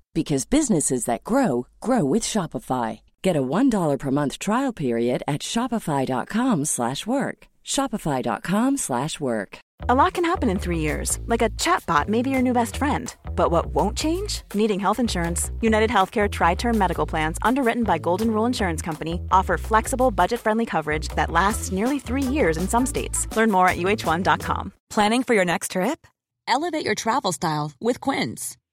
because 0.13 0.45
businesses 0.45 1.05
that 1.05 1.23
grow 1.23 1.67
grow 1.79 2.03
with 2.03 2.23
Shopify. 2.23 3.01
Get 3.21 3.35
a 3.35 3.41
$1 3.41 3.97
per 3.99 4.11
month 4.11 4.39
trial 4.39 4.73
period 4.73 5.23
at 5.27 5.41
shopify.com/work. 5.41 7.37
shopify.com/work. 7.63 9.59
A 9.89 9.95
lot 9.95 10.13
can 10.13 10.23
happen 10.25 10.49
in 10.49 10.59
three 10.59 10.77
years, 10.77 11.19
like 11.25 11.41
a 11.41 11.49
chatbot 11.49 12.07
may 12.07 12.21
be 12.21 12.29
your 12.29 12.41
new 12.41 12.53
best 12.53 12.77
friend. 12.77 13.13
But 13.35 13.49
what 13.49 13.73
won't 13.73 13.97
change? 13.97 14.43
Needing 14.53 14.79
health 14.79 14.99
insurance. 14.99 15.51
United 15.61 15.89
Healthcare 15.89 16.29
Tri 16.29 16.53
Term 16.55 16.77
Medical 16.77 17.07
Plans, 17.07 17.39
underwritten 17.41 17.83
by 17.83 17.97
Golden 17.97 18.29
Rule 18.31 18.45
Insurance 18.45 18.81
Company, 18.81 19.21
offer 19.31 19.57
flexible, 19.57 20.11
budget 20.11 20.39
friendly 20.39 20.65
coverage 20.67 21.07
that 21.15 21.31
lasts 21.31 21.71
nearly 21.71 21.97
three 21.99 22.21
years 22.21 22.57
in 22.57 22.67
some 22.67 22.85
states. 22.85 23.27
Learn 23.35 23.49
more 23.51 23.67
at 23.67 23.77
uh1.com. 23.77 24.71
Planning 24.91 25.23
for 25.23 25.33
your 25.33 25.45
next 25.45 25.71
trip? 25.71 26.05
Elevate 26.47 26.85
your 26.85 26.95
travel 26.95 27.31
style 27.31 27.71
with 27.79 27.99
Quince. 27.99 28.57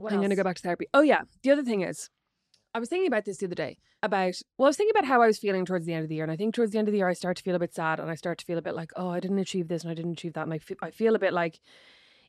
What 0.00 0.12
I'm 0.12 0.20
going 0.20 0.30
to 0.30 0.36
go 0.36 0.44
back 0.44 0.56
to 0.56 0.62
therapy. 0.62 0.86
Oh, 0.94 1.02
yeah. 1.02 1.22
The 1.42 1.50
other 1.50 1.62
thing 1.62 1.82
is, 1.82 2.08
I 2.74 2.78
was 2.78 2.88
thinking 2.88 3.08
about 3.08 3.24
this 3.24 3.38
the 3.38 3.46
other 3.46 3.54
day 3.54 3.78
about, 4.02 4.34
well, 4.56 4.66
I 4.66 4.70
was 4.70 4.76
thinking 4.76 4.96
about 4.96 5.08
how 5.08 5.20
I 5.22 5.26
was 5.26 5.38
feeling 5.38 5.64
towards 5.64 5.86
the 5.86 5.92
end 5.92 6.04
of 6.04 6.08
the 6.08 6.14
year. 6.14 6.24
And 6.24 6.32
I 6.32 6.36
think 6.36 6.54
towards 6.54 6.72
the 6.72 6.78
end 6.78 6.88
of 6.88 6.92
the 6.92 6.98
year, 6.98 7.08
I 7.08 7.14
start 7.14 7.36
to 7.36 7.42
feel 7.42 7.56
a 7.56 7.58
bit 7.58 7.74
sad 7.74 8.00
and 8.00 8.10
I 8.10 8.14
start 8.14 8.38
to 8.38 8.44
feel 8.44 8.58
a 8.58 8.62
bit 8.62 8.74
like, 8.74 8.92
oh, 8.96 9.10
I 9.10 9.20
didn't 9.20 9.40
achieve 9.40 9.68
this 9.68 9.82
and 9.82 9.90
I 9.90 9.94
didn't 9.94 10.12
achieve 10.12 10.32
that. 10.34 10.44
And 10.44 10.54
I 10.54 10.58
feel, 10.58 10.76
I 10.80 10.90
feel 10.90 11.14
a 11.14 11.18
bit 11.18 11.32
like, 11.32 11.60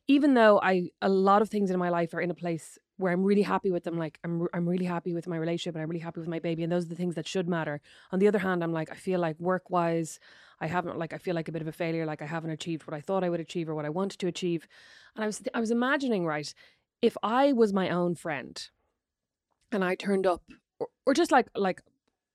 even 0.08 0.34
though 0.34 0.60
I, 0.60 0.90
a 1.00 1.08
lot 1.08 1.42
of 1.42 1.48
things 1.48 1.70
in 1.70 1.78
my 1.78 1.88
life 1.88 2.12
are 2.12 2.20
in 2.20 2.30
a 2.30 2.34
place 2.34 2.76
where 2.96 3.12
I'm 3.12 3.22
really 3.22 3.42
happy 3.42 3.70
with 3.70 3.84
them, 3.84 3.96
like 3.96 4.18
I'm, 4.24 4.48
I'm 4.52 4.68
really 4.68 4.84
happy 4.84 5.14
with 5.14 5.28
my 5.28 5.36
relationship 5.36 5.76
and 5.76 5.82
I'm 5.82 5.88
really 5.88 6.00
happy 6.00 6.18
with 6.20 6.28
my 6.28 6.40
baby. 6.40 6.64
And 6.64 6.72
those 6.72 6.86
are 6.86 6.88
the 6.88 6.96
things 6.96 7.14
that 7.14 7.28
should 7.28 7.48
matter. 7.48 7.80
On 8.10 8.18
the 8.18 8.26
other 8.26 8.40
hand, 8.40 8.64
I'm 8.64 8.72
like, 8.72 8.90
I 8.90 8.96
feel 8.96 9.20
like 9.20 9.38
work 9.38 9.70
wise, 9.70 10.18
I 10.60 10.66
haven't, 10.66 10.98
like, 10.98 11.12
I 11.12 11.18
feel 11.18 11.36
like 11.36 11.48
a 11.48 11.52
bit 11.52 11.62
of 11.62 11.68
a 11.68 11.72
failure. 11.72 12.04
Like 12.04 12.20
I 12.20 12.26
haven't 12.26 12.50
achieved 12.50 12.86
what 12.86 12.94
I 12.94 13.00
thought 13.00 13.24
I 13.24 13.30
would 13.30 13.40
achieve 13.40 13.68
or 13.68 13.76
what 13.76 13.86
I 13.86 13.90
wanted 13.90 14.18
to 14.18 14.26
achieve. 14.26 14.66
And 15.14 15.22
I 15.22 15.26
was, 15.26 15.40
I 15.54 15.60
was 15.60 15.70
imagining, 15.70 16.26
right, 16.26 16.52
if 17.02 17.16
I 17.22 17.52
was 17.52 17.72
my 17.72 17.90
own 17.90 18.14
friend 18.14 18.62
and 19.72 19.84
I 19.84 19.96
turned 19.96 20.26
up, 20.26 20.42
or, 20.78 20.88
or 21.04 21.14
just 21.14 21.32
like 21.32 21.48
like 21.56 21.82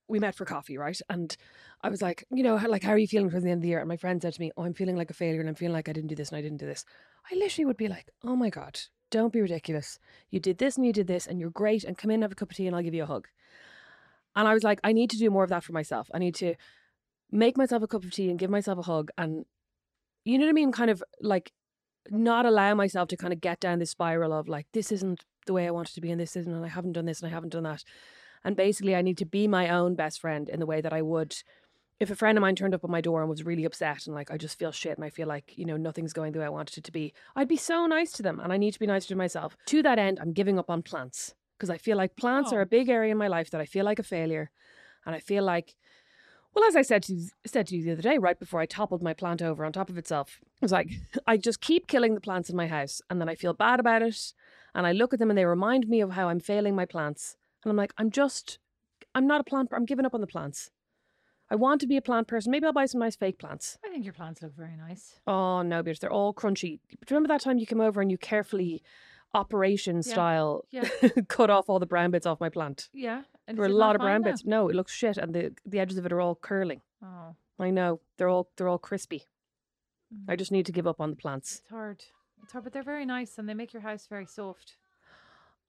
we 0.10 0.19
met 0.19 0.36
for 0.36 0.45
coffee, 0.45 0.77
right? 0.77 0.99
And 1.10 1.36
I 1.82 1.89
was 1.89 2.01
like, 2.01 2.25
you 2.32 2.43
know, 2.43 2.56
like 2.56 2.84
how 2.84 2.91
are 2.91 2.97
you 2.97 3.08
feeling 3.08 3.30
towards 3.30 3.43
the 3.43 3.51
end 3.51 3.60
of 3.60 3.63
the 3.63 3.69
year? 3.69 3.80
And 3.80 3.88
my 3.88 3.97
friend 3.97 4.21
said 4.21 4.34
to 4.34 4.41
me, 4.41 4.51
"Oh, 4.58 4.63
I'm 4.63 4.73
feeling 4.73 4.97
like 4.97 5.10
a 5.10 5.13
failure, 5.13 5.39
and 5.39 5.49
I'm 5.49 5.56
feeling 5.56 5.73
like 5.73 5.89
I 5.89 5.93
didn't 5.93 6.10
do 6.10 6.15
this 6.15 6.30
and 6.30 6.38
I 6.38 6.41
didn't 6.41 6.60
do 6.60 6.65
this." 6.65 6.86
I 7.32 7.36
literally 7.36 7.65
would 7.65 7.77
be 7.77 7.88
like, 7.88 8.10
"Oh 8.23 8.36
my 8.36 8.49
god, 8.49 8.80
don't 9.10 9.34
be 9.34 9.41
ridiculous! 9.41 9.99
You 10.30 10.39
did 10.39 10.58
this 10.58 10.77
and 10.77 10.86
you 10.86 10.93
did 10.93 11.08
this, 11.08 11.27
and 11.27 11.39
you're 11.39 11.49
great. 11.49 11.84
And 11.84 11.97
come 11.97 12.12
in, 12.12 12.21
have 12.21 12.34
a 12.34 12.36
cup 12.36 12.51
of 12.51 12.58
tea, 12.58 12.67
and 12.67 12.75
I'll 12.75 12.84
give 12.84 12.93
you 12.93 13.03
a 13.03 13.08
hug." 13.08 13.27
And 14.36 14.47
I 14.47 14.53
was 14.53 14.63
like, 14.63 14.80
I 14.84 14.91
need 14.93 15.10
to 15.12 15.17
do 15.17 15.32
more 15.32 15.43
of 15.43 15.49
that 15.49 15.63
for 15.63 15.73
myself. 15.73 16.12
I 16.13 16.19
need 16.19 16.36
to 16.36 16.53
make 17.32 17.58
myself 17.58 17.82
a 17.82 17.88
cup 17.88 18.03
of 18.03 18.12
tea 18.12 18.30
and 18.30 18.38
give 18.38 18.51
myself 18.51 18.77
a 18.80 18.84
hug, 18.84 19.10
and 19.17 19.45
you 20.25 20.38
know 20.38 20.45
what 20.45 20.51
I 20.51 20.53
mean, 20.53 20.71
kind 20.71 20.91
of 20.91 21.03
like 21.21 21.51
not 22.12 22.46
allow 22.46 22.74
myself 22.74 23.08
to 23.10 23.17
kind 23.17 23.34
of 23.34 23.41
get 23.41 23.60
down 23.60 23.80
this 23.80 23.91
spiral 23.91 24.34
of 24.34 24.48
like 24.48 24.67
this 24.74 24.91
isn't 24.91 25.24
the 25.46 25.54
way 25.54 25.67
I 25.67 25.72
wanted 25.72 25.93
to 25.96 26.02
be 26.02 26.12
and 26.12 26.20
this 26.20 26.36
isn't 26.36 26.54
and 26.54 26.65
I 26.65 26.70
haven't 26.70 26.93
done 26.93 27.06
this 27.06 27.22
and 27.22 27.30
I 27.30 27.34
haven't 27.34 27.50
done 27.54 27.63
that. 27.63 27.84
And 28.43 28.56
basically 28.56 28.96
I 28.96 29.02
need 29.02 29.17
to 29.20 29.26
be 29.26 29.48
my 29.48 29.70
own 29.70 29.96
best 29.96 30.20
friend 30.22 30.50
in 30.50 30.60
the 30.60 30.65
way 30.65 30.82
that 30.82 30.93
I 30.93 31.02
would 31.02 31.36
if 32.00 32.12
a 32.12 32.15
friend 32.15 32.38
of 32.38 32.43
mine 32.43 32.56
turned 32.56 32.76
up 32.76 32.84
at 32.84 32.89
my 32.91 33.02
door 33.02 33.22
and 33.22 33.30
was 33.30 33.43
really 33.43 33.65
upset 33.65 34.06
and 34.06 34.13
like 34.13 34.30
I 34.30 34.38
just 34.38 34.60
feel 34.60 34.72
shit 34.72 34.96
and 34.98 35.04
I 35.04 35.10
feel 35.10 35.28
like, 35.28 35.58
you 35.58 35.65
know, 35.65 35.78
nothing's 35.78 36.13
going 36.13 36.32
the 36.32 36.39
way 36.39 36.46
I 36.46 36.50
wanted 36.50 36.78
it 36.78 36.84
to 36.84 36.91
be, 36.91 37.12
I'd 37.36 37.48
be 37.48 37.58
so 37.58 37.88
nice 37.88 38.12
to 38.13 38.22
them 38.24 38.39
and 38.39 38.54
I 38.54 38.58
need 38.58 38.74
to 38.74 38.80
be 38.80 38.86
nice 38.86 39.08
to 39.08 39.15
myself. 39.15 39.58
To 39.67 39.82
that 39.82 39.98
end, 39.98 40.20
I'm 40.22 40.32
giving 40.32 40.60
up 40.60 40.70
on 40.70 40.84
plants 40.84 41.34
because 41.58 41.72
I 41.72 41.80
feel 41.80 41.98
like 41.98 42.15
plants 42.15 42.54
are 42.54 42.60
Oh. 42.60 42.63
a 42.63 42.67
big 42.67 42.88
area 42.88 43.12
in 43.12 43.17
my 43.17 43.28
life 43.28 43.50
that 43.50 43.62
I 43.62 43.65
feel 43.65 43.84
like 43.84 43.98
a 43.98 44.04
failure 44.04 44.52
and 45.08 45.15
I 45.15 45.20
feel 45.20 45.43
like 45.43 45.74
well, 46.58 46.67
as 46.67 46.76
I 46.76 46.82
said 46.82 47.04
to 47.04 47.13
you, 47.13 47.30
said 47.46 47.67
to 47.67 47.76
you 47.78 47.84
the 47.84 47.91
other 47.91 48.02
day, 48.02 48.17
right 48.17 48.39
before 48.39 48.60
I 48.60 48.65
toppled 48.65 49.04
my 49.04 49.13
plant 49.13 49.43
over 49.43 49.63
on 49.63 49.72
top 49.72 49.89
of 49.91 49.98
itself, 49.98 50.39
I 50.43 50.65
was 50.65 50.72
like, 50.72 50.89
I 51.28 51.38
just 51.38 51.62
keep 51.62 51.88
killing 51.88 52.15
the 52.15 52.22
plants 52.22 52.50
in 52.50 52.56
my 52.56 52.65
house, 52.67 53.00
and 53.12 53.22
then 53.22 53.30
I 53.30 53.36
feel 53.36 53.54
bad 53.54 53.80
about 53.80 54.02
it, 54.02 54.34
and 54.74 54.88
I 54.88 54.91
look 54.91 55.13
at 55.13 55.20
them 55.20 55.30
and 55.30 55.38
they 55.38 55.46
remind 55.46 55.88
me 55.88 56.02
of 56.02 56.13
how 56.13 56.30
I'm 56.30 56.39
failing 56.39 56.76
my 56.76 56.86
plants, 56.86 57.38
and 57.63 57.70
I'm 57.70 57.78
like, 57.78 57.93
I'm 58.00 58.10
just, 58.10 58.58
I'm 59.13 59.28
not 59.28 59.41
a 59.41 59.43
plant. 59.43 59.70
I'm 59.72 59.86
giving 59.86 60.06
up 60.06 60.15
on 60.15 60.22
the 60.22 60.28
plants. 60.28 60.72
I 61.50 61.56
want 61.56 61.80
to 61.82 61.88
be 61.88 61.96
a 61.96 62.02
plant 62.02 62.28
person. 62.28 62.52
Maybe 62.52 62.65
I'll 62.65 62.74
buy 62.74 62.88
some 62.88 63.00
nice 63.00 63.15
fake 63.15 63.38
plants. 63.38 63.78
I 63.86 63.89
think 63.89 64.04
your 64.04 64.13
plants 64.13 64.41
look 64.41 64.56
very 64.56 64.76
nice. 64.76 65.20
Oh 65.28 65.62
no, 65.62 65.84
because 65.84 66.00
they're 66.00 66.12
all 66.12 66.34
crunchy. 66.34 66.80
Do 66.89 66.91
you 66.91 66.98
remember 67.12 67.30
that 67.30 67.41
time 67.41 67.60
you 67.60 67.67
came 67.67 67.82
over 67.82 68.02
and 68.02 68.10
you 68.12 68.17
carefully, 68.17 68.82
operation 69.34 69.98
Yeah, 69.98 70.02
style, 70.02 70.65
yeah. 70.72 70.89
cut 71.28 71.50
off 71.50 71.70
all 71.70 71.80
the 71.80 71.86
brown 71.86 72.12
bits 72.12 72.26
off 72.26 72.39
my 72.39 72.50
plant? 72.50 72.89
Yeah, 72.93 73.22
and 73.47 73.57
There 73.57 73.62
were 73.63 73.69
a 73.73 73.73
lot 73.73 73.95
of 73.95 74.01
brown 74.01 74.21
now? 74.21 74.29
bits. 74.31 74.45
No, 74.45 74.69
it 74.69 74.75
looks 74.75 74.91
shit, 74.93 75.17
and 75.17 75.33
the 75.33 75.53
the 75.65 75.79
edges 75.79 75.97
of 75.97 76.05
it 76.05 76.12
are 76.12 76.21
all 76.21 76.36
curling. 76.36 76.81
Oh, 77.03 77.36
I 77.60 77.69
know 77.71 78.01
they're 78.17 78.29
all 78.29 78.49
they're 78.57 78.67
all 78.67 78.77
crispy. 78.79 79.23
I 80.27 80.36
Mm. 80.36 80.39
just 80.39 80.51
need 80.51 80.65
to 80.67 80.71
give 80.71 80.88
up 80.88 81.01
on 81.01 81.10
the 81.10 81.15
plants. 81.17 81.60
it's 81.60 81.69
hard. 81.69 82.03
It's 82.43 82.51
hard, 82.53 82.63
but 82.63 82.73
they're 82.73 82.83
very 82.83 83.05
nice 83.05 83.38
and 83.38 83.47
they 83.49 83.53
make 83.53 83.73
your 83.73 83.81
house 83.81 84.07
very 84.07 84.25
soft. 84.25 84.77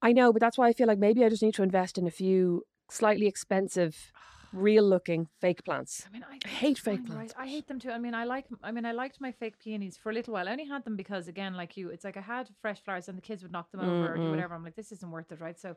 I 0.01 0.13
know, 0.13 0.31
but 0.31 0.39
that's 0.39 0.57
why 0.57 0.67
I 0.69 0.73
feel 0.73 0.87
like 0.87 0.97
maybe 0.99 1.25
I 1.25 1.29
just 1.29 1.43
need 1.43 1.55
to 1.55 1.63
invest 1.63 1.97
in 1.97 2.07
a 2.07 2.11
few 2.11 2.63
slightly 2.89 3.27
expensive, 3.27 4.13
real 4.53 4.83
looking 4.87 5.27
fake 5.41 5.63
plants. 5.65 6.05
I 6.07 6.11
mean, 6.11 6.23
I, 6.23 6.37
I 6.45 6.47
hate 6.47 6.77
fake 6.79 7.05
plants. 7.05 7.33
Right? 7.37 7.43
I 7.45 7.47
hate 7.49 7.67
them 7.67 7.79
too. 7.79 7.91
I 7.91 7.97
mean, 7.99 8.13
I 8.13 8.23
like. 8.23 8.45
I 8.63 8.71
mean, 8.71 8.85
I 8.85 8.93
liked 8.93 9.19
my 9.19 9.31
fake 9.33 9.59
peonies 9.59 9.97
for 9.97 10.09
a 10.09 10.13
little 10.13 10.33
while. 10.35 10.47
I 10.47 10.51
only 10.53 10.65
had 10.65 10.85
them 10.85 10.95
because, 10.95 11.27
again, 11.27 11.53
like 11.55 11.75
you, 11.75 11.89
it's 11.89 12.05
like 12.05 12.15
I 12.15 12.21
had 12.21 12.49
fresh 12.61 12.81
flowers 12.81 13.09
and 13.09 13.17
the 13.17 13.21
kids 13.21 13.43
would 13.43 13.51
knock 13.51 13.71
them 13.71 13.81
over 13.81 14.13
or 14.13 14.17
do 14.17 14.29
whatever. 14.29 14.53
I'm 14.55 14.63
like, 14.63 14.75
this 14.75 14.91
isn't 14.93 15.11
worth 15.11 15.31
it, 15.33 15.41
right? 15.41 15.59
So, 15.59 15.75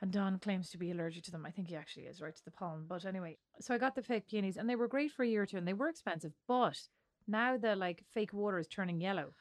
and 0.00 0.12
Don 0.12 0.38
claims 0.38 0.70
to 0.70 0.78
be 0.78 0.90
allergic 0.90 1.24
to 1.24 1.30
them. 1.30 1.46
I 1.46 1.50
think 1.50 1.68
he 1.68 1.76
actually 1.76 2.04
is, 2.06 2.20
right, 2.20 2.34
to 2.36 2.44
the 2.44 2.50
pollen. 2.50 2.84
But 2.86 3.04
anyway, 3.04 3.38
so 3.60 3.74
I 3.74 3.78
got 3.78 3.94
the 3.94 4.02
fake 4.02 4.28
peonies 4.28 4.56
and 4.56 4.68
they 4.68 4.76
were 4.76 4.88
great 4.88 5.12
for 5.12 5.22
a 5.22 5.28
year 5.28 5.42
or 5.42 5.46
two 5.46 5.56
and 5.56 5.66
they 5.66 5.72
were 5.72 5.88
expensive. 5.88 6.32
But 6.46 6.78
now 7.26 7.56
the 7.56 7.74
like 7.76 8.04
fake 8.12 8.32
water 8.32 8.58
is 8.58 8.68
turning 8.68 9.00
yellow. 9.00 9.32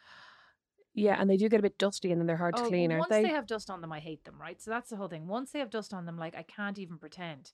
Yeah, 0.94 1.18
and 1.20 1.30
they 1.30 1.38
do 1.38 1.50
get 1.50 1.60
a 1.60 1.63
bit 1.63 1.78
dusty 1.78 2.12
and 2.12 2.20
then 2.22 2.26
they're 2.28 2.38
hard 2.38 2.56
to 2.56 2.63
Oh, 2.63 2.68
clean, 2.68 2.91
aren't 2.91 3.02
once 3.02 3.10
they? 3.10 3.22
Once 3.22 3.30
they 3.30 3.36
have 3.36 3.48
dust 3.48 3.70
on 3.70 3.82
them, 3.82 3.91
I 3.91 4.00
hate 4.00 4.24
them, 4.24 4.39
right? 4.39 4.62
So 4.62 4.72
that's 4.72 4.89
the 4.89 4.96
whole 4.96 5.08
thing. 5.08 5.28
Once 5.28 5.52
they 5.52 5.60
have 5.60 5.70
dust 5.70 5.94
on 5.94 6.06
them, 6.06 6.18
like 6.18 6.36
I 6.36 6.44
can't 6.44 6.80
even 6.80 6.98
pretend. 6.98 7.52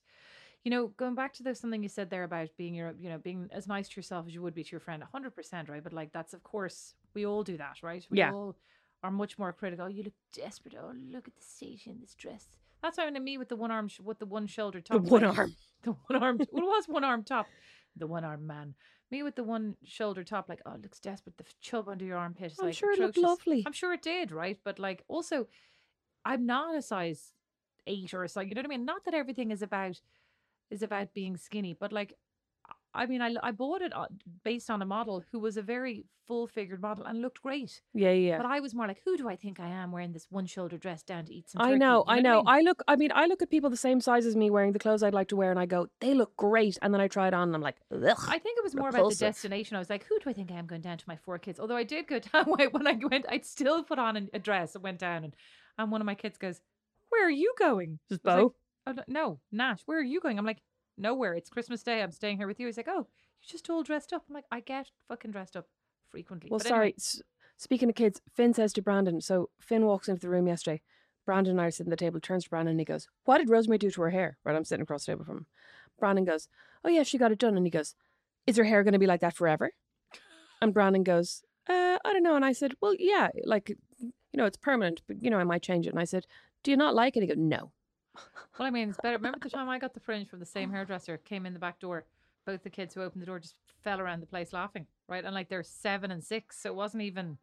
You 0.64 0.70
know, 0.70 0.88
going 0.88 1.14
back 1.16 1.32
to 1.34 1.42
the 1.42 1.54
something 1.54 1.82
you 1.82 1.88
said 1.88 2.10
there 2.10 2.24
about 2.24 2.50
being 2.56 2.74
your, 2.74 2.94
you 2.98 3.08
know, 3.10 3.18
being 3.18 3.48
as 3.52 3.66
nice 3.66 3.88
to 3.88 3.96
yourself 3.96 4.26
as 4.28 4.34
you 4.34 4.42
would 4.42 4.54
be 4.54 4.64
to 4.64 4.70
your 4.70 4.80
friend, 4.80 5.02
hundred 5.02 5.34
percent, 5.34 5.68
right? 5.68 5.82
But 5.82 5.92
like 5.92 6.12
that's 6.12 6.34
of 6.34 6.42
course 6.44 6.94
we 7.14 7.26
all 7.26 7.42
do 7.42 7.56
that, 7.56 7.82
right? 7.82 8.06
We 8.10 8.18
Yeah. 8.18 8.30
all 8.32 8.56
are 9.02 9.10
much 9.10 9.38
more 9.38 9.52
critical. 9.52 9.90
You 9.90 10.04
look 10.04 10.14
desperate. 10.32 10.76
Oh, 10.80 10.92
look 10.94 11.26
at 11.28 11.34
the 11.36 11.42
state 11.42 11.82
in 11.86 12.00
this 12.00 12.14
dress. 12.14 12.46
That's 12.82 12.98
why 12.98 13.04
when 13.08 13.22
me 13.22 13.38
with 13.38 13.48
the 13.48 13.56
one 13.56 13.70
arm, 13.70 13.88
sh- 13.88 14.00
with 14.00 14.18
the 14.18 14.26
one 14.26 14.46
shoulder 14.46 14.80
top. 14.80 15.02
the 15.04 15.08
one 15.08 15.22
like- 15.22 15.38
arm. 15.38 15.54
the 15.82 15.92
one 15.92 16.22
arm. 16.22 16.40
It 16.40 16.48
was 16.52 16.86
one 16.88 17.04
arm 17.04 17.22
top. 17.22 17.46
The 17.96 18.06
one 18.06 18.24
arm 18.24 18.46
man. 18.46 18.74
Me 19.10 19.22
with 19.22 19.36
the 19.36 19.44
one 19.44 19.76
shoulder 19.84 20.24
top, 20.24 20.48
like, 20.48 20.62
oh, 20.64 20.72
it 20.72 20.82
looks 20.82 20.98
desperate. 20.98 21.36
The 21.36 21.44
chub 21.60 21.88
under 21.88 22.04
your 22.04 22.16
armpit 22.16 22.52
is 22.52 22.58
I'm 22.58 22.66
like 22.66 22.74
sure 22.74 22.92
it 22.92 22.98
looked 22.98 23.18
lovely. 23.18 23.62
I'm 23.66 23.74
sure 23.74 23.92
it 23.92 24.02
did, 24.02 24.32
right? 24.32 24.58
But 24.64 24.78
like, 24.78 25.04
also, 25.06 25.48
I'm 26.24 26.46
not 26.46 26.74
a 26.74 26.82
size 26.82 27.32
eight 27.86 28.14
or 28.14 28.24
a 28.24 28.28
size. 28.28 28.46
You 28.48 28.54
know 28.54 28.60
what 28.60 28.66
I 28.66 28.68
mean? 28.76 28.84
Not 28.86 29.04
that 29.04 29.14
everything 29.14 29.50
is 29.50 29.60
about 29.62 30.00
is 30.70 30.82
about 30.82 31.12
being 31.12 31.36
skinny, 31.36 31.74
but 31.78 31.92
like, 31.92 32.14
I 32.94 33.06
mean, 33.06 33.22
I 33.22 33.34
I 33.42 33.50
bought 33.52 33.82
it 33.82 33.92
uh, 33.94 34.06
based 34.44 34.68
on 34.70 34.82
a 34.82 34.86
model 34.86 35.24
who 35.32 35.38
was 35.38 35.56
a 35.56 35.62
very 35.62 36.04
full 36.26 36.46
figured 36.46 36.80
model 36.80 37.04
and 37.04 37.20
looked 37.20 37.42
great. 37.42 37.80
Yeah, 37.94 38.10
yeah. 38.12 38.36
But 38.36 38.46
I 38.46 38.60
was 38.60 38.74
more 38.74 38.86
like, 38.86 39.00
who 39.04 39.16
do 39.16 39.28
I 39.28 39.34
think 39.36 39.58
I 39.58 39.68
am 39.68 39.90
wearing 39.92 40.12
this 40.12 40.26
one 40.30 40.46
shoulder 40.46 40.76
dress 40.78 41.02
down 41.02 41.24
to 41.24 41.34
eat 41.34 41.50
some? 41.50 41.60
Turkey? 41.60 41.74
I 41.74 41.78
know, 41.78 41.96
You 42.06 42.12
I 42.12 42.14
what 42.16 42.22
know. 42.22 42.36
mean? 42.36 42.44
I 42.46 42.60
look, 42.60 42.82
I 42.86 42.96
mean, 42.96 43.10
I 43.14 43.26
look 43.26 43.42
at 43.42 43.50
people 43.50 43.70
the 43.70 43.76
same 43.76 44.00
size 44.00 44.24
as 44.26 44.36
me 44.36 44.50
wearing 44.50 44.72
the 44.72 44.78
clothes 44.78 45.02
I'd 45.02 45.14
like 45.14 45.28
to 45.28 45.36
wear, 45.36 45.50
and 45.50 45.58
I 45.58 45.66
go, 45.66 45.88
they 46.00 46.14
look 46.14 46.36
great. 46.36 46.78
And 46.82 46.92
then 46.94 47.00
I 47.00 47.08
try 47.08 47.28
it 47.28 47.34
on, 47.34 47.48
and 47.48 47.54
I'm 47.56 47.62
like, 47.62 47.76
ugh. 47.92 48.16
I 48.28 48.38
think 48.38 48.58
it 48.58 48.64
was 48.64 48.74
more 48.74 48.88
about 48.90 49.08
the 49.08 49.16
destination. 49.16 49.76
I 49.76 49.80
was 49.80 49.90
like, 49.90 50.04
who 50.04 50.18
do 50.20 50.30
I 50.30 50.32
think 50.32 50.52
I 50.52 50.54
am 50.58 50.66
going 50.66 50.82
down 50.82 50.98
to 50.98 51.04
my 51.08 51.16
four 51.16 51.38
kids? 51.38 51.58
Although 51.58 51.76
I 51.76 51.84
did 51.84 52.06
go 52.06 52.18
down 52.32 52.44
when 52.44 52.86
I 52.86 52.98
went, 53.10 53.26
I'd 53.28 53.44
still 53.46 53.82
put 53.82 53.98
on 53.98 54.28
a 54.32 54.38
dress 54.38 54.74
and 54.74 54.84
went 54.84 54.98
down. 54.98 55.24
And, 55.24 55.34
and 55.78 55.90
one 55.90 56.00
of 56.00 56.06
my 56.06 56.14
kids 56.14 56.38
goes, 56.38 56.60
Where 57.08 57.26
are 57.26 57.30
you 57.30 57.52
going? 57.58 57.98
Just 58.08 58.20
I 58.26 58.34
was 58.36 58.42
like, 58.44 58.44
Bo? 58.44 58.54
"Oh, 59.00 59.04
no, 59.08 59.40
Nash, 59.50 59.80
where 59.86 59.98
are 59.98 60.02
you 60.02 60.20
going? 60.20 60.38
I'm 60.38 60.46
like, 60.46 60.60
Nowhere. 60.98 61.34
It's 61.34 61.50
Christmas 61.50 61.82
Day. 61.82 62.02
I'm 62.02 62.12
staying 62.12 62.36
here 62.36 62.46
with 62.46 62.60
you. 62.60 62.66
He's 62.66 62.76
like, 62.76 62.88
Oh, 62.88 63.06
you're 63.40 63.48
just 63.48 63.68
all 63.70 63.82
dressed 63.82 64.12
up. 64.12 64.24
I'm 64.28 64.34
like, 64.34 64.44
I 64.50 64.60
get 64.60 64.90
fucking 65.08 65.30
dressed 65.30 65.56
up 65.56 65.66
frequently. 66.10 66.50
Well, 66.50 66.58
But 66.58 66.66
sorry. 66.68 66.80
anyway, 66.86 66.94
s- 66.98 67.22
speaking 67.56 67.88
of 67.88 67.94
kids, 67.94 68.20
Finn 68.34 68.54
says 68.54 68.72
to 68.74 68.82
Brandon. 68.82 69.20
So 69.20 69.50
Finn 69.60 69.86
walks 69.86 70.08
into 70.08 70.20
the 70.20 70.28
room 70.28 70.46
yesterday. 70.46 70.82
Brandon 71.24 71.52
and 71.52 71.60
I 71.60 71.66
are 71.66 71.70
sitting 71.70 71.92
at 71.92 71.98
the 71.98 72.04
table. 72.04 72.20
Turns 72.20 72.44
to 72.44 72.50
Brandon 72.50 72.72
and 72.72 72.80
he 72.80 72.84
goes, 72.84 73.08
"What 73.24 73.38
did 73.38 73.48
Rosemary 73.48 73.78
do 73.78 73.90
to 73.92 74.02
her 74.02 74.10
hair?" 74.10 74.38
Right, 74.44 74.56
I'm 74.56 74.64
sitting 74.64 74.82
across 74.82 75.06
the 75.06 75.12
table 75.12 75.24
from 75.24 75.36
him. 75.38 75.46
Brandon 75.98 76.24
goes, 76.24 76.48
"Oh 76.84 76.88
yeah, 76.88 77.04
she 77.04 77.16
got 77.16 77.30
it 77.32 77.38
done." 77.38 77.56
And 77.56 77.64
he 77.64 77.70
goes, 77.70 77.94
"Is 78.46 78.56
her 78.56 78.64
hair 78.64 78.82
going 78.82 78.92
to 78.94 78.98
be 78.98 79.06
like 79.06 79.20
that 79.20 79.36
forever?" 79.36 79.70
And 80.60 80.74
Brandon 80.74 81.04
goes, 81.04 81.44
uh, 81.68 81.98
"I 82.04 82.12
don't 82.12 82.24
know." 82.24 82.34
And 82.34 82.44
I 82.44 82.52
said, 82.52 82.74
"Well, 82.82 82.94
yeah, 82.98 83.28
like 83.44 83.68
you 84.00 84.12
know, 84.34 84.46
it's 84.46 84.56
permanent, 84.56 85.02
but 85.06 85.22
you 85.22 85.30
know, 85.30 85.38
I 85.38 85.44
might 85.44 85.62
change 85.62 85.86
it." 85.86 85.90
And 85.90 86.00
I 86.00 86.04
said, 86.04 86.26
"Do 86.64 86.72
you 86.72 86.76
not 86.76 86.94
like 86.96 87.16
it?" 87.16 87.20
He 87.22 87.28
goes, 87.28 87.36
"No." 87.38 87.70
Well, 88.58 88.68
I 88.68 88.70
mean, 88.70 88.90
it's 88.90 88.98
better. 89.02 89.16
Remember 89.16 89.38
the 89.40 89.48
time 89.50 89.68
I 89.68 89.78
got 89.78 89.94
the 89.94 90.00
fringe 90.00 90.28
from 90.28 90.38
the 90.38 90.46
same 90.46 90.70
hairdresser, 90.70 91.16
came 91.18 91.46
in 91.46 91.52
the 91.54 91.58
back 91.58 91.80
door. 91.80 92.04
Both 92.44 92.62
the 92.62 92.70
kids 92.70 92.94
who 92.94 93.02
opened 93.02 93.22
the 93.22 93.26
door 93.26 93.38
just 93.38 93.54
fell 93.82 94.00
around 94.00 94.20
the 94.20 94.26
place 94.26 94.52
laughing, 94.52 94.86
right? 95.08 95.24
And 95.24 95.34
like 95.34 95.48
they're 95.48 95.62
seven 95.62 96.10
and 96.10 96.22
six, 96.22 96.60
so 96.60 96.70
it 96.70 96.74
wasn't 96.74 97.02
even. 97.04 97.38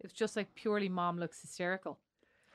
It 0.00 0.04
was 0.04 0.12
just 0.12 0.36
like 0.36 0.54
purely 0.54 0.88
mom 0.88 1.18
looks 1.18 1.40
hysterical. 1.40 1.98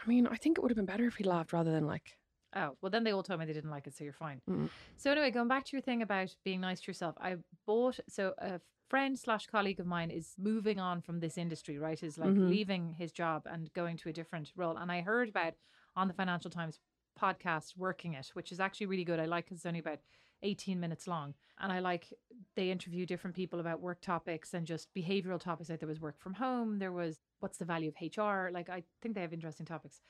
I 0.03 0.07
mean, 0.07 0.27
I 0.27 0.35
think 0.35 0.57
it 0.57 0.61
would 0.61 0.71
have 0.71 0.77
been 0.77 0.85
better 0.85 1.05
if 1.05 1.15
he 1.15 1.23
laughed 1.23 1.53
rather 1.53 1.71
than 1.71 1.85
like. 1.85 2.17
Oh, 2.55 2.77
well, 2.81 2.89
then 2.89 3.03
they 3.03 3.11
all 3.11 3.23
told 3.23 3.39
me 3.39 3.45
they 3.45 3.53
didn't 3.53 3.71
like 3.71 3.87
it, 3.87 3.95
so 3.95 4.03
you're 4.03 4.13
fine. 4.13 4.39
Mm. 4.49 4.69
So 4.95 5.11
anyway, 5.11 5.31
going 5.31 5.47
back 5.47 5.65
to 5.65 5.71
your 5.73 5.81
thing 5.81 6.01
about 6.01 6.35
being 6.45 6.61
nice 6.61 6.79
to 6.81 6.87
yourself, 6.87 7.15
I 7.19 7.37
bought 7.65 7.99
so 8.07 8.33
a 8.37 8.61
friend 8.89 9.17
slash 9.17 9.47
colleague 9.47 9.79
of 9.79 9.87
mine 9.87 10.11
is 10.11 10.35
moving 10.37 10.79
on 10.79 11.01
from 11.01 11.19
this 11.19 11.37
industry, 11.37 11.79
right? 11.79 12.01
Is 12.01 12.17
like 12.17 12.31
Mhm. 12.31 12.49
leaving 12.49 12.93
his 12.93 13.11
job 13.11 13.43
and 13.45 13.73
going 13.73 13.97
to 13.97 14.09
a 14.09 14.13
different 14.13 14.51
role. 14.55 14.77
And 14.77 14.91
I 14.91 15.01
heard 15.01 15.29
about 15.29 15.55
on 15.95 16.07
the 16.07 16.13
Financial 16.13 16.51
Times 16.51 16.79
podcast 17.19 17.77
working 17.77 18.13
it, 18.13 18.29
which 18.33 18.51
is 18.51 18.59
actually 18.59 18.87
really 18.87 19.03
good. 19.05 19.19
I 19.19 19.25
like 19.25 19.51
it's 19.51 19.65
only 19.65 19.79
about 19.79 19.99
18 20.41 20.79
minutes 20.79 21.07
long. 21.07 21.33
And 21.59 21.71
I 21.71 21.79
like 21.79 22.13
they 22.55 22.69
interview 22.71 23.05
different 23.05 23.35
people 23.35 23.59
about 23.59 23.79
work 23.81 24.01
topics 24.01 24.53
and 24.53 24.67
just 24.67 24.93
behavioral 24.93 25.39
topics. 25.39 25.69
Like 25.69 25.79
there 25.79 25.87
was 25.87 26.01
work 26.01 26.19
from 26.19 26.33
home, 26.33 26.79
there 26.79 26.91
was 26.91 27.19
what's 27.39 27.57
the 27.57 27.65
value 27.65 27.89
of 27.89 27.95
HR. 28.01 28.49
Like 28.51 28.69
I 28.69 28.83
think 29.01 29.15
they 29.15 29.21
have 29.21 29.33
interesting 29.33 29.65
topics. 29.65 30.01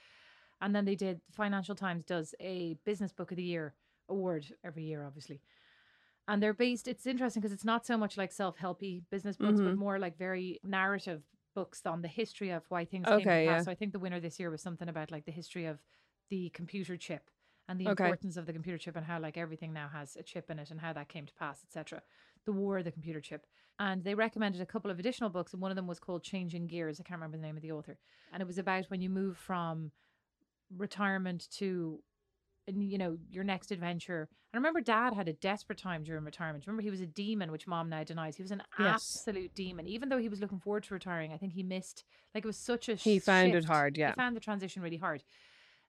And 0.62 0.76
then 0.76 0.86
they 0.86 0.96
did 0.96 1.22
Financial 1.32 1.76
Times 1.76 2.06
does 2.06 2.34
a 2.40 2.76
business 2.86 3.12
book 3.12 3.32
of 3.32 3.38
the 3.38 3.44
year 3.44 3.76
award 4.10 4.48
every 4.64 4.84
year, 4.86 5.04
obviously. 5.06 5.42
And 6.28 6.42
they're 6.42 6.54
based, 6.54 6.88
it's 6.88 7.06
interesting 7.06 7.42
because 7.42 7.52
it's 7.54 7.66
not 7.66 7.86
so 7.86 7.98
much 7.98 8.16
like 8.18 8.32
self 8.32 8.58
helpy 8.58 9.04
business 9.12 9.36
books, 9.38 9.60
but 9.62 9.74
Mhm. 9.74 9.78
more 9.78 10.00
like 10.00 10.18
very 10.18 10.60
narrative 10.64 11.22
books 11.54 11.86
on 11.86 12.02
the 12.02 12.08
history 12.08 12.50
of 12.50 12.64
why 12.70 12.86
things 12.86 13.12
came 13.12 13.30
to 13.30 13.30
Okay, 13.30 13.46
pass. 13.46 13.46
yeah. 13.46 13.62
So 13.66 13.72
I 13.72 13.76
think 13.76 13.92
the 13.92 14.00
winner 14.00 14.20
this 14.22 14.40
year 14.40 14.50
was 14.50 14.62
something 14.62 14.88
about 14.90 15.12
like 15.12 15.26
the 15.26 15.32
history 15.32 15.66
of 15.66 15.80
the 16.30 16.50
computer 16.50 16.98
chip 16.98 17.30
and 17.68 17.80
the 17.80 17.88
Okay. 17.88 18.04
importance 18.06 18.38
of 18.38 18.46
the 18.46 18.54
computer 18.54 18.78
chip 18.78 18.96
and 18.96 19.06
how 19.06 19.20
like 19.20 19.38
everything 19.38 19.74
now 19.74 19.88
has 19.88 20.16
a 20.16 20.24
chip 20.24 20.50
in 20.50 20.60
it 20.60 20.72
and 20.72 20.82
how 20.82 20.94
that 20.94 21.10
came 21.10 21.26
to 21.26 21.34
pass, 21.34 21.64
etc. 21.64 22.02
The 22.46 22.52
war 22.52 22.80
of 22.80 22.86
the 22.86 22.92
computer 22.92 23.22
chip. 23.22 23.46
And 23.80 24.04
they 24.04 24.16
recommended 24.16 24.62
a 24.62 24.66
couple 24.66 24.92
of 24.92 25.00
additional 25.00 25.30
books, 25.30 25.54
and 25.54 25.62
one 25.62 25.72
of 25.72 25.76
them 25.76 25.88
was 25.88 26.00
called 26.00 26.24
Changing 26.24 26.68
Gears. 26.68 27.00
I 27.00 27.04
can't 27.04 27.20
remember 27.20 27.38
the 27.38 27.44
name 27.44 27.56
of 27.56 27.64
the 27.64 27.72
author. 27.72 27.98
And 28.32 28.42
it 28.42 28.46
was 28.46 28.58
about 28.58 28.86
when 28.86 29.02
you 29.02 29.10
move 29.10 29.38
from 29.38 29.92
retirement 30.78 31.48
to 31.58 32.00
you 32.68 32.98
know 32.98 33.18
your 33.30 33.44
next 33.44 33.72
adventure. 33.72 34.30
I 34.54 34.58
remember 34.58 34.82
Dad 34.82 35.14
had 35.14 35.28
a 35.28 35.34
desperate 35.34 35.80
time 35.80 36.04
during 36.04 36.24
retirement. 36.24 36.66
Remember 36.68 36.84
he 36.84 36.92
was 36.92 37.02
a 37.02 37.08
demon, 37.08 37.52
which 37.52 37.68
Mom 37.68 37.90
now 37.90 38.04
denies. 38.04 38.36
He 38.36 38.44
was 38.44 38.52
an 38.52 38.62
Yes. 38.80 39.18
absolute 39.18 39.54
demon. 39.56 39.88
Even 39.88 40.10
though 40.10 40.20
he 40.20 40.30
was 40.30 40.40
looking 40.40 40.60
forward 40.60 40.84
to 40.84 40.94
retiring, 40.94 41.34
I 41.34 41.38
think 41.38 41.54
he 41.54 41.64
missed. 41.64 42.04
Like 42.34 42.44
it 42.44 42.48
was 42.48 42.58
such 42.58 42.88
a. 42.88 42.96
He 42.96 43.20
found 43.20 43.56
it 43.56 43.66
hard, 43.66 43.98
yeah. 43.98 44.12
he 44.12 44.14
found 44.16 44.36
the 44.36 44.40
transition 44.40 44.82
really 44.82 44.98
hard. 44.98 45.24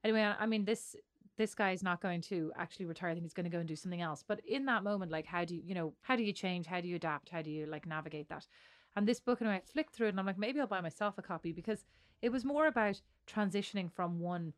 Anyway, 0.05 0.23
I 0.39 0.47
mean 0.47 0.65
this 0.65 0.95
this 1.37 1.55
guy 1.55 1.73
is 1.73 1.83
not 1.83 2.01
going 2.01 2.21
to 2.21 2.53
actually 2.57 2.87
retire. 2.87 3.11
I 3.11 3.15
think 3.15 3.25
he's 3.25 3.33
going 3.33 3.45
to 3.45 3.51
go 3.51 3.59
and 3.59 3.67
do 3.67 3.75
something 3.75 4.01
else. 4.01 4.23
But 4.27 4.41
in 4.47 4.67
that 4.67 4.85
moment, 4.85 5.11
like 5.11 5.27
how 5.27 5.45
do 5.45 5.55
you 5.55 5.63
you 5.65 5.75
know 5.75 5.95
how 6.03 6.15
do 6.17 6.23
you 6.23 6.33
change? 6.33 6.67
How 6.67 6.81
do 6.81 6.89
you 6.89 6.97
adapt? 6.97 7.31
How 7.31 7.43
do 7.43 7.51
you 7.51 7.67
like 7.67 7.87
navigate 7.87 8.29
that? 8.29 8.47
And 8.97 9.09
this 9.09 9.19
book, 9.19 9.41
and 9.41 9.51
I 9.51 9.61
flicked 9.73 9.95
through 9.95 10.07
it, 10.07 10.11
and 10.11 10.21
I'm 10.21 10.27
like, 10.27 10.39
maybe 10.39 10.61
I'll 10.61 10.69
buy 10.69 10.81
myself 10.81 11.19
a 11.19 11.23
copy 11.23 11.51
because 11.53 11.85
it 12.23 12.31
was 12.31 12.45
more 12.45 12.69
about 12.69 13.01
transitioning 13.27 13.91
from 13.91 14.21
one 14.21 14.53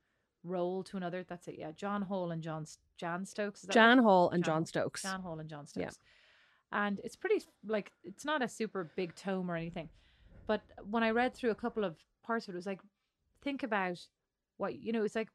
role 0.44 0.82
to 0.84 0.96
another. 0.96 1.24
That's 1.26 1.48
it. 1.48 1.56
Yeah, 1.58 1.72
John 1.72 2.02
Hall 2.02 2.30
and 2.30 2.42
John 2.42 2.66
Jan 2.98 3.24
Stokes. 3.24 3.64
Jan? 3.70 3.98
Hall 3.98 4.30
and 4.30 4.44
John 4.44 4.66
Stokes. 4.66 5.02
Jan 5.02 5.20
Hall 5.20 5.38
and 5.38 5.48
John 5.48 5.66
Stokes. 5.66 5.82
Yeah. 5.82 5.90
Stokes. 5.90 6.04
And 6.72 7.00
it's 7.04 7.16
pretty 7.16 7.44
like 7.66 7.92
it's 8.04 8.24
not 8.24 8.42
a 8.42 8.48
super 8.48 8.90
big 8.96 9.14
tome 9.14 9.50
or 9.50 9.56
anything, 9.56 9.88
but 10.46 10.62
when 10.90 11.02
I 11.02 11.10
read 11.10 11.34
through 11.34 11.50
a 11.50 11.54
couple 11.54 11.84
of 11.84 11.96
parts 12.22 12.46
of 12.46 12.54
it, 12.54 12.56
it 12.56 12.58
was 12.58 12.66
like, 12.66 12.80
think 13.42 13.62
about 13.62 13.98
what 14.56 14.78
you 14.82 14.92
know. 14.92 15.04
It's 15.04 15.14
like 15.16 15.28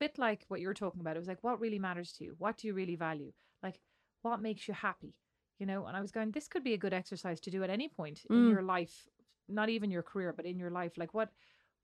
bit 0.00 0.18
like 0.18 0.44
what 0.48 0.60
you're 0.60 0.74
talking 0.74 1.00
about. 1.00 1.16
It 1.16 1.20
was 1.20 1.28
like, 1.28 1.42
what 1.44 1.60
really 1.60 1.78
matters 1.78 2.12
to 2.14 2.24
you? 2.24 2.34
What 2.38 2.56
do 2.58 2.66
you 2.66 2.74
really 2.74 2.96
value? 2.96 3.32
Like, 3.62 3.78
what 4.22 4.40
makes 4.42 4.66
you 4.68 4.74
happy? 4.74 5.14
You 5.58 5.66
know. 5.66 5.86
And 5.86 5.96
I 5.96 6.00
was 6.00 6.10
going, 6.10 6.30
this 6.32 6.48
could 6.48 6.64
be 6.64 6.74
a 6.74 6.78
good 6.78 6.92
exercise 6.92 7.40
to 7.40 7.50
do 7.50 7.62
at 7.62 7.70
any 7.70 7.88
point 7.88 8.24
in 8.30 8.36
Mm. 8.36 8.50
your 8.50 8.62
life, 8.62 9.06
not 9.48 9.68
even 9.68 9.90
your 9.90 10.02
career, 10.02 10.32
but 10.32 10.46
in 10.46 10.58
your 10.58 10.70
life. 10.70 10.92
Like, 10.96 11.14
what 11.14 11.30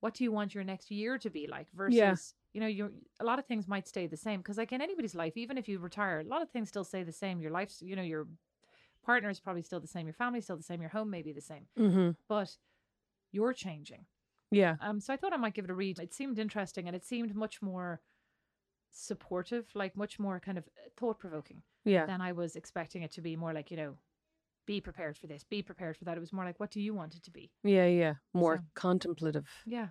what 0.01 0.15
do 0.15 0.23
you 0.23 0.31
want 0.31 0.55
your 0.55 0.63
next 0.65 0.91
year 0.93 1.19
to 1.19 1.29
be 1.29 1.49
like 1.49 1.67
versus 1.73 1.97
Yeah. 1.99 2.15
you 2.53 2.61
know 2.61 2.69
you 2.69 2.93
a 3.19 3.25
lot 3.25 3.41
of 3.41 3.47
things 3.47 3.67
might 3.67 3.89
stay 3.89 4.07
the 4.07 4.17
same 4.17 4.39
because 4.41 4.57
like 4.57 4.71
in 4.71 4.81
anybody's 4.81 5.15
life 5.17 5.37
even 5.37 5.59
if 5.59 5.67
you 5.69 5.81
retire 5.81 6.21
a 6.21 6.25
lot 6.25 6.41
of 6.41 6.49
things 6.51 6.69
still 6.69 6.85
stay 6.85 7.03
the 7.03 7.11
same 7.11 7.41
your 7.41 7.51
life's 7.51 7.83
you 7.83 7.97
know 7.97 8.03
your 8.03 8.29
partner 9.05 9.29
is 9.29 9.41
probably 9.41 9.63
still 9.63 9.81
the 9.81 9.89
same 9.89 10.07
your 10.07 10.15
family's 10.15 10.45
still 10.45 10.57
the 10.57 10.63
same 10.63 10.81
your 10.81 10.91
home 10.91 11.11
may 11.11 11.21
be 11.23 11.33
the 11.33 11.41
same 11.41 11.67
Mm-hmm. 11.77 12.11
but 12.29 12.57
you're 13.33 13.53
changing 13.53 14.07
Yeah. 14.51 14.77
um 14.81 15.01
so 15.01 15.13
i 15.13 15.17
thought 15.17 15.33
i 15.33 15.37
might 15.37 15.55
give 15.55 15.65
it 15.67 15.71
a 15.71 15.75
read 15.75 15.99
it 15.99 16.15
seemed 16.15 16.39
interesting 16.39 16.87
and 16.87 16.97
it 16.97 17.05
seemed 17.05 17.35
much 17.35 17.61
more 17.63 18.01
supportive 18.91 19.67
like 19.75 19.97
much 19.97 20.19
more 20.19 20.41
kind 20.41 20.59
of 20.59 20.65
thought 20.97 21.19
provoking 21.19 21.63
Yeah. 21.85 22.07
than 22.07 22.21
i 22.21 22.33
was 22.33 22.57
expecting 22.57 23.03
it 23.03 23.13
to 23.13 23.21
be 23.21 23.37
more 23.37 23.53
like 23.53 23.71
you 23.71 23.77
know 23.77 23.95
be 24.67 24.81
prepared 24.81 25.17
for 25.17 25.27
this 25.27 25.45
be 25.45 25.63
prepared 25.63 25.97
for 25.97 26.05
that 26.05 26.17
it 26.17 26.21
was 26.21 26.33
more 26.33 26.45
like 26.45 26.59
what 26.61 26.71
do 26.71 26.81
you 26.81 26.93
want 26.95 27.15
it 27.15 27.23
to 27.25 27.31
be 27.31 27.51
Yeah. 27.65 27.87
Yeah. 27.87 28.15
More 28.35 28.59
So- 28.59 28.65
contemplative. 28.75 29.49
yeah 29.67 29.89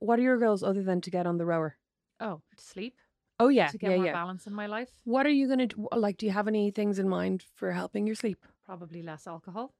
What 0.00 0.18
are 0.18 0.22
your 0.22 0.38
goals 0.38 0.62
other 0.62 0.82
than 0.82 1.00
to 1.02 1.10
get 1.10 1.26
on 1.26 1.38
the 1.38 1.46
rower? 1.46 1.76
oh 2.20 2.40
to 2.56 2.64
sleep 2.64 2.96
Oh 3.40 3.48
yeah, 3.48 3.68
to 3.68 3.78
get 3.78 3.90
yeah, 3.90 3.96
more 3.96 4.06
yeah. 4.06 4.12
balance 4.12 4.46
in 4.46 4.54
my 4.54 4.66
life. 4.66 4.90
What 5.04 5.26
are 5.26 5.30
you 5.30 5.48
gonna 5.48 5.66
do? 5.66 5.88
Like, 5.90 6.16
do 6.18 6.26
you 6.26 6.32
have 6.32 6.46
any 6.46 6.70
things 6.70 7.00
in 7.00 7.08
mind 7.08 7.42
for 7.56 7.72
helping 7.72 8.06
your 8.06 8.14
sleep? 8.14 8.38
Probably 8.64 9.02
less 9.02 9.26
alcohol, 9.26 9.74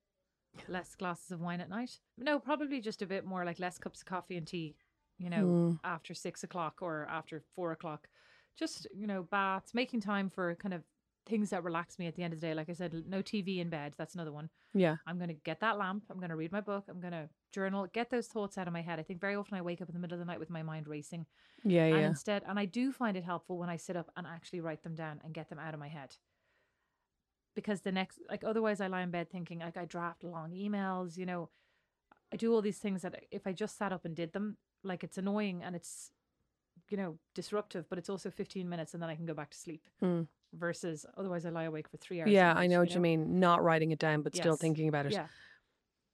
less 0.69 0.95
glasses 0.95 1.31
of 1.31 1.41
wine 1.41 1.61
at 1.61 1.69
night. 1.71 1.99
No, 2.19 2.39
probably 2.39 2.81
just 2.81 3.03
a 3.03 3.07
bit 3.07 3.25
more 3.25 3.45
like 3.45 3.59
less 3.59 3.79
cups 3.79 4.01
of 4.01 4.07
coffee 4.07 4.37
and 4.37 4.47
tea. 4.47 4.77
You 5.19 5.31
know, 5.31 5.45
Mm. 5.47 5.81
after 5.85 6.15
six 6.15 6.43
o'clock 6.43 6.79
or 6.81 7.07
after 7.09 7.43
four 7.55 7.73
o'clock. 7.73 8.09
Just 8.59 8.87
you 8.95 9.07
know, 9.07 9.23
baths, 9.23 9.73
making 9.75 10.01
time 10.01 10.29
for 10.29 10.55
kind 10.57 10.75
of 10.75 10.83
things 11.27 11.51
that 11.51 11.63
relax 11.63 11.99
me 12.01 12.07
at 12.09 12.17
the 12.17 12.23
end 12.25 12.35
of 12.35 12.41
the 12.41 12.47
day. 12.49 12.55
Like 12.55 12.69
I 12.69 12.73
said, 12.73 12.93
no 13.07 13.23
TV 13.23 13.59
in 13.61 13.71
bed. 13.71 13.95
That's 13.97 14.15
another 14.15 14.33
one. 14.33 14.51
Yeah. 14.75 14.97
I'm 15.07 15.19
going 15.19 15.29
to 15.29 15.35
get 15.35 15.61
that 15.61 15.79
lamp. 15.79 16.05
I'm 16.11 16.19
going 16.19 16.31
to 16.31 16.37
read 16.37 16.51
my 16.51 16.61
book. 16.61 16.85
I'm 16.89 17.01
going 17.01 17.13
to 17.13 17.29
journal, 17.53 17.87
get 17.93 18.11
those 18.11 18.27
thoughts 18.27 18.59
out 18.59 18.67
of 18.67 18.73
my 18.73 18.83
head. 18.83 18.99
I 18.99 19.05
think 19.05 19.21
very 19.21 19.37
often 19.37 19.57
I 19.57 19.63
wake 19.63 19.81
up 19.81 19.89
in 19.89 19.93
the 19.95 20.01
middle 20.01 20.17
of 20.17 20.19
the 20.19 20.25
night 20.31 20.41
with 20.41 20.51
my 20.51 20.65
mind 20.65 20.89
racing. 20.89 21.27
Yeah, 21.63 21.85
And 21.85 22.01
yeah. 22.01 22.07
instead, 22.09 22.43
and 22.49 22.59
I 22.59 22.65
do 22.65 22.91
find 22.91 23.17
it 23.17 23.23
helpful 23.23 23.57
when 23.57 23.69
I 23.71 23.77
sit 23.77 23.97
up 23.97 24.11
and 24.17 24.27
actually 24.27 24.61
write 24.61 24.83
them 24.83 24.97
down 24.97 25.21
and 25.23 25.33
get 25.33 25.49
them 25.49 25.61
out 25.61 25.75
of 25.75 25.79
my 25.81 25.89
head. 25.89 26.17
Because 27.55 27.83
the 27.83 27.93
next, 27.93 28.19
like, 28.29 28.45
otherwise 28.45 28.81
I 28.81 28.87
lie 28.87 29.03
in 29.03 29.11
bed 29.11 29.31
thinking, 29.31 29.59
like, 29.59 29.77
I 29.77 29.85
draft 29.85 30.25
long 30.25 30.53
emails, 30.53 31.19
you 31.19 31.27
know, 31.27 31.51
I 32.33 32.37
do 32.37 32.53
all 32.55 32.63
these 32.63 32.79
things 32.79 33.03
that 33.03 33.25
if 33.31 33.47
I 33.47 33.53
just 33.53 33.77
sat 33.77 33.93
up 33.93 34.05
and 34.05 34.17
did 34.17 34.33
them, 34.33 34.57
like, 34.83 35.05
it's 35.05 35.19
annoying 35.19 35.63
and 35.63 35.77
it's, 35.77 36.13
you 36.89 36.97
know, 36.97 37.19
disruptive, 37.35 37.89
but 37.91 37.99
it's 37.99 38.09
also 38.09 38.31
15 38.31 38.69
minutes 38.69 38.95
and 38.95 39.03
then 39.03 39.11
I 39.11 39.17
can 39.17 39.27
go 39.27 39.35
back 39.35 39.51
to 39.51 39.59
sleep. 39.59 39.87
Mm. 40.03 40.29
Versus 40.55 41.07
otherwise 41.17 41.47
I 41.47 41.51
lie 41.51 41.65
awake 41.65 41.89
for 41.89 41.97
three 41.97 42.21
hours. 42.21 42.31
Yeah, 42.31 42.53
I 42.55 42.67
know 42.67 42.81
what 42.81 42.95
you 42.95 43.01
mean. 43.01 43.41
Not 43.41 43.63
writing 43.63 43.91
it 43.91 43.99
down, 43.99 44.23
but 44.23 44.37
still 44.37 44.57
thinking 44.57 44.89
about 44.89 45.07
it. 45.07 45.13
Yeah. 45.13 45.27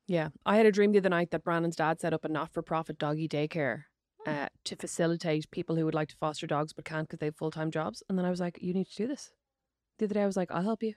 Yeah. 0.06 0.28
I 0.46 0.56
had 0.56 0.66
a 0.66 0.72
dream 0.72 0.92
the 0.92 0.98
other 0.98 1.08
night 1.08 1.32
that 1.32 1.44
Brandon's 1.44 1.76
dad 1.76 2.00
set 2.00 2.12
up 2.12 2.24
a 2.24 2.28
not 2.28 2.52
for 2.52 2.62
profit 2.62 2.98
doggy 2.98 3.28
daycare 3.28 3.84
uh, 4.26 4.48
to 4.64 4.76
facilitate 4.76 5.50
people 5.50 5.76
who 5.76 5.84
would 5.84 5.94
like 5.94 6.08
to 6.08 6.16
foster 6.16 6.46
dogs 6.46 6.72
but 6.72 6.84
can't 6.84 7.08
because 7.08 7.18
they 7.18 7.26
have 7.26 7.36
full 7.36 7.50
time 7.50 7.70
jobs. 7.70 8.02
And 8.08 8.18
then 8.18 8.24
I 8.24 8.30
was 8.30 8.40
like, 8.40 8.58
you 8.60 8.72
need 8.72 8.88
to 8.88 8.96
do 8.96 9.06
this. 9.06 9.30
The 9.98 10.06
other 10.06 10.14
day 10.14 10.22
I 10.22 10.26
was 10.26 10.36
like, 10.36 10.50
I'll 10.50 10.62
help 10.62 10.82
you. 10.82 10.94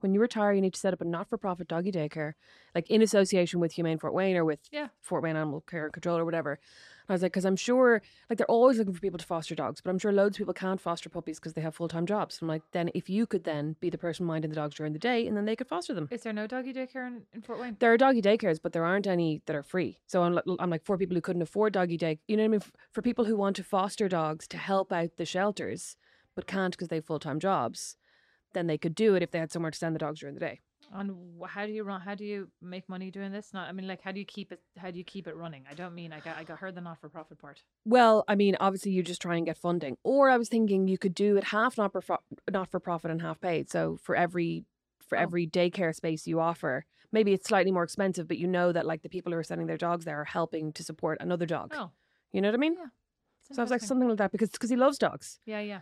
When 0.00 0.14
you 0.14 0.20
retire, 0.20 0.52
you 0.52 0.60
need 0.60 0.74
to 0.74 0.80
set 0.80 0.92
up 0.94 1.00
a 1.00 1.04
not 1.04 1.28
for 1.28 1.36
profit 1.36 1.68
doggy 1.68 1.92
daycare, 1.92 2.32
like 2.74 2.88
in 2.90 3.02
association 3.02 3.60
with 3.60 3.72
Humane 3.72 3.98
Fort 3.98 4.14
Wayne 4.14 4.36
or 4.36 4.44
with 4.44 4.60
Yeah. 4.70 4.88
Fort 5.00 5.22
Wayne 5.22 5.36
Animal 5.36 5.60
Care 5.62 5.84
and 5.84 5.92
Control 5.92 6.16
or 6.18 6.24
whatever. 6.24 6.52
And 6.52 7.10
I 7.10 7.12
was 7.12 7.22
like, 7.22 7.32
because 7.32 7.44
I'm 7.44 7.56
sure, 7.56 8.00
like, 8.28 8.38
they're 8.38 8.46
always 8.46 8.78
looking 8.78 8.94
for 8.94 9.00
people 9.00 9.18
to 9.18 9.26
foster 9.26 9.54
dogs, 9.54 9.80
but 9.80 9.90
I'm 9.90 9.98
sure 9.98 10.12
loads 10.12 10.36
of 10.36 10.38
people 10.38 10.54
can't 10.54 10.80
foster 10.80 11.08
puppies 11.10 11.38
because 11.38 11.52
they 11.54 11.60
have 11.60 11.74
full 11.74 11.88
time 11.88 12.06
jobs. 12.06 12.38
I'm 12.40 12.48
like, 12.48 12.62
then 12.72 12.90
if 12.94 13.10
you 13.10 13.26
could 13.26 13.44
then 13.44 13.76
be 13.80 13.90
the 13.90 13.98
person 13.98 14.24
minding 14.24 14.50
the 14.50 14.56
dogs 14.56 14.76
during 14.76 14.92
the 14.92 14.98
day 14.98 15.26
and 15.26 15.36
then 15.36 15.44
they 15.44 15.56
could 15.56 15.68
foster 15.68 15.92
them. 15.92 16.08
Is 16.10 16.22
there 16.22 16.32
no 16.32 16.46
doggy 16.46 16.72
daycare 16.72 17.06
in, 17.06 17.22
in 17.34 17.42
Fort 17.42 17.60
Wayne? 17.60 17.76
There 17.78 17.92
are 17.92 17.96
doggy 17.98 18.22
daycares, 18.22 18.58
but 18.62 18.72
there 18.72 18.84
aren't 18.84 19.06
any 19.06 19.42
that 19.46 19.56
are 19.56 19.62
free. 19.62 19.98
So 20.06 20.22
I'm 20.22 20.34
like, 20.34 20.44
I'm 20.58 20.70
like 20.70 20.84
for 20.84 20.96
people 20.96 21.14
who 21.14 21.20
couldn't 21.20 21.42
afford 21.42 21.74
doggy 21.74 21.96
day, 21.98 22.20
you 22.26 22.36
know 22.36 22.44
what 22.44 22.48
I 22.48 22.48
mean? 22.52 22.62
For 22.92 23.02
people 23.02 23.26
who 23.26 23.36
want 23.36 23.56
to 23.56 23.64
foster 23.64 24.08
dogs 24.08 24.46
to 24.48 24.56
help 24.56 24.92
out 24.92 25.16
the 25.16 25.26
shelters, 25.26 25.96
but 26.36 26.46
can't 26.46 26.72
because 26.72 26.88
they 26.88 26.96
have 26.96 27.04
full 27.06 27.18
time 27.18 27.40
jobs, 27.40 27.96
then 28.52 28.66
they 28.66 28.78
could 28.78 28.94
do 28.94 29.14
it 29.14 29.22
if 29.22 29.30
they 29.30 29.38
had 29.38 29.52
somewhere 29.52 29.70
to 29.70 29.78
send 29.78 29.94
the 29.94 29.98
dogs 29.98 30.20
during 30.20 30.34
the 30.34 30.40
day. 30.40 30.60
And 30.92 31.12
how 31.46 31.66
do 31.66 31.72
you 31.72 31.84
run? 31.84 32.00
How 32.00 32.16
do 32.16 32.24
you 32.24 32.48
make 32.60 32.88
money 32.88 33.12
doing 33.12 33.30
this? 33.30 33.52
Not, 33.54 33.68
I 33.68 33.72
mean, 33.72 33.86
like, 33.86 34.02
how 34.02 34.10
do 34.10 34.18
you 34.18 34.24
keep 34.26 34.50
it? 34.50 34.60
How 34.76 34.90
do 34.90 34.98
you 34.98 35.04
keep 35.04 35.28
it 35.28 35.36
running? 35.36 35.64
I 35.70 35.74
don't 35.74 35.94
mean 35.94 36.12
I 36.12 36.18
got 36.18 36.36
I 36.36 36.42
got 36.42 36.58
heard 36.58 36.74
the 36.74 36.80
not 36.80 37.00
for 37.00 37.08
profit 37.08 37.38
part. 37.38 37.62
Well, 37.84 38.24
I 38.26 38.34
mean, 38.34 38.56
obviously 38.58 38.90
you 38.90 39.02
just 39.04 39.22
try 39.22 39.36
and 39.36 39.46
get 39.46 39.56
funding, 39.56 39.98
or 40.02 40.30
I 40.30 40.36
was 40.36 40.48
thinking 40.48 40.88
you 40.88 40.98
could 40.98 41.14
do 41.14 41.36
it 41.36 41.44
half 41.44 41.78
not 41.78 41.92
for 41.92 42.02
not 42.50 42.70
for 42.70 42.80
profit 42.80 43.10
and 43.12 43.22
half 43.22 43.40
paid. 43.40 43.70
So 43.70 43.98
for 44.02 44.16
every 44.16 44.64
for 45.06 45.16
Oh. 45.16 45.20
every 45.22 45.46
daycare 45.46 45.94
space 45.94 46.26
you 46.26 46.40
offer, 46.40 46.84
maybe 47.12 47.32
it's 47.34 47.46
slightly 47.48 47.70
more 47.70 47.84
expensive, 47.84 48.26
but 48.26 48.38
you 48.38 48.48
know 48.48 48.72
that 48.72 48.84
like 48.86 49.02
the 49.02 49.08
people 49.08 49.30
who 49.32 49.38
are 49.38 49.44
sending 49.44 49.68
their 49.68 49.76
dogs 49.76 50.04
there 50.04 50.20
are 50.20 50.24
helping 50.24 50.72
to 50.72 50.82
support 50.82 51.18
another 51.20 51.46
dog. 51.46 51.72
Oh, 51.76 51.90
You 52.32 52.40
know 52.40 52.48
what 52.48 52.54
I 52.54 52.58
mean? 52.58 52.74
Yeah. 52.76 52.86
So 53.52 53.62
I 53.62 53.64
was 53.64 53.70
like 53.70 53.80
something 53.82 54.08
like 54.08 54.18
that 54.18 54.32
because 54.32 54.50
because 54.50 54.70
he 54.70 54.76
loves 54.76 54.98
dogs. 54.98 55.38
yeah, 55.44 55.60
yeah. 55.60 55.80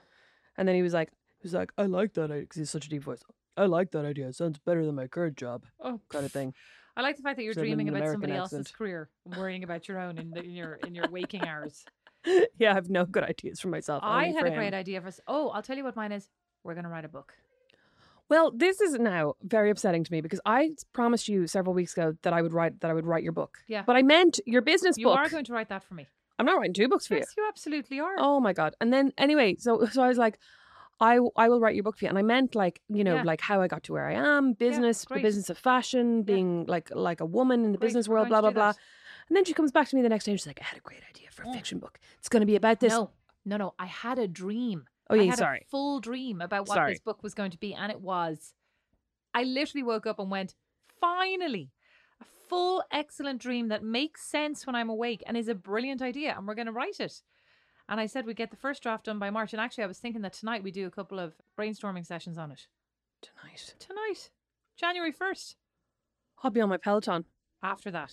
And 0.59 0.67
then 0.69 0.75
he 0.75 0.83
was 0.83 0.93
like, 0.93 1.11
was 1.43 1.55
like, 1.55 1.73
I 1.79 1.83
like 1.85 2.15
that 2.15 2.31
idea 2.31 2.41
because 2.43 2.57
he's 2.57 2.71
such 2.71 2.87
a 2.87 2.89
deep 2.89 3.03
voice. 3.03 3.23
I 3.57 3.67
like 3.67 3.91
that 3.91 4.05
idea. 4.05 4.29
It 4.29 4.37
sounds 4.37 4.59
better 4.59 4.85
than 4.87 4.95
my 4.95 5.07
current 5.09 5.37
job, 5.37 5.65
Oh, 5.81 6.01
kind 6.09 6.25
of 6.25 6.33
thing. 6.33 6.55
I 6.97 7.03
like 7.03 7.17
the 7.17 7.23
fact 7.23 7.37
that 7.37 7.45
you're 7.45 7.55
dreaming 7.55 7.89
about 7.89 7.99
American 7.99 8.23
somebody 8.23 8.39
else's 8.39 8.71
career, 8.73 9.09
and 9.25 9.37
worrying 9.37 9.63
about 9.63 9.87
your 9.87 10.01
own 10.01 10.19
in, 10.19 10.31
the, 10.31 10.43
in 10.43 10.51
your 10.51 10.75
in 10.85 10.97
your 10.97 11.09
waking 11.09 11.47
hours. 11.47 11.85
yeah, 12.59 12.73
I 12.73 12.75
have 12.75 12.91
no 12.91 13.05
good 13.05 13.23
ideas 13.23 13.61
for 13.61 13.69
myself. 13.69 14.03
I 14.05 14.27
had 14.27 14.45
a 14.45 14.49
him. 14.49 14.55
great 14.55 14.75
idea 14.75 15.01
for 15.01 15.07
us. 15.07 15.21
Oh, 15.29 15.51
I'll 15.51 15.63
tell 15.63 15.77
you 15.77 15.85
what 15.85 15.95
mine 15.95 16.11
is. 16.11 16.29
We're 16.65 16.75
gonna 16.75 16.89
write 16.89 17.05
a 17.05 17.09
book. 17.09 17.35
Well, 18.29 18.51
this 18.55 18.81
is 18.81 18.95
now 18.99 19.35
very 19.43 19.71
upsetting 19.71 20.05
to 20.05 20.13
me 20.13 20.21
because 20.21 20.41
I 20.45 20.73
promised 20.93 21.29
you 21.29 21.47
several 21.47 21.75
weeks 21.75 21.93
ago 21.95 22.15
that 22.23 22.33
I 22.33 22.43
would 22.43 22.53
write 22.53 22.81
that 22.81 22.91
I 22.91 22.95
would 22.95 23.07
write 23.07 23.23
your 23.23 23.33
book. 23.33 23.59
Yeah. 23.69 23.85
But 23.87 23.97
I 23.97 24.03
meant 24.03 24.41
your 24.45 24.61
business 24.61 24.99
You 24.99 25.07
book. 25.07 25.17
You 25.17 25.25
are 25.25 25.29
going 25.29 25.45
to 25.45 25.53
write 25.53 25.69
that 25.71 25.85
for 25.85 25.95
me. 25.95 26.07
I'm 26.39 26.47
not 26.47 26.59
writing 26.59 26.75
two 26.75 26.89
books 26.89 27.07
for 27.07 27.15
you. 27.15 27.21
Yes, 27.21 27.35
you 27.37 27.47
absolutely 27.49 28.01
are. 28.01 28.17
Oh 28.19 28.39
my 28.41 28.53
god. 28.53 28.75
And 28.81 28.93
then 28.93 29.13
anyway, 29.17 29.57
so 29.59 29.87
so 29.87 30.03
I 30.03 30.09
was 30.09 30.19
like 30.19 30.39
I, 31.01 31.19
I 31.37 31.49
will 31.49 31.61
write 31.61 31.75
your 31.75 31.85
book 31.85 31.99
for 31.99 32.05
you. 32.05 32.09
And 32.09 32.19
I 32.19 32.23
meant 32.23 32.55
like, 32.55 32.81
you 32.89 33.05
know, 33.05 33.17
Yeah. 33.17 33.23
like 33.23 33.41
how 33.41 33.61
I 33.63 33.69
got 33.69 33.85
to 33.85 33.93
where 33.93 34.07
I 34.07 34.15
am, 34.15 34.53
business, 34.53 35.05
the 35.05 35.21
business 35.21 35.49
of 35.51 35.59
fashion, 35.59 36.23
being 36.23 36.67
like 36.67 36.91
like 36.95 37.21
a 37.21 37.27
woman 37.27 37.65
in 37.65 37.73
the 37.73 37.79
Great, 37.79 37.89
business 37.89 38.09
world, 38.09 38.29
blah, 38.29 38.41
blah, 38.41 38.51
blah. 38.51 38.73
And 39.29 39.37
then 39.37 39.45
she 39.45 39.53
comes 39.53 39.71
back 39.71 39.89
to 39.89 39.97
me 39.97 40.03
the 40.03 40.09
next 40.09 40.25
day 40.25 40.33
and 40.33 40.41
she's 40.41 40.47
like, 40.47 40.61
I 40.61 40.65
had 40.65 40.79
a 40.79 40.83
great 40.83 41.03
idea 41.09 41.29
for 41.31 41.43
a 41.43 41.47
mm. 41.47 41.55
fiction 41.55 41.79
book. 41.79 41.99
It's 42.19 42.29
going 42.29 42.41
to 42.41 42.47
be 42.47 42.57
about 42.57 42.81
this. 42.81 42.93
No, 42.93 43.11
no, 43.45 43.57
no. 43.57 43.75
I 43.79 43.87
had 43.87 44.19
a 44.19 44.27
dream. 44.27 44.87
Oh, 45.11 45.15
yeah, 45.15 45.23
I 45.23 45.27
had 45.27 45.39
sorry. 45.39 45.61
a 45.67 45.71
full 45.71 46.01
dream 46.01 46.41
about 46.41 46.69
what 46.69 46.75
Sorry. 46.75 46.93
this 46.93 47.01
book 47.01 47.23
was 47.23 47.35
going 47.35 47.51
to 47.53 47.59
be, 47.59 47.75
and 47.75 47.91
it 47.91 48.01
was. 48.01 48.53
I 49.33 49.45
literally 49.45 49.83
woke 49.83 50.07
up 50.07 50.19
and 50.19 50.31
went, 50.31 50.55
finally, 51.01 51.71
a 52.21 52.25
full, 52.49 52.83
excellent 52.93 53.41
dream 53.41 53.69
that 53.69 53.83
makes 53.83 54.23
sense 54.23 54.67
when 54.67 54.75
I'm 54.75 54.91
awake 54.91 55.23
and 55.27 55.37
is 55.37 55.49
a 55.49 55.55
brilliant 55.55 56.03
idea, 56.03 56.35
and 56.37 56.47
we're 56.47 56.55
going 56.55 56.67
to 56.67 56.73
write 56.73 57.01
it. 57.01 57.23
And 57.89 58.01
I 58.01 58.07
said 58.07 58.27
we'd 58.27 58.37
get 58.37 58.51
the 58.51 58.57
first 58.57 58.83
draft 58.83 59.05
done 59.05 59.19
by 59.19 59.31
March. 59.31 59.53
And 59.53 59.61
actually, 59.61 59.85
I 59.85 59.89
was 59.89 59.99
thinking 59.99 60.23
that 60.23 60.35
tonight 60.35 60.63
we 60.63 60.71
do 60.71 60.87
a 60.87 60.91
couple 60.91 61.19
of 61.19 61.35
brainstorming 61.59 62.07
sessions 62.07 62.37
on 62.37 62.51
it. 62.51 62.67
Tonight. 63.23 63.75
Tonight, 63.79 64.31
January 64.77 65.13
1st. 65.13 65.55
I'll 66.43 66.51
be 66.51 66.61
on 66.61 66.69
my 66.69 66.77
Peloton. 66.77 67.25
After 67.63 67.91
that, 67.91 68.13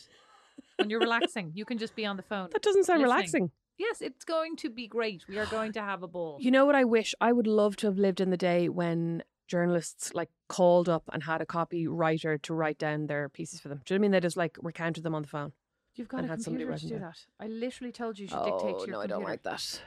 when 0.78 0.89
you're 0.89 0.99
relaxing, 0.99 1.51
you 1.53 1.65
can 1.65 1.78
just 1.78 1.95
be 1.95 2.05
on 2.05 2.17
the 2.17 2.23
phone. 2.23 2.49
That 2.51 2.63
doesn't 2.63 2.86
sound 2.86 3.01
listening. 3.01 3.15
relaxing. 3.15 3.51
Yes, 3.78 4.01
it's 4.01 4.23
going 4.23 4.55
to 4.57 4.69
be 4.69 4.88
great. 4.88 5.26
We 5.28 5.38
are 5.38 5.45
going 5.45 5.73
to 5.73 5.82
have 5.82 6.01
a 6.01 6.07
ball. 6.07 6.38
You 6.39 6.49
know 6.49 6.65
what 6.65 6.76
I 6.76 6.86
wish? 6.86 7.13
I 7.19 7.34
would 7.34 7.45
love 7.45 7.76
to 7.78 7.88
have 7.88 7.97
lived 7.97 8.21
in 8.21 8.30
the 8.30 8.38
day 8.38 8.69
when 8.69 9.21
journalists 9.47 10.13
like 10.13 10.30
called 10.47 10.89
up 10.89 11.03
and 11.11 11.23
had 11.23 11.41
a 11.41 11.45
copywriter 11.45 12.41
to 12.41 12.53
write 12.53 12.78
down 12.78 13.07
their 13.07 13.30
pieces 13.30 13.59
for 13.59 13.67
them. 13.67 13.82
Do 13.86 13.93
you 13.93 13.99
know 13.99 14.01
what 14.01 14.05
I 14.05 14.07
mean? 14.07 14.11
They 14.11 14.19
just 14.21 14.38
like 14.38 14.57
recounted 14.61 15.03
them 15.03 15.13
on 15.13 15.21
the 15.21 15.28
phone. 15.28 15.51
You've 15.96 16.08
got 16.10 16.18
and 16.22 16.28
a 16.28 16.30
had 16.32 16.41
somebody 16.41 16.66
computer 16.66 16.88
to 16.88 16.93
do 16.93 17.00
that. 17.00 17.18
I 17.39 17.48
literally 17.48 17.91
told 17.91 18.20
you 18.20 18.24
you 18.24 18.30
should 18.30 18.43
dictate 18.43 18.60
to 18.60 18.66
oh, 18.66 18.86
your 18.86 18.96
Oh, 18.96 19.00
no, 19.00 19.02
I 19.02 19.08
don't 19.08 19.24
like 19.24 19.43
that. 19.43 19.82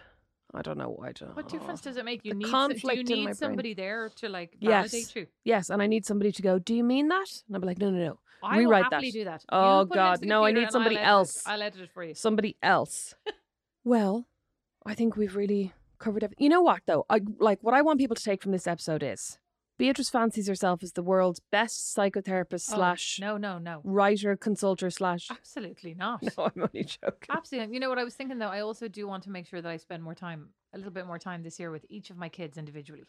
I 0.55 0.63
don't 0.63 0.79
know 0.79 0.89
why 0.89 1.09
I 1.09 1.13
don't. 1.13 1.37
What 1.37 1.49
difference 1.49 1.83
does 1.83 1.99
it 1.99 2.05
make? 2.07 2.25
You 2.25 2.33
The 2.33 2.39
need 2.39 2.51
conflict 2.51 2.95
do 2.95 3.01
in 3.01 3.07
you 3.07 3.17
need 3.17 3.25
brain. 3.25 3.35
somebody 3.35 3.75
there 3.75 4.09
to 4.17 4.29
like 4.31 4.57
Yes. 4.59 4.91
validate 4.91 5.15
you? 5.17 5.27
Yes, 5.45 5.69
and 5.69 5.83
I 5.83 5.87
need 5.87 6.07
somebody 6.07 6.33
to 6.33 6.41
go, 6.43 6.59
Do 6.59 6.75
you 6.75 6.83
mean 6.85 7.09
that? 7.09 7.27
And 7.47 7.55
I'll 7.57 7.61
be 7.61 7.67
like, 7.67 7.79
No, 7.79 7.91
no, 7.91 7.99
no. 7.99 8.19
I 8.43 8.57
will 8.57 8.65
Rewrite 8.65 8.85
happily 8.85 9.11
that. 9.11 9.19
do 9.19 9.25
that. 9.25 9.45
Oh 9.51 9.59
put 9.59 9.61
it 9.61 9.83
into 9.83 9.95
God. 9.95 10.21
the 10.21 10.27
No, 10.27 10.45
I 10.45 10.49
computer 10.49 10.61
need 10.61 10.65
and 10.65 10.73
somebody 10.73 10.97
I'll 10.97 11.03
edit 11.03 11.07
it. 11.07 11.11
else. 11.11 11.43
I'll 11.47 11.63
edit 11.63 11.81
it 11.83 11.91
for 11.93 12.05
you. 12.05 12.15
Somebody 12.15 12.57
else. 12.63 13.15
well, 13.85 14.27
I 14.87 14.95
think 14.95 15.17
we've 15.17 15.37
really 15.37 15.75
covered 15.99 16.25
everything. 16.25 16.45
You 16.45 16.49
know 16.51 16.63
what 16.63 16.81
though? 16.87 17.05
I 17.11 17.21
like 17.39 17.59
what 17.63 17.75
I 17.75 17.83
want 17.83 17.99
people 17.99 18.17
to 18.17 18.23
take 18.23 18.43
from 18.43 18.53
this 18.53 18.67
episode 18.67 19.03
is 19.03 19.39
Beatrice 19.79 20.11
fancies 20.11 20.49
herself 20.49 20.83
as 20.83 20.93
the 20.93 21.03
world's 21.03 21.41
best 21.53 21.97
psychotherapist 21.97 22.68
Oh, 22.72 22.74
slash 22.76 23.18
no, 23.20 23.37
no, 23.37 23.59
no. 23.59 23.81
writer, 23.85 24.37
consulter 24.37 24.91
slash 24.91 25.29
Absolutely 25.31 25.95
not. 25.95 26.20
No, 26.37 26.45
I'm 26.47 26.62
only 26.62 26.85
joking. 26.85 27.29
Absolutely. 27.31 27.74
You 27.74 27.81
know 27.81 27.89
what 27.89 27.99
I 27.99 28.05
was 28.05 28.14
thinking 28.14 28.39
though? 28.39 28.49
I 28.49 28.61
also 28.61 28.89
do 28.89 29.07
want 29.07 29.22
to 29.24 29.31
make 29.31 29.47
sure 29.47 29.62
that 29.62 29.70
I 29.70 29.76
spend 29.76 30.03
more 30.03 30.14
time, 30.14 30.49
a 30.74 30.79
little 30.79 30.93
bit 30.93 31.07
more 31.07 31.18
time 31.18 31.43
this 31.43 31.59
year 31.61 31.70
with 31.70 31.87
each 31.89 32.11
of 32.11 32.16
my 32.16 32.29
kids 32.29 32.59
individually. 32.59 33.05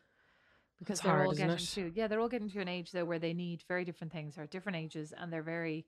Because 0.78 1.00
It's 1.00 1.04
they're 1.04 1.14
hard, 1.16 1.28
all 1.28 1.34
getting 1.34 1.58
to 1.58 1.92
yeah, 1.94 2.08
they're 2.08 2.22
all 2.22 2.30
getting 2.30 2.50
to 2.52 2.62
an 2.62 2.68
age 2.70 2.92
though 2.92 3.04
where 3.04 3.20
they 3.20 3.34
need 3.34 3.64
very 3.68 3.84
different 3.84 4.14
things. 4.14 4.36
They're 4.36 4.46
different 4.48 4.78
ages 4.78 5.14
and 5.18 5.34
they're 5.34 5.44
very 5.44 5.86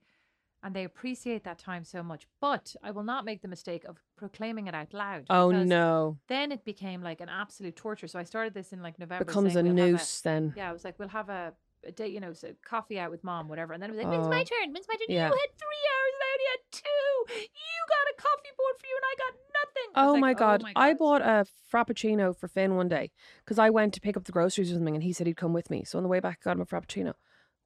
and 0.64 0.76
they 0.76 0.84
appreciate 0.84 1.44
that 1.44 1.58
time 1.58 1.84
so 1.84 2.04
much. 2.04 2.28
But 2.40 2.76
I 2.84 2.92
will 2.92 3.04
not 3.04 3.26
make 3.26 3.42
the 3.42 3.48
mistake 3.48 3.84
of 3.86 3.98
proclaiming 4.16 4.68
it 4.68 4.76
out 4.76 4.94
loud. 4.94 5.26
Oh 5.30 5.52
no. 5.52 6.18
Then 6.28 6.52
it 6.52 6.64
became 6.66 7.02
like 7.02 7.22
an 7.22 7.30
absolute 7.30 7.76
torture. 7.76 8.08
So 8.08 8.20
I 8.20 8.24
started 8.24 8.54
this 8.54 8.72
in 8.72 8.82
like 8.82 9.00
November. 9.00 9.26
Becomes 9.26 9.54
saying 9.54 9.68
a 9.68 9.74
we'll 9.74 9.92
noose 9.92 10.22
then. 10.22 10.54
Yeah, 10.56 10.70
I 10.70 10.74
was 10.74 10.84
like, 10.84 11.00
we'll 11.00 11.08
have 11.10 11.30
a, 11.30 11.54
a 11.86 11.92
date, 11.92 12.12
you 12.14 12.20
know, 12.20 12.34
so 12.34 12.50
coffee 12.64 13.00
out 13.00 13.12
with 13.12 13.24
mom, 13.24 13.48
whatever. 13.48 13.74
And 13.74 13.82
then 13.82 13.90
it 13.90 13.94
was 13.96 14.04
like, 14.04 14.12
when's 14.12 14.28
oh. 14.28 14.30
my 14.30 14.42
Oh. 14.42 14.44
turn? 14.44 14.74
When's 14.74 14.88
my 14.88 14.96
turn? 14.96 15.08
Yeah. 15.10 15.30
You 15.30 15.34
had 15.34 15.52
three 15.58 15.84
hours 15.92 16.14
and 16.14 16.24
I 16.24 16.30
only 16.34 16.48
had 16.52 16.64
two. 16.72 17.42
You 17.42 17.80
got 17.90 18.14
a 18.14 18.22
coffee 18.22 18.54
board 18.58 18.76
for 18.80 18.86
you 18.88 18.96
and 18.98 19.06
I 19.06 19.16
got 19.18 19.34
nothing. 19.54 19.90
I 19.96 20.06
Oh 20.06 20.12
like, 20.14 20.22
my, 20.22 20.32
oh 20.32 20.36
god. 20.36 20.64
my 20.64 20.74
I 20.76 20.94
bought 20.94 21.22
a 21.22 21.46
frappuccino 21.74 22.36
for 22.38 22.48
Finn 22.48 22.76
one 22.76 22.88
day 22.88 23.12
because 23.44 23.58
I 23.58 23.70
went 23.70 23.94
to 23.96 24.02
pick 24.02 24.16
up 24.16 24.26
the 24.26 24.32
groceries 24.32 24.72
or 24.72 24.76
something 24.76 24.96
and 24.96 25.04
he 25.04 25.14
said 25.14 25.26
he'd 25.28 25.38
come 25.38 25.54
with 25.54 25.70
me. 25.70 25.84
So 25.84 25.98
on 25.98 26.04
the 26.04 26.10
way 26.10 26.20
back, 26.20 26.40
I 26.42 26.50
got 26.50 26.58
him 26.58 26.62
a 26.62 26.66
frappuccino. 26.66 27.14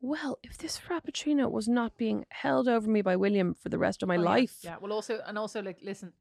Well, 0.06 0.38
if 0.44 0.58
this 0.60 0.80
frappuccino 0.80 1.50
was 1.50 1.68
not 1.68 1.98
being 1.98 2.26
held 2.30 2.68
over 2.68 2.88
me 2.88 3.02
by 3.02 3.16
William 3.16 3.56
for 3.56 3.70
the 3.70 3.80
rest 3.80 4.04
of 4.04 4.08
my 4.08 4.18
Oh, 4.18 4.22
life, 4.22 4.58
Yeah. 4.62 4.76
Well, 4.80 4.94
also, 4.94 5.20
and 5.26 5.36
also, 5.38 5.64
like, 5.64 5.80
listen, 5.82 6.14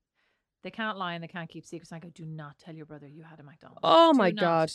they 0.63 0.71
can't 0.71 0.97
lie 0.97 1.13
and 1.15 1.23
they 1.23 1.29
can't 1.29 1.51
keep 1.51 1.67
secrets. 1.67 1.93
I 1.93 1.99
go, 1.99 2.09
do 2.09 2.25
not 2.25 2.59
tell 2.59 2.75
your 2.75 2.87
brother 2.87 3.07
you 3.07 3.25
had 3.25 3.41
a 3.41 3.43
McDonald's. 3.43 3.81
oh 3.83 4.13
Do 4.13 4.19
my 4.19 4.31
not." 4.31 4.41
god. 4.41 4.73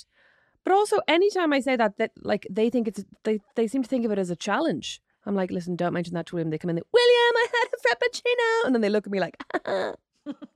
But 0.64 0.74
also, 0.74 1.00
anytime 1.08 1.54
I 1.54 1.60
say 1.62 1.76
that, 1.76 1.98
that 1.98 2.12
like 2.22 2.46
they 2.52 2.70
think 2.70 2.88
it's 2.88 3.04
they 3.24 3.40
they 3.56 3.66
seem 3.68 3.82
to 3.82 3.90
think 3.90 4.06
of 4.06 4.12
it 4.12 4.20
as 4.20 4.30
a 4.30 4.36
challenge. 4.36 5.02
I'm 5.26 5.34
like, 5.34 5.50
listen, 5.52 5.76
don't 5.76 5.94
mention 5.94 6.14
that 6.14 6.28
to 6.28 6.36
William. 6.36 6.52
They 6.52 6.58
come 6.60 6.70
in, 6.70 6.76
they, 6.76 6.82
William, 6.94 7.34
I 7.44 7.48
had 7.52 7.68
a 7.74 7.80
frappuccino, 7.86 8.66
and 8.66 8.76
then 8.76 8.82
they 8.82 8.90
look 8.90 9.08
at 9.08 9.12
me 9.12 9.20
like, 9.20 9.38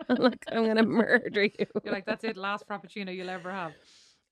like, 0.09 0.45
I'm 0.51 0.63
going 0.65 0.75
to 0.83 0.83
murder 0.83 1.43
you. 1.45 1.65
You're 1.83 1.93
like, 1.93 2.05
that's 2.05 2.23
it, 2.23 2.37
last 2.37 2.67
frappuccino 2.67 3.15
you'll 3.15 3.29
ever 3.29 3.51
have. 3.51 3.73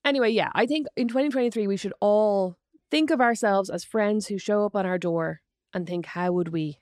Anyway, 0.04 0.30
yeah, 0.30 0.50
I 0.54 0.66
think 0.66 0.86
in 0.96 1.08
2023 1.08 1.66
we 1.66 1.76
should 1.76 1.92
all 2.00 2.56
think 2.92 3.10
of 3.10 3.22
ourselves 3.22 3.70
as 3.70 3.84
friends 3.84 4.26
who 4.26 4.36
show 4.36 4.66
up 4.66 4.76
on 4.76 4.84
our 4.84 4.98
door 4.98 5.40
and 5.72 5.86
think, 5.86 6.04
how 6.04 6.30
would 6.30 6.48
we, 6.48 6.78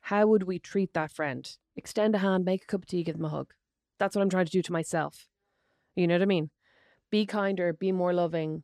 how 0.00 0.26
would 0.26 0.44
we 0.44 0.58
treat 0.58 0.94
that 0.94 1.12
friend? 1.12 1.58
Extend 1.76 2.14
a 2.14 2.18
hand, 2.18 2.46
make 2.46 2.62
a 2.62 2.66
cup 2.66 2.80
of 2.84 2.86
tea, 2.88 3.02
give 3.02 3.16
them 3.18 3.26
a 3.26 3.28
hug. 3.28 3.52
That's 3.98 4.16
what 4.16 4.22
I'm 4.22 4.30
trying 4.30 4.46
to 4.46 4.50
do 4.50 4.62
to 4.62 4.72
myself. 4.72 5.28
You 5.94 6.06
know 6.06 6.14
what 6.14 6.22
I 6.22 6.24
mean? 6.24 6.48
Be 7.10 7.26
kinder, 7.26 7.74
be 7.74 7.92
more 7.92 8.14
loving, 8.14 8.62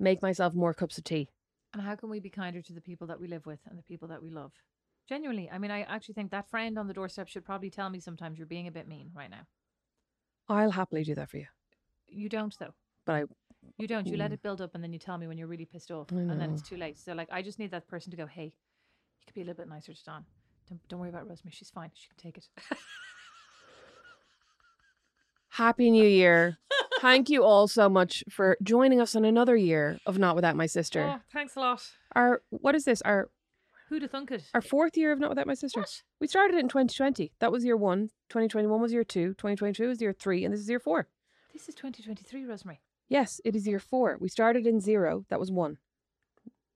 make 0.00 0.20
myself 0.20 0.54
more 0.54 0.74
cups 0.74 0.98
of 0.98 1.04
tea. 1.04 1.28
And 1.72 1.82
how 1.82 1.94
can 1.94 2.10
we 2.10 2.18
be 2.18 2.30
kinder 2.30 2.62
to 2.62 2.72
the 2.72 2.80
people 2.80 3.06
that 3.06 3.20
we 3.20 3.28
live 3.28 3.46
with 3.46 3.60
and 3.70 3.78
the 3.78 3.84
people 3.84 4.08
that 4.08 4.20
we 4.20 4.30
love? 4.30 4.50
Genuinely, 5.08 5.48
I 5.48 5.58
mean, 5.58 5.70
I 5.70 5.82
actually 5.82 6.14
think 6.14 6.32
that 6.32 6.50
friend 6.50 6.80
on 6.80 6.88
the 6.88 6.94
doorstep 6.94 7.28
should 7.28 7.44
probably 7.44 7.70
tell 7.70 7.90
me 7.90 8.00
sometimes 8.00 8.38
you're 8.38 8.46
being 8.48 8.66
a 8.66 8.72
bit 8.72 8.88
mean 8.88 9.12
right 9.14 9.30
now. 9.30 9.46
I'll 10.48 10.72
happily 10.72 11.04
do 11.04 11.14
that 11.14 11.30
for 11.30 11.36
you, 11.36 11.46
You 12.08 12.28
don't, 12.28 12.58
though. 12.58 12.74
but 13.06 13.14
I 13.14 13.22
You 13.76 13.86
don't. 13.86 14.06
You 14.06 14.16
let 14.16 14.30
Mm. 14.30 14.34
it 14.34 14.42
build 14.42 14.60
up 14.60 14.74
and 14.74 14.82
then 14.82 14.92
you 14.92 14.98
tell 14.98 15.18
me 15.18 15.26
when 15.26 15.36
you're 15.38 15.46
really 15.48 15.64
pissed 15.66 15.90
off. 15.90 16.10
And 16.10 16.40
then 16.40 16.52
it's 16.52 16.62
too 16.62 16.76
late. 16.76 16.98
So, 16.98 17.12
like, 17.12 17.28
I 17.30 17.42
just 17.42 17.58
need 17.58 17.70
that 17.72 17.86
person 17.88 18.10
to 18.12 18.16
go, 18.16 18.26
hey, 18.26 18.44
you 18.44 19.24
could 19.26 19.34
be 19.34 19.42
a 19.42 19.44
little 19.44 19.62
bit 19.62 19.68
nicer 19.68 19.92
to 19.94 20.04
Dawn. 20.04 20.24
Don't, 20.68 20.80
don't 20.88 21.00
worry 21.00 21.08
about 21.10 21.28
Rosemary. 21.28 21.52
She's 21.52 21.70
fine. 21.70 21.90
She 21.94 22.08
can 22.08 22.16
take 22.18 22.38
it. 22.38 22.48
Happy 25.50 25.90
New 25.90 26.06
Year. 26.06 26.58
Thank 27.00 27.30
you 27.30 27.44
all 27.44 27.68
so 27.68 27.88
much 27.88 28.22
for 28.30 28.56
joining 28.62 29.00
us 29.00 29.14
on 29.16 29.24
another 29.24 29.56
year 29.56 29.98
of 30.06 30.18
Not 30.18 30.34
Without 30.36 30.56
My 30.56 30.66
Sister. 30.66 31.16
Oh, 31.16 31.20
thanks 31.32 31.56
a 31.56 31.60
lot. 31.60 31.82
Our 32.14 32.42
what 32.50 32.74
is 32.74 32.84
this? 32.84 33.02
Our 33.02 33.30
Who'd 33.88 34.02
have 34.02 34.10
thunk 34.10 34.30
it? 34.32 34.44
our 34.52 34.60
fourth 34.60 34.96
year 34.96 35.12
of 35.12 35.18
Not 35.18 35.30
Without 35.30 35.46
My 35.46 35.54
Sister. 35.54 35.84
We 36.20 36.26
started 36.26 36.56
it 36.56 36.60
in 36.60 36.68
2020. 36.68 37.32
That 37.40 37.50
was 37.50 37.64
year 37.64 37.76
one. 37.76 38.08
2021 38.28 38.80
was 38.80 38.92
year 38.92 39.04
two. 39.04 39.28
2022 39.34 39.88
was 39.88 40.00
year 40.00 40.12
three, 40.12 40.44
and 40.44 40.52
this 40.52 40.60
is 40.60 40.68
year 40.68 40.80
four. 40.80 41.08
This 41.52 41.68
is 41.68 41.74
2023, 41.74 42.44
Rosemary. 42.44 42.80
Yes, 43.08 43.40
it 43.44 43.56
is 43.56 43.66
year 43.66 43.78
four. 43.78 44.16
We 44.20 44.28
started 44.28 44.66
in 44.66 44.80
zero. 44.80 45.24
That 45.28 45.40
was 45.40 45.50
one. 45.50 45.78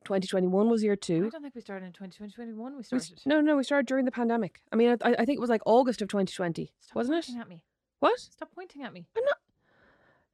2021 0.04 0.68
was 0.68 0.82
year 0.82 0.96
two. 0.96 1.26
I 1.26 1.28
don't 1.28 1.42
think 1.42 1.54
we 1.54 1.60
started 1.60 1.86
in 1.86 1.92
2021. 1.92 2.56
We 2.72 2.76
We 2.76 2.80
s- 2.80 2.86
started. 3.06 3.20
no, 3.26 3.40
no, 3.40 3.56
we 3.56 3.62
started 3.62 3.86
during 3.86 4.04
the 4.04 4.10
pandemic. 4.10 4.60
I 4.72 4.76
mean, 4.76 4.96
I, 5.02 5.10
I 5.18 5.24
think 5.24 5.36
it 5.36 5.40
was 5.40 5.50
like 5.50 5.62
August 5.64 6.02
of 6.02 6.08
2020, 6.08 6.72
Stop 6.80 6.96
wasn't 6.96 7.18
it? 7.18 7.26
pointing 7.26 7.40
at 7.40 7.48
me. 7.48 7.62
What? 8.00 8.18
Stop 8.18 8.50
pointing 8.54 8.82
at 8.82 8.92
me. 8.92 9.06
I'm 9.16 9.24
not. 9.24 9.38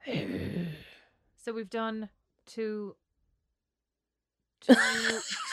So 1.40 1.53
we've 1.55 1.70
done 1.70 2.11
two, 2.46 2.94
two, 4.61 4.74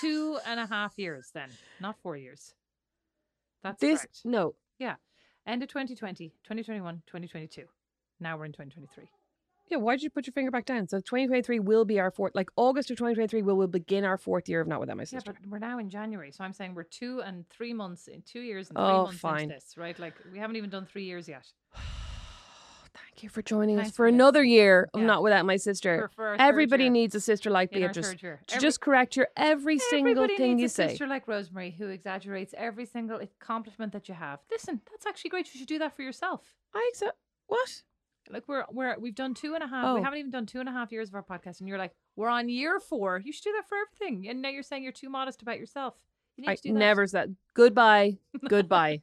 two 0.01 0.37
and 0.45 0.59
a 0.59 0.65
half 0.65 0.97
years 0.97 1.29
then, 1.33 1.49
not 1.79 1.95
four 2.01 2.17
years. 2.17 2.53
That's 3.63 3.79
This 3.79 3.99
correct. 4.01 4.21
no. 4.25 4.55
Yeah. 4.77 4.95
End 5.47 5.61
of 5.63 5.69
2020, 5.69 6.29
2021, 6.43 7.03
2022. 7.07 7.63
Now 8.19 8.37
we're 8.37 8.45
in 8.45 8.51
2023. 8.51 9.05
Yeah, 9.67 9.77
why 9.77 9.95
did 9.95 10.03
you 10.03 10.09
put 10.11 10.27
your 10.27 10.31
finger 10.33 10.51
back 10.51 10.65
down? 10.65 10.87
So 10.87 10.97
2023 10.99 11.59
will 11.59 11.85
be 11.85 11.99
our 11.99 12.11
fourth, 12.11 12.33
like 12.35 12.49
August 12.55 12.91
of 12.91 12.97
2023 12.97 13.41
will 13.41 13.55
will 13.57 13.67
begin 13.67 14.03
our 14.05 14.17
fourth 14.17 14.47
year 14.47 14.61
of 14.61 14.67
Not 14.67 14.79
Without 14.79 14.97
My 14.97 15.05
Sister. 15.05 15.31
Yeah, 15.33 15.39
but 15.41 15.49
we're 15.49 15.57
now 15.59 15.79
in 15.79 15.89
January. 15.89 16.31
So 16.31 16.43
I'm 16.43 16.53
saying 16.53 16.75
we're 16.75 16.83
two 16.83 17.21
and 17.25 17.49
three 17.49 17.73
months, 17.73 18.07
in 18.07 18.21
two 18.21 18.41
years 18.41 18.69
and 18.69 18.77
three 18.77 18.85
Oh, 18.85 19.03
months 19.05 19.19
fine. 19.19 19.43
into 19.43 19.55
this, 19.55 19.73
right? 19.77 19.97
Like 19.97 20.13
we 20.31 20.37
haven't 20.39 20.55
even 20.57 20.69
done 20.69 20.85
three 20.85 21.05
years 21.05 21.27
yet. 21.27 21.47
Thank 22.93 23.23
you 23.23 23.29
for 23.29 23.41
joining 23.41 23.77
us 23.79 23.91
for 23.91 24.07
another 24.07 24.43
year 24.43 24.89
of 24.93 25.01
Yeah. 25.01 25.07
Not 25.07 25.23
Without 25.23 25.45
My 25.45 25.57
Sister. 25.57 26.09
For- 26.15 26.35
for 26.35 26.41
Everybody 26.41 26.89
needs 26.89 27.13
a 27.15 27.19
sister 27.19 27.49
like 27.49 27.71
Beatrice 27.71 28.13
to 28.13 28.27
Every- 28.27 28.39
just 28.61 28.81
correct 28.81 29.15
your 29.17 29.27
every 29.35 29.79
single 29.79 30.27
thing 30.27 30.57
needs 30.57 30.59
you 30.61 30.65
a 30.67 30.69
say. 30.69 30.87
sister 30.89 31.07
like 31.07 31.27
Rosemary 31.27 31.71
who 31.71 31.87
exaggerates 31.87 32.53
every 32.57 32.85
single 32.85 33.19
compliment 33.39 33.91
that 33.93 34.07
you 34.07 34.15
have. 34.15 34.39
Listen, 34.51 34.81
that's 34.91 35.05
actually 35.05 35.29
great. 35.29 35.53
You 35.53 35.59
should 35.59 35.67
do 35.67 35.79
that 35.79 35.95
for 35.95 36.03
yourself. 36.03 36.41
I 36.73 36.87
accept 36.91 37.17
what? 37.47 37.83
Like 38.29 38.43
we're 38.47 38.65
we're 38.71 38.97
we've 38.99 39.15
done 39.15 39.33
two 39.33 39.53
and 39.53 39.63
a 39.63 39.67
half. 39.67 39.85
Oh. 39.85 39.95
We 39.95 40.01
haven't 40.01 40.19
even 40.19 40.31
done 40.31 40.45
two 40.45 40.59
and 40.59 40.69
a 40.69 40.71
half 40.71 40.91
years 40.91 41.09
of 41.09 41.15
our 41.15 41.23
podcast, 41.23 41.59
and 41.59 41.67
you're 41.67 41.77
like, 41.77 41.93
we're 42.15 42.29
on 42.29 42.49
year 42.49 42.79
four. 42.79 43.21
You 43.23 43.31
should 43.31 43.43
do 43.43 43.53
that 43.53 43.67
for 43.67 43.77
everything. 43.77 44.27
And 44.29 44.41
now 44.41 44.49
you're 44.49 44.63
saying 44.63 44.83
you're 44.83 44.91
too 44.91 45.09
modest 45.09 45.41
about 45.41 45.59
yourself. 45.59 45.95
You 46.37 46.43
need 46.43 46.49
I 46.51 46.55
to 46.55 46.61
do 46.61 46.73
that. 46.73 46.79
never 46.79 47.07
said 47.07 47.35
goodbye. 47.53 48.17
Goodbye. 48.49 49.01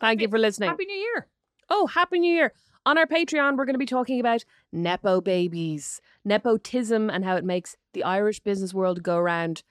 Thank 0.00 0.20
you 0.20 0.28
for 0.28 0.38
listening. 0.38 0.68
Happy 0.68 0.84
New 0.84 0.96
Year. 0.96 1.26
Oh, 1.70 1.86
Happy 1.86 2.18
New 2.18 2.32
Year. 2.32 2.52
On 2.86 2.96
our 2.96 3.06
Patreon, 3.06 3.56
we're 3.56 3.64
going 3.64 3.74
to 3.74 3.78
be 3.78 3.86
talking 3.86 4.20
about 4.20 4.44
Nepo 4.72 5.20
babies, 5.20 6.00
nepotism, 6.24 7.10
and 7.10 7.24
how 7.24 7.36
it 7.36 7.44
makes 7.44 7.76
the 7.92 8.04
Irish 8.04 8.40
business 8.40 8.72
world 8.72 9.02
go 9.02 9.18
round. 9.18 9.62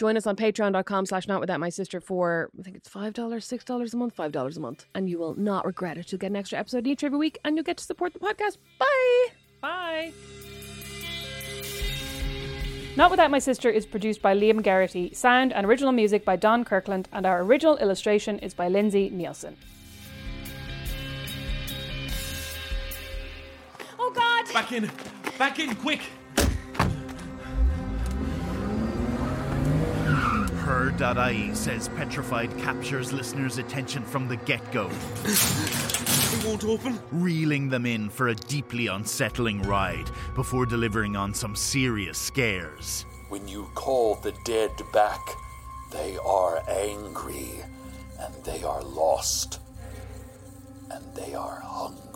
Join 0.00 0.16
us 0.16 0.26
on 0.26 0.34
patreon.com 0.34 1.04
slash 1.04 1.28
not 1.28 1.40
without 1.40 1.60
my 1.60 1.68
sister 1.68 2.00
for, 2.00 2.48
I 2.58 2.62
think 2.62 2.74
it's 2.74 2.88
$5, 2.88 3.12
$6 3.12 3.92
a 3.92 3.96
month, 3.98 4.16
$5 4.16 4.56
a 4.56 4.60
month. 4.60 4.86
And 4.94 5.10
you 5.10 5.18
will 5.18 5.34
not 5.34 5.66
regret 5.66 5.98
it. 5.98 6.10
You'll 6.10 6.18
get 6.18 6.30
an 6.30 6.36
extra 6.36 6.58
episode 6.58 6.86
each 6.86 7.04
every 7.04 7.18
week 7.18 7.36
and 7.44 7.54
you'll 7.54 7.66
get 7.66 7.76
to 7.76 7.84
support 7.84 8.14
the 8.14 8.18
podcast. 8.18 8.56
Bye. 8.78 9.26
Bye. 9.60 10.12
Not 12.96 13.10
Without 13.10 13.30
My 13.30 13.40
Sister 13.40 13.68
is 13.68 13.84
produced 13.84 14.22
by 14.22 14.34
Liam 14.34 14.62
Garrity, 14.62 15.12
sound 15.12 15.52
and 15.52 15.66
original 15.66 15.92
music 15.92 16.24
by 16.24 16.36
Don 16.36 16.64
Kirkland, 16.64 17.06
and 17.12 17.26
our 17.26 17.42
original 17.42 17.76
illustration 17.76 18.38
is 18.38 18.54
by 18.54 18.68
Lindsay 18.68 19.10
Nielsen. 19.10 19.58
Oh 23.98 24.10
God! 24.14 24.50
Back 24.54 24.72
in! 24.72 24.90
Back 25.36 25.58
in, 25.58 25.74
quick! 25.76 26.00
Her.ie 30.70 31.52
says 31.52 31.88
Petrified 31.88 32.56
captures 32.58 33.12
listeners' 33.12 33.58
attention 33.58 34.04
from 34.04 34.28
the 34.28 34.36
get 34.36 34.70
go, 34.70 34.88
It 35.24 36.44
won't 36.46 36.62
open. 36.62 36.96
reeling 37.10 37.68
them 37.68 37.86
in 37.86 38.08
for 38.08 38.28
a 38.28 38.36
deeply 38.36 38.86
unsettling 38.86 39.62
ride 39.62 40.08
before 40.36 40.66
delivering 40.66 41.16
on 41.16 41.34
some 41.34 41.56
serious 41.56 42.16
scares. 42.16 43.04
When 43.30 43.48
you 43.48 43.68
call 43.74 44.14
the 44.14 44.32
dead 44.44 44.70
back, 44.92 45.20
they 45.90 46.16
are 46.24 46.62
angry, 46.68 47.50
and 48.20 48.32
they 48.44 48.62
are 48.62 48.84
lost, 48.84 49.58
and 50.88 51.04
they 51.16 51.34
are 51.34 51.60
hungry. 51.64 52.09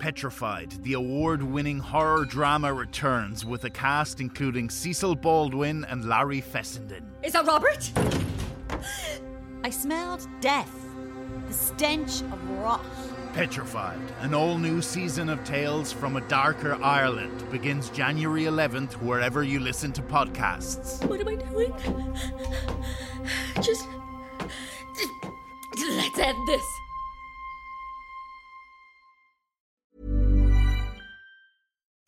Petrified, 0.00 0.70
the 0.82 0.94
award 0.94 1.42
winning 1.42 1.78
horror 1.78 2.24
drama 2.24 2.72
returns 2.72 3.44
with 3.44 3.64
a 3.64 3.70
cast 3.70 4.18
including 4.18 4.70
Cecil 4.70 5.14
Baldwin 5.14 5.84
and 5.84 6.06
Larry 6.06 6.40
Fessenden. 6.40 7.04
Is 7.22 7.34
that 7.34 7.46
Robert? 7.46 7.92
I 9.62 9.68
smelled 9.68 10.26
death. 10.40 10.74
The 11.48 11.52
stench 11.52 12.22
of 12.22 12.50
rot. 12.52 12.80
Petrified, 13.34 14.00
an 14.20 14.32
all 14.32 14.56
new 14.56 14.80
season 14.80 15.28
of 15.28 15.44
Tales 15.44 15.92
from 15.92 16.16
a 16.16 16.22
Darker 16.22 16.82
Ireland 16.82 17.48
begins 17.50 17.90
January 17.90 18.44
11th 18.44 18.94
wherever 18.94 19.44
you 19.44 19.60
listen 19.60 19.92
to 19.92 20.02
podcasts. 20.02 21.06
What 21.06 21.20
am 21.20 21.28
I 21.28 21.34
doing? 21.34 21.74
Just. 23.56 23.86
Let's 25.78 26.18
end 26.18 26.48
this. 26.48 26.64